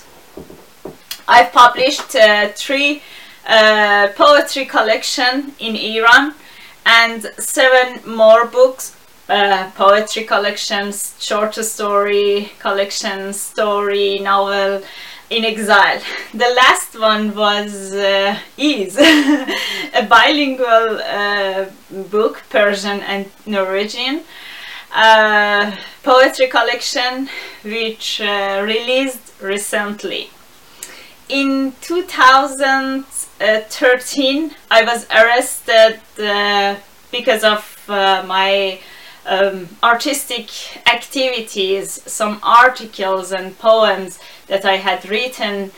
I've 1.27 1.51
published 1.51 2.15
uh, 2.15 2.51
three 2.55 3.03
uh, 3.49 4.09
poetry 4.15 4.65
collection 4.65 5.55
in 5.59 5.75
Iran 5.75 6.35
and 6.85 7.33
seven 7.37 8.01
more 8.09 8.47
books, 8.47 8.95
uh, 9.29 9.73
poetry 9.75 10.23
collections, 10.23 11.17
short 11.19 11.57
story 11.57 12.53
collections, 12.61 13.41
story, 13.41 14.21
novel, 14.21 14.85
in 15.31 15.45
exile. 15.45 16.01
The 16.33 16.53
last 16.55 16.99
one 16.99 17.35
was 17.35 17.95
uh, 17.95 18.39
Is, 18.57 18.97
a 18.99 20.07
bilingual 20.09 21.01
uh, 21.01 21.67
book, 21.91 22.43
Persian 22.49 23.01
and 23.01 23.27
Norwegian, 23.45 24.23
uh, 24.95 25.77
poetry 26.03 26.47
collection 26.47 27.29
which 27.65 28.21
uh, 28.21 28.63
released 28.65 29.33
recently. 29.43 30.31
In 31.29 31.73
2013, 31.81 34.55
I 34.71 34.85
was 34.85 35.07
arrested 35.11 36.01
uh, 36.21 36.77
because 37.11 37.43
of 37.43 37.85
my 37.89 38.79
um, 39.27 39.69
artistic 39.83 40.49
activities, 40.87 42.01
some 42.07 42.39
articles 42.43 43.33
and 43.33 43.59
poems 43.59 44.19
that 44.47 44.65
I 44.65 44.77
had 44.77 45.09
written. 45.09 45.73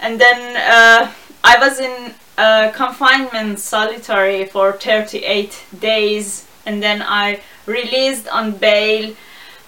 And 0.00 0.20
then 0.20 0.56
uh, 0.56 1.12
I 1.42 1.58
was 1.58 1.78
in 1.78 2.14
uh, 2.38 2.70
confinement 2.72 3.58
solitary 3.60 4.44
for 4.44 4.72
38 4.72 5.64
days. 5.78 6.46
And 6.64 6.82
then 6.82 7.02
I 7.02 7.40
released 7.66 8.28
on 8.28 8.52
bail. 8.52 9.14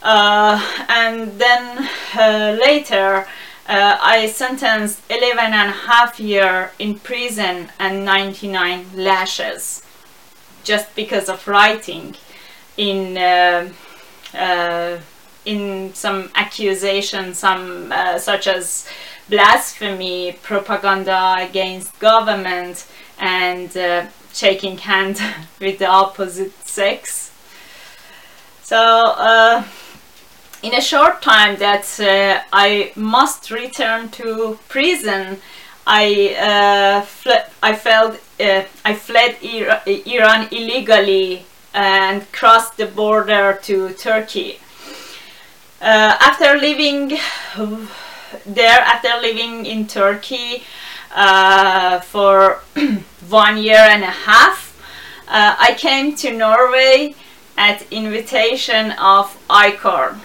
Uh, 0.02 0.60
and 0.88 1.38
then 1.38 1.88
uh, 2.16 2.56
later 2.60 3.26
uh, 3.68 3.98
I 4.00 4.26
sentenced 4.28 5.02
11 5.10 5.38
and 5.38 5.70
a 5.70 5.72
half 5.72 6.18
year 6.18 6.70
in 6.78 6.98
prison 6.98 7.68
and 7.78 8.04
99 8.04 8.86
lashes. 8.94 9.82
Just 10.64 10.94
because 10.94 11.28
of 11.28 11.46
writing 11.48 12.14
in 12.76 13.16
uh, 13.18 13.68
in 15.48 15.94
some 15.94 16.30
accusations, 16.34 17.38
some 17.38 17.90
uh, 17.90 18.18
such 18.18 18.46
as 18.46 18.86
blasphemy, 19.30 20.38
propaganda 20.42 21.36
against 21.38 21.98
government, 21.98 22.86
and 23.18 23.74
uh, 23.76 24.06
shaking 24.32 24.76
hand 24.76 25.20
with 25.60 25.78
the 25.78 25.86
opposite 25.86 26.52
sex. 26.66 27.32
So, 28.62 28.78
uh, 28.78 29.64
in 30.62 30.74
a 30.74 30.82
short 30.82 31.22
time 31.22 31.56
that 31.56 31.86
uh, 31.98 32.42
I 32.52 32.92
must 32.94 33.50
return 33.50 34.10
to 34.20 34.58
prison, 34.68 35.38
I 35.86 36.06
uh, 36.50 37.32
I 37.62 37.74
felt 37.74 38.20
uh, 38.38 38.64
I 38.84 38.94
fled 38.94 39.36
Iran 39.42 40.48
illegally 40.50 41.46
and 41.72 42.30
crossed 42.32 42.76
the 42.76 42.86
border 42.86 43.58
to 43.62 43.94
Turkey 43.94 44.60
uh, 45.80 46.16
after 46.20 46.56
living 46.58 47.18
there, 48.46 48.80
after 48.80 49.20
living 49.20 49.66
in 49.66 49.86
Turkey 49.86 50.64
uh, 51.14 52.00
for 52.00 52.60
one 53.28 53.58
year 53.58 53.76
and 53.76 54.02
a 54.02 54.06
half, 54.10 54.68
uh, 55.28 55.56
I 55.58 55.74
came 55.78 56.14
to 56.16 56.32
Norway 56.32 57.14
at 57.56 57.90
invitation 57.92 58.92
of 58.92 59.36
ICORN. 59.50 60.20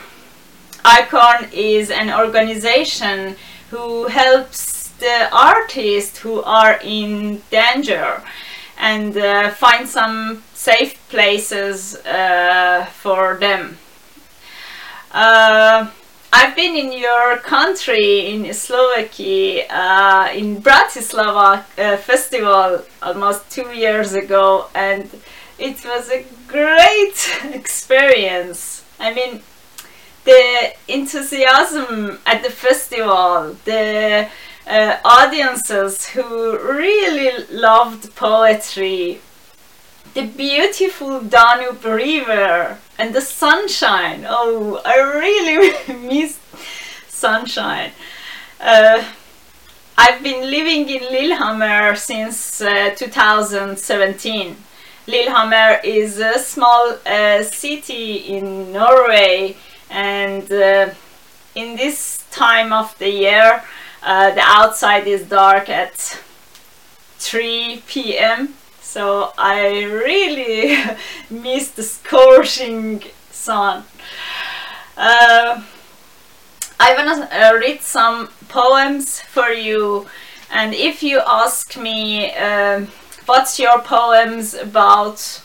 ICORN 0.85 1.49
is 1.51 1.89
an 1.89 2.11
organization 2.11 3.35
who 3.69 4.07
helps 4.07 4.89
the 4.99 5.29
artists 5.31 6.19
who 6.19 6.41
are 6.43 6.79
in 6.83 7.41
danger 7.49 8.21
and 8.77 9.17
uh, 9.17 9.49
find 9.51 9.87
some 9.87 10.43
safe 10.53 10.97
places 11.09 11.95
uh, 12.05 12.85
for 12.91 13.37
them. 13.39 13.77
Uh, 15.13 15.91
I've 16.31 16.55
been 16.55 16.75
in 16.75 16.91
your 16.91 17.37
country 17.37 18.33
in 18.33 18.51
Slovakia 18.51 19.65
uh, 19.69 20.29
in 20.33 20.59
Bratislava 20.59 21.63
uh, 21.77 21.97
festival 21.97 22.81
almost 23.03 23.51
two 23.51 23.69
years 23.71 24.13
ago, 24.13 24.69
and 24.73 25.07
it 25.59 25.85
was 25.85 26.09
a 26.09 26.25
great 26.47 27.29
experience. 27.53 28.83
I 28.99 29.13
mean, 29.13 29.41
the 30.23 30.73
enthusiasm 30.87 32.17
at 32.25 32.41
the 32.41 32.49
festival, 32.49 33.55
the 33.65 34.27
uh, 34.65 34.97
audiences 35.05 36.07
who 36.07 36.57
really 36.57 37.45
loved 37.51 38.15
poetry, 38.15 39.21
the 40.15 40.25
beautiful 40.25 41.21
Danube 41.21 41.85
River, 41.85 42.79
and 42.97 43.13
the 43.13 43.21
sunshine. 43.21 44.25
Oh, 44.27 44.81
I 44.85 44.99
really 45.19 45.97
miss 46.07 46.39
sunshine. 47.07 47.91
Uh, 48.59 49.03
I've 49.97 50.23
been 50.23 50.49
living 50.49 50.89
in 50.89 51.01
Lillehammer 51.11 51.95
since 51.95 52.61
uh, 52.61 52.95
2017. 52.95 54.55
Lillehammer 55.05 55.79
is 55.83 56.19
a 56.19 56.39
small 56.39 56.97
uh, 57.05 57.43
city 57.43 58.15
in 58.35 58.71
Norway 58.71 59.55
and 59.89 60.51
uh, 60.51 60.89
in 61.55 61.75
this 61.75 62.23
time 62.31 62.73
of 62.73 62.97
the 62.97 63.09
year 63.09 63.63
uh, 64.01 64.31
the 64.31 64.41
outside 64.41 65.07
is 65.07 65.23
dark 65.27 65.69
at 65.69 65.95
3 67.19 67.83
p.m 67.87 68.53
so 68.93 69.33
I 69.39 69.85
really 69.85 70.77
miss 71.31 71.71
the 71.71 71.81
scorching 71.81 73.01
sun. 73.31 73.85
Uh, 74.95 75.63
I 76.79 76.93
wanna 76.95 77.27
uh, 77.31 77.57
read 77.59 77.81
some 77.81 78.27
poems 78.49 79.19
for 79.19 79.49
you. 79.49 80.05
And 80.51 80.75
if 80.75 81.01
you 81.01 81.21
ask 81.25 81.75
me 81.75 82.35
uh, 82.35 82.85
what's 83.25 83.57
your 83.57 83.79
poems 83.79 84.53
about 84.53 85.41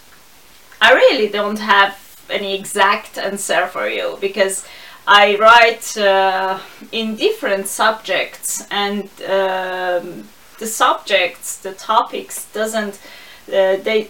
I 0.83 0.93
really 0.93 1.29
don't 1.29 1.61
have 1.61 1.97
any 2.29 2.55
exact 2.55 3.17
answer 3.17 3.67
for 3.67 3.89
you 3.89 4.19
because 4.21 4.67
I 5.07 5.37
write 5.37 5.97
uh, 5.97 6.59
in 6.93 7.17
different 7.17 7.67
subjects 7.67 8.67
and 8.71 9.05
um, 9.23 10.29
the 10.59 10.67
subjects, 10.67 11.57
the 11.57 11.73
topics 11.73 12.47
doesn't 12.53 13.01
they 13.48 14.08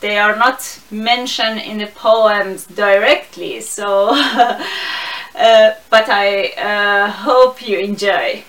they 0.00 0.18
are 0.18 0.36
not 0.36 0.80
mentioned 0.90 1.60
in 1.60 1.78
the 1.78 1.86
poems 1.86 2.66
directly 2.66 3.60
so 3.60 4.10
uh, 5.34 5.74
but 5.90 6.08
I 6.08 6.52
uh, 6.56 7.10
hope 7.10 7.66
you 7.66 7.78
enjoy. 7.78 8.44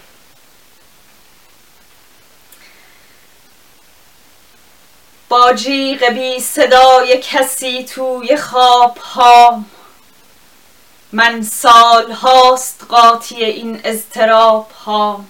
با 5.29 5.53
جیغ 5.53 6.09
بی 6.09 6.39
صدای 6.39 7.21
کسی 7.23 7.83
توی 7.83 8.37
خواب 8.37 8.97
ها 8.97 9.63
من 11.11 11.41
سال 11.41 12.11
هاست 12.11 12.85
قاطی 12.89 13.43
این 13.43 13.81
اضطراب 13.83 14.71
ها 14.71 15.23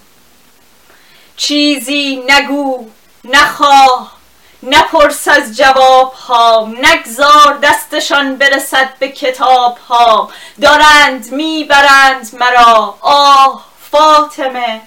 چیزی 1.38 2.24
نگو 2.28 2.90
نخواه 3.24 4.17
نپرس 4.63 5.29
از 5.29 5.57
جواب 5.57 6.13
ها 6.13 6.73
نگذار 6.83 7.59
دستشان 7.63 8.37
برسد 8.37 8.89
به 8.99 9.09
کتاب 9.09 9.79
ها 9.79 10.31
دارند 10.61 11.33
می‌برند 11.33 12.29
مرا. 12.41 12.99
آه 13.01 13.65
فاطمه 13.91 14.81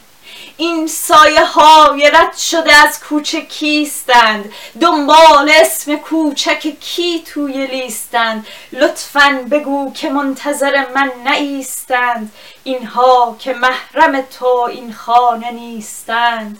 این 0.58 0.88
سایه 0.88 1.46
های 1.46 2.12
رد 2.14 2.38
شده 2.38 2.76
از 2.76 3.00
کوچه 3.00 3.42
کیستند؟ 3.42 4.54
دنبال 4.82 5.52
اسم 5.54 5.96
کوچک 5.96 6.80
کی 6.80 7.24
توی 7.34 7.68
لیستند؟ 7.68 8.48
لطفا 8.72 9.46
بگو 9.52 9.94
که 9.94 10.10
منتظر 10.10 10.86
من 10.96 11.12
نیستند 11.28 12.32
اینها 12.64 13.36
که 13.40 13.54
محرم 13.54 14.22
تو 14.22 14.48
این 14.48 14.94
خانه 14.94 15.52
نیستند. 15.52 16.60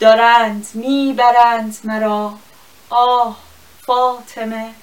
دارند 0.00 0.66
می‌برند 0.74 1.76
مرا. 1.84 2.32
آه 2.94 3.36
فاطمه. 3.86 4.74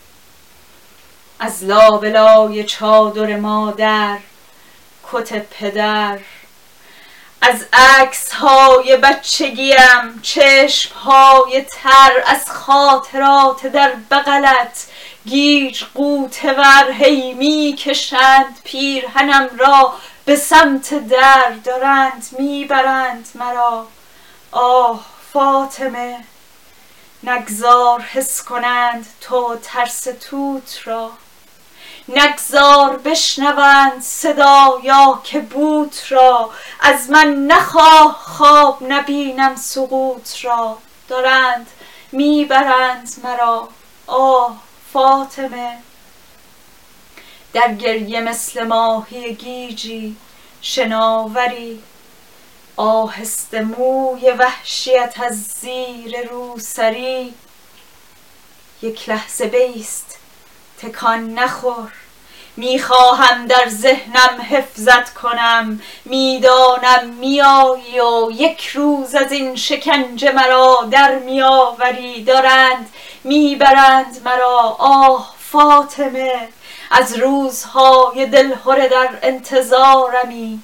از 1.39 1.63
لابلای 1.63 2.63
چادر 2.63 3.35
مادر 3.35 4.17
کت 5.11 5.33
پدر. 5.33 6.19
از 7.41 7.65
عکس 7.73 8.31
های 8.31 8.97
بچگیم 8.97 10.19
چشم 10.21 10.95
های 10.95 11.65
تر. 11.71 12.23
از 12.25 12.51
خاطرات 12.51 13.67
در 13.67 13.93
بغلت 14.11 14.87
گیج 15.25 15.83
قوتور 15.93 16.91
هی 16.91 17.33
می 17.33 17.75
کشند 17.79 18.59
پیرهنم 18.63 19.49
را 19.57 19.93
به 20.25 20.35
سمت 20.35 21.07
در 21.07 21.51
دارند 21.63 22.25
می‌برند 22.39 23.27
مرا. 23.35 23.87
آه 24.51 25.05
فاطمه. 25.33 26.23
نگذار 27.23 28.01
حس 28.01 28.43
کنند 28.43 29.07
تو 29.21 29.57
ترس 29.63 30.07
توت 30.29 30.79
را. 30.85 31.11
نگذار 32.07 32.97
بشنوند 32.97 34.01
صدا 34.01 34.79
یا 34.83 35.21
که 35.23 35.39
بوت 35.39 36.11
را. 36.11 36.49
از 36.79 37.09
من 37.09 37.45
نخواه 37.47 38.19
خواب 38.21 38.77
نبینم 38.87 39.55
سقوط 39.55 40.45
را. 40.45 40.77
دارند 41.07 41.67
می‌برند 42.11 43.09
مرا. 43.23 43.69
آه 44.07 44.57
فاطمه. 44.93 45.77
در 47.53 47.73
گریه 47.73 48.21
مثل 48.21 48.63
ماهی 48.63 49.33
گیجی 49.33 50.15
شناوری. 50.61 51.83
آهسته 52.79 53.61
موی 53.61 54.31
وحشیت 54.31 55.13
از 55.19 55.43
زیر 55.43 56.27
روسری. 56.29 57.33
یک 58.81 59.09
لحظه 59.09 59.45
بیست 59.45 60.19
تکان 60.81 61.33
نخور. 61.33 61.91
می‌خواهم 62.57 63.45
در 63.45 63.69
ذهنم 63.69 64.41
حفظت 64.49 65.13
کنم. 65.13 65.81
می‌دانم 66.05 67.09
میایی 67.19 67.99
و 67.99 68.31
یک 68.31 68.67
روز 68.67 69.15
از 69.15 69.31
این 69.31 69.55
شکنجه 69.55 70.31
مرا 70.31 70.87
در 70.91 71.19
میآوری 71.19 72.23
دارند. 72.23 72.89
می‌برند 73.23 74.21
مرا 74.25 74.75
آه 74.79 75.35
فاطمه. 75.39 76.49
از 76.91 77.17
روزهای 77.17 78.25
دلهره 78.25 78.87
در 78.87 79.09
انتظارمی. 79.21 80.63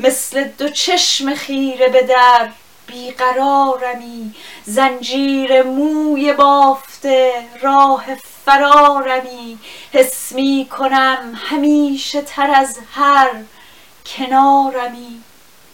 مثل 0.00 0.44
دو 0.44 0.68
چشم 0.68 1.34
خیره 1.34 1.88
به 1.88 2.02
در 2.02 2.50
بیقرارمی 2.86 4.34
زنجیر 4.64 5.62
موی 5.62 6.32
بافته 6.32 7.48
راه 7.60 8.04
فرارمی. 8.44 9.58
حس 9.92 10.32
می 10.32 10.68
کنم 10.78 11.40
همیشه 11.44 12.22
تر 12.22 12.50
از 12.50 12.78
هر 12.94 13.30
کنارمی. 14.06 15.22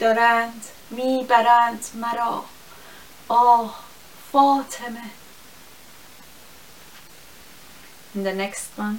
دارند 0.01 0.65
می‌برند 0.91 1.85
مرا. 1.95 2.45
آه 3.29 3.81
فاطمه. 4.33 5.11
The 8.17 8.33
next 8.35 8.81
one. 8.81 8.99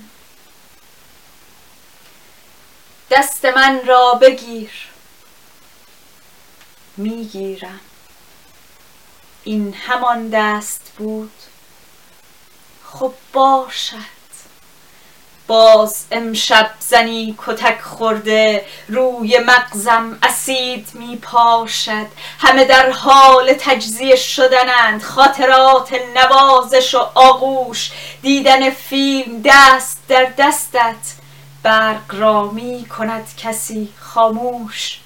دست 3.12 3.46
من 3.46 3.82
را 3.86 4.14
بگیر. 4.14 4.91
می‌گیرم. 6.98 7.80
این 9.44 9.74
همان 9.74 10.30
دست 10.30 10.92
بود. 10.98 11.32
خب 12.86 13.14
باشد. 13.34 14.22
باز 15.48 16.06
امشب 16.12 16.72
زنی 16.80 17.36
کتک 17.46 17.82
خورده 17.82 18.66
روی 18.88 19.40
مغزم 19.40 20.18
اسید 20.24 20.88
می 20.94 21.18
پاشد 21.18 22.08
همه 22.40 22.66
در 22.66 22.92
حال 22.92 23.54
تجزیه 23.54 24.16
شدنند 24.16 25.04
خاطرات 25.04 25.94
نوازش 26.16 26.96
و 26.96 27.00
آغوش. 27.16 27.92
دیدن 28.22 28.70
فیلم 28.70 29.42
دست 29.46 29.98
در 30.08 30.34
دستت. 30.38 30.96
برق 31.64 32.16
را 32.16 32.44
می 32.44 32.86
کند 32.86 33.28
کسی 33.38 33.90
خاموش. 34.00 35.01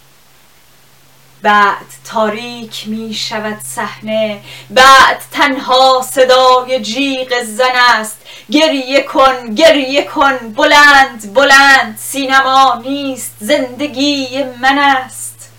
بعد 1.46 1.86
تاریک 2.06 2.88
می 2.88 3.14
شود 3.14 3.60
صحنه 3.60 4.41
بعد 4.70 5.24
تنها 5.32 6.06
صدای 6.12 6.80
جیغ 6.82 7.43
زن 7.43 7.76
است. 7.76 8.18
گریه 8.52 9.04
کن 9.04 9.56
گریه 9.56 10.04
کن 10.04 10.38
بلند 10.38 11.34
بلند. 11.34 11.98
سینما 11.98 12.82
نیست 12.86 13.36
زندگی 13.39 14.43
من 14.43 14.80
است. 14.80 15.50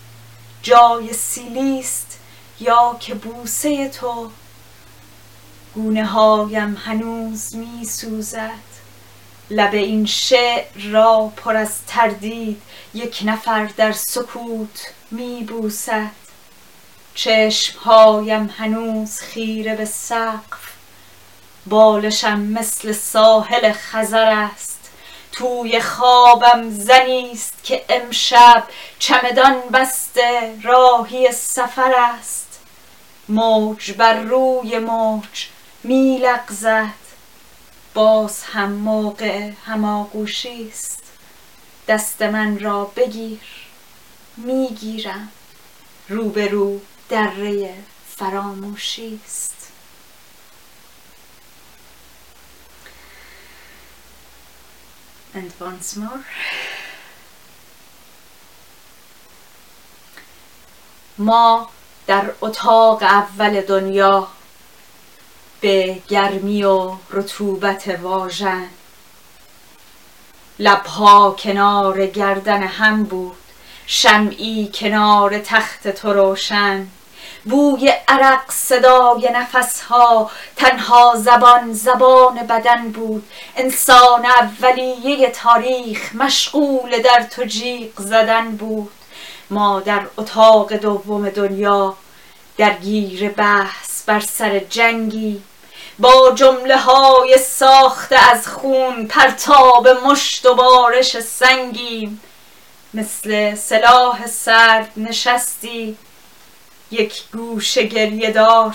جای 0.63 1.13
سیلیست 1.13 2.19
یا 2.61 2.97
که 3.01 3.15
بوسه 3.15 3.89
تو. 3.89 4.31
گونه 5.75 6.05
هایم 6.05 6.77
هنوز 6.85 7.57
می 7.57 7.85
سوزد. 7.85 8.67
لب 9.51 9.75
این 9.75 10.07
شعر 10.07 10.81
را 10.91 11.33
پر 11.37 11.57
از 11.57 11.79
تردید. 11.87 12.63
یک 12.95 13.23
نفر 13.25 13.65
در 13.65 13.93
سکوت 13.93 14.96
می 15.11 15.45
بوسد 15.45 16.11
چشمهایم 17.15 18.55
هنوز 18.59 19.21
خیره 19.21 19.75
به 19.75 19.85
سقف. 19.85 20.73
بالشم 21.67 22.41
مثل 22.41 22.93
ساحل 22.93 23.73
خزر 23.73 24.31
است. 24.31 24.91
توی 25.33 25.81
خوابم 25.81 26.71
زنیست 26.71 27.55
که 27.63 27.85
امشب 27.89 28.65
چمدان 28.99 29.61
بسته 29.73 30.59
راهی 30.63 31.33
سفر 31.33 31.95
است. 31.95 32.61
موج 33.29 33.93
بر 33.93 34.15
روی 34.15 34.79
موج 34.79 35.47
می 35.85 36.19
لغزد 36.19 37.07
باز 37.95 38.43
هم 38.43 38.73
موقع 38.73 39.51
هماغوشی 39.67 40.69
است. 40.73 41.03
دست 41.89 42.23
من 42.23 42.59
را 42.59 42.85
بگیر. 42.85 43.66
می‌گیرم. 44.37 45.29
روبرو 46.09 46.81
دره 47.09 47.75
فراموشی 48.17 49.21
است. 49.25 49.73
And 55.35 55.53
once 55.61 55.97
more. 55.97 56.25
ما 61.19 61.71
در 62.07 62.31
اتاق 62.41 63.03
اول 63.03 63.61
دنیا 63.61 64.29
به 65.61 66.03
گرمی 66.09 66.63
و 66.65 66.97
رطوبت 67.11 67.89
واژن 67.89 68.69
لبها 70.59 71.37
کنار 71.39 72.07
گردن 72.07 72.63
هم 72.63 73.05
بود. 73.05 73.46
شمعی 73.87 74.71
کنار 74.75 75.39
تخت 75.39 75.89
تو 75.89 76.13
روشن. 76.13 76.87
بوی 77.45 77.93
عرق 78.09 78.51
صدای 78.51 79.31
نفسها 79.35 80.31
تنها 80.57 81.15
زبان 81.17 81.73
زبان 81.73 82.35
بدن 82.35 82.89
بود. 82.89 83.29
انسان 83.57 84.27
اولیه 84.27 85.31
تاریخ 85.31 86.15
مشغول 86.15 86.99
در 87.03 87.23
تو 87.23 87.45
جیغ 87.45 87.93
زدن 87.99 88.57
بود. 88.57 88.91
ما 89.51 89.81
در 89.81 90.03
اتاق 90.19 90.73
دوم 90.73 91.29
دنیا 91.29 91.97
درگیر 92.59 93.29
بحث 93.29 94.03
بر 94.05 94.21
سر 94.21 94.59
جنگی. 94.59 95.43
با 95.99 96.33
جمله 96.35 96.77
های 96.77 97.39
ساخته 97.39 98.33
از 98.33 98.49
خون 98.49 99.07
پرتاب 99.07 99.89
مشت 99.89 100.47
و 100.47 100.55
بارش 100.55 101.21
سنگی 101.21 102.19
مثل 102.95 103.55
سلاح 103.55 104.27
سرد 104.27 104.93
نشستی 104.97 105.97
یک 106.91 107.23
گوش 107.33 107.79
گریه 107.79 108.33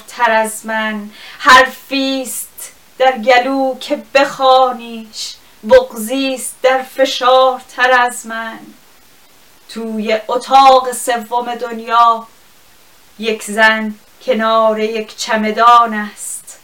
تر 0.08 0.32
از 0.32 0.66
من. 0.66 1.10
حرفیست 1.40 2.72
در 2.98 3.18
گلو 3.18 3.76
که 3.80 4.04
بخوانیش 4.14 5.34
بغزیست 5.70 6.56
در 6.62 6.82
فشار 6.84 7.62
تر 7.76 7.92
از 7.92 8.26
من. 8.26 8.60
توی 9.70 10.20
اتاق 10.28 10.92
سوم 10.92 11.56
دنیا 11.56 12.28
یک 13.20 13.44
زن 13.44 13.96
کنار 14.26 14.80
یک 14.80 15.18
چمدان 15.18 15.94
است. 15.94 16.60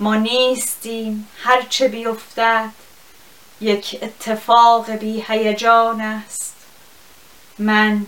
ما 0.00 0.14
نیستیم 0.14 1.28
هرچه 1.42 1.88
بیفتد 1.88 2.70
یک 3.60 3.98
اتفاق 4.02 4.90
بی 4.90 5.24
هیجان 5.28 6.00
است. 6.00 6.47
من 7.58 8.06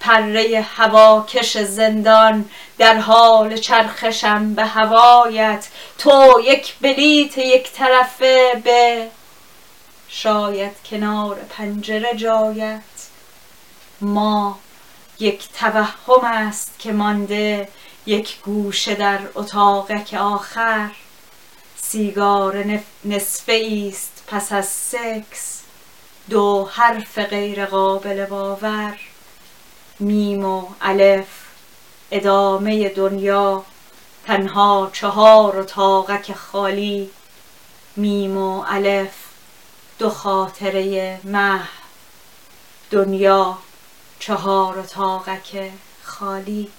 پره 0.00 0.66
هواکش 0.76 1.58
زندان 1.58 2.50
در 2.78 2.98
حال 2.98 3.56
چرخشم 3.56 4.54
به 4.54 4.64
هوایت. 4.64 5.68
تو 5.98 6.40
یک 6.44 6.74
بلیت 6.80 7.38
یک 7.38 7.72
طرفه 7.72 8.62
به 8.64 9.08
شاید 10.08 10.72
کنار 10.90 11.36
پنجره 11.36 12.14
جایت. 12.16 12.80
ما 14.00 14.58
یک 15.20 15.48
توهم 15.52 16.24
است 16.24 16.78
که 16.78 16.92
مانده 16.92 17.68
یک 18.06 18.40
گوشه 18.40 18.94
در 18.94 19.18
اتاقک 19.34 20.14
آخر. 20.14 20.90
سیگار 21.82 22.80
نصفه 23.04 23.88
است 23.92 24.24
پس 24.26 24.52
از 24.52 24.66
سکس. 24.66 25.57
دو 26.30 26.68
حرف 26.72 27.18
غیر 27.18 27.66
قابل 27.66 28.26
باور. 28.26 28.98
میم 30.00 30.44
و 30.44 30.66
الف 30.80 31.26
ادامه 32.10 32.88
دنیا 32.88 33.64
تنها 34.26 34.90
چهار 34.92 35.56
اتاقک 35.56 36.32
خالی. 36.32 37.10
میم 37.96 38.36
و 38.36 38.64
الف 38.68 39.14
دو 39.98 40.10
خاطره 40.10 41.20
مه. 41.24 41.60
دنیا 42.90 43.58
چهار 44.18 44.78
اتاقک 44.78 45.70
خالی. 46.02 46.70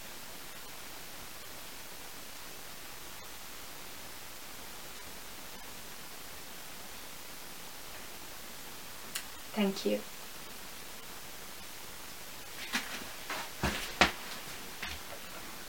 Thank 9.59 9.83
you. 9.85 10.08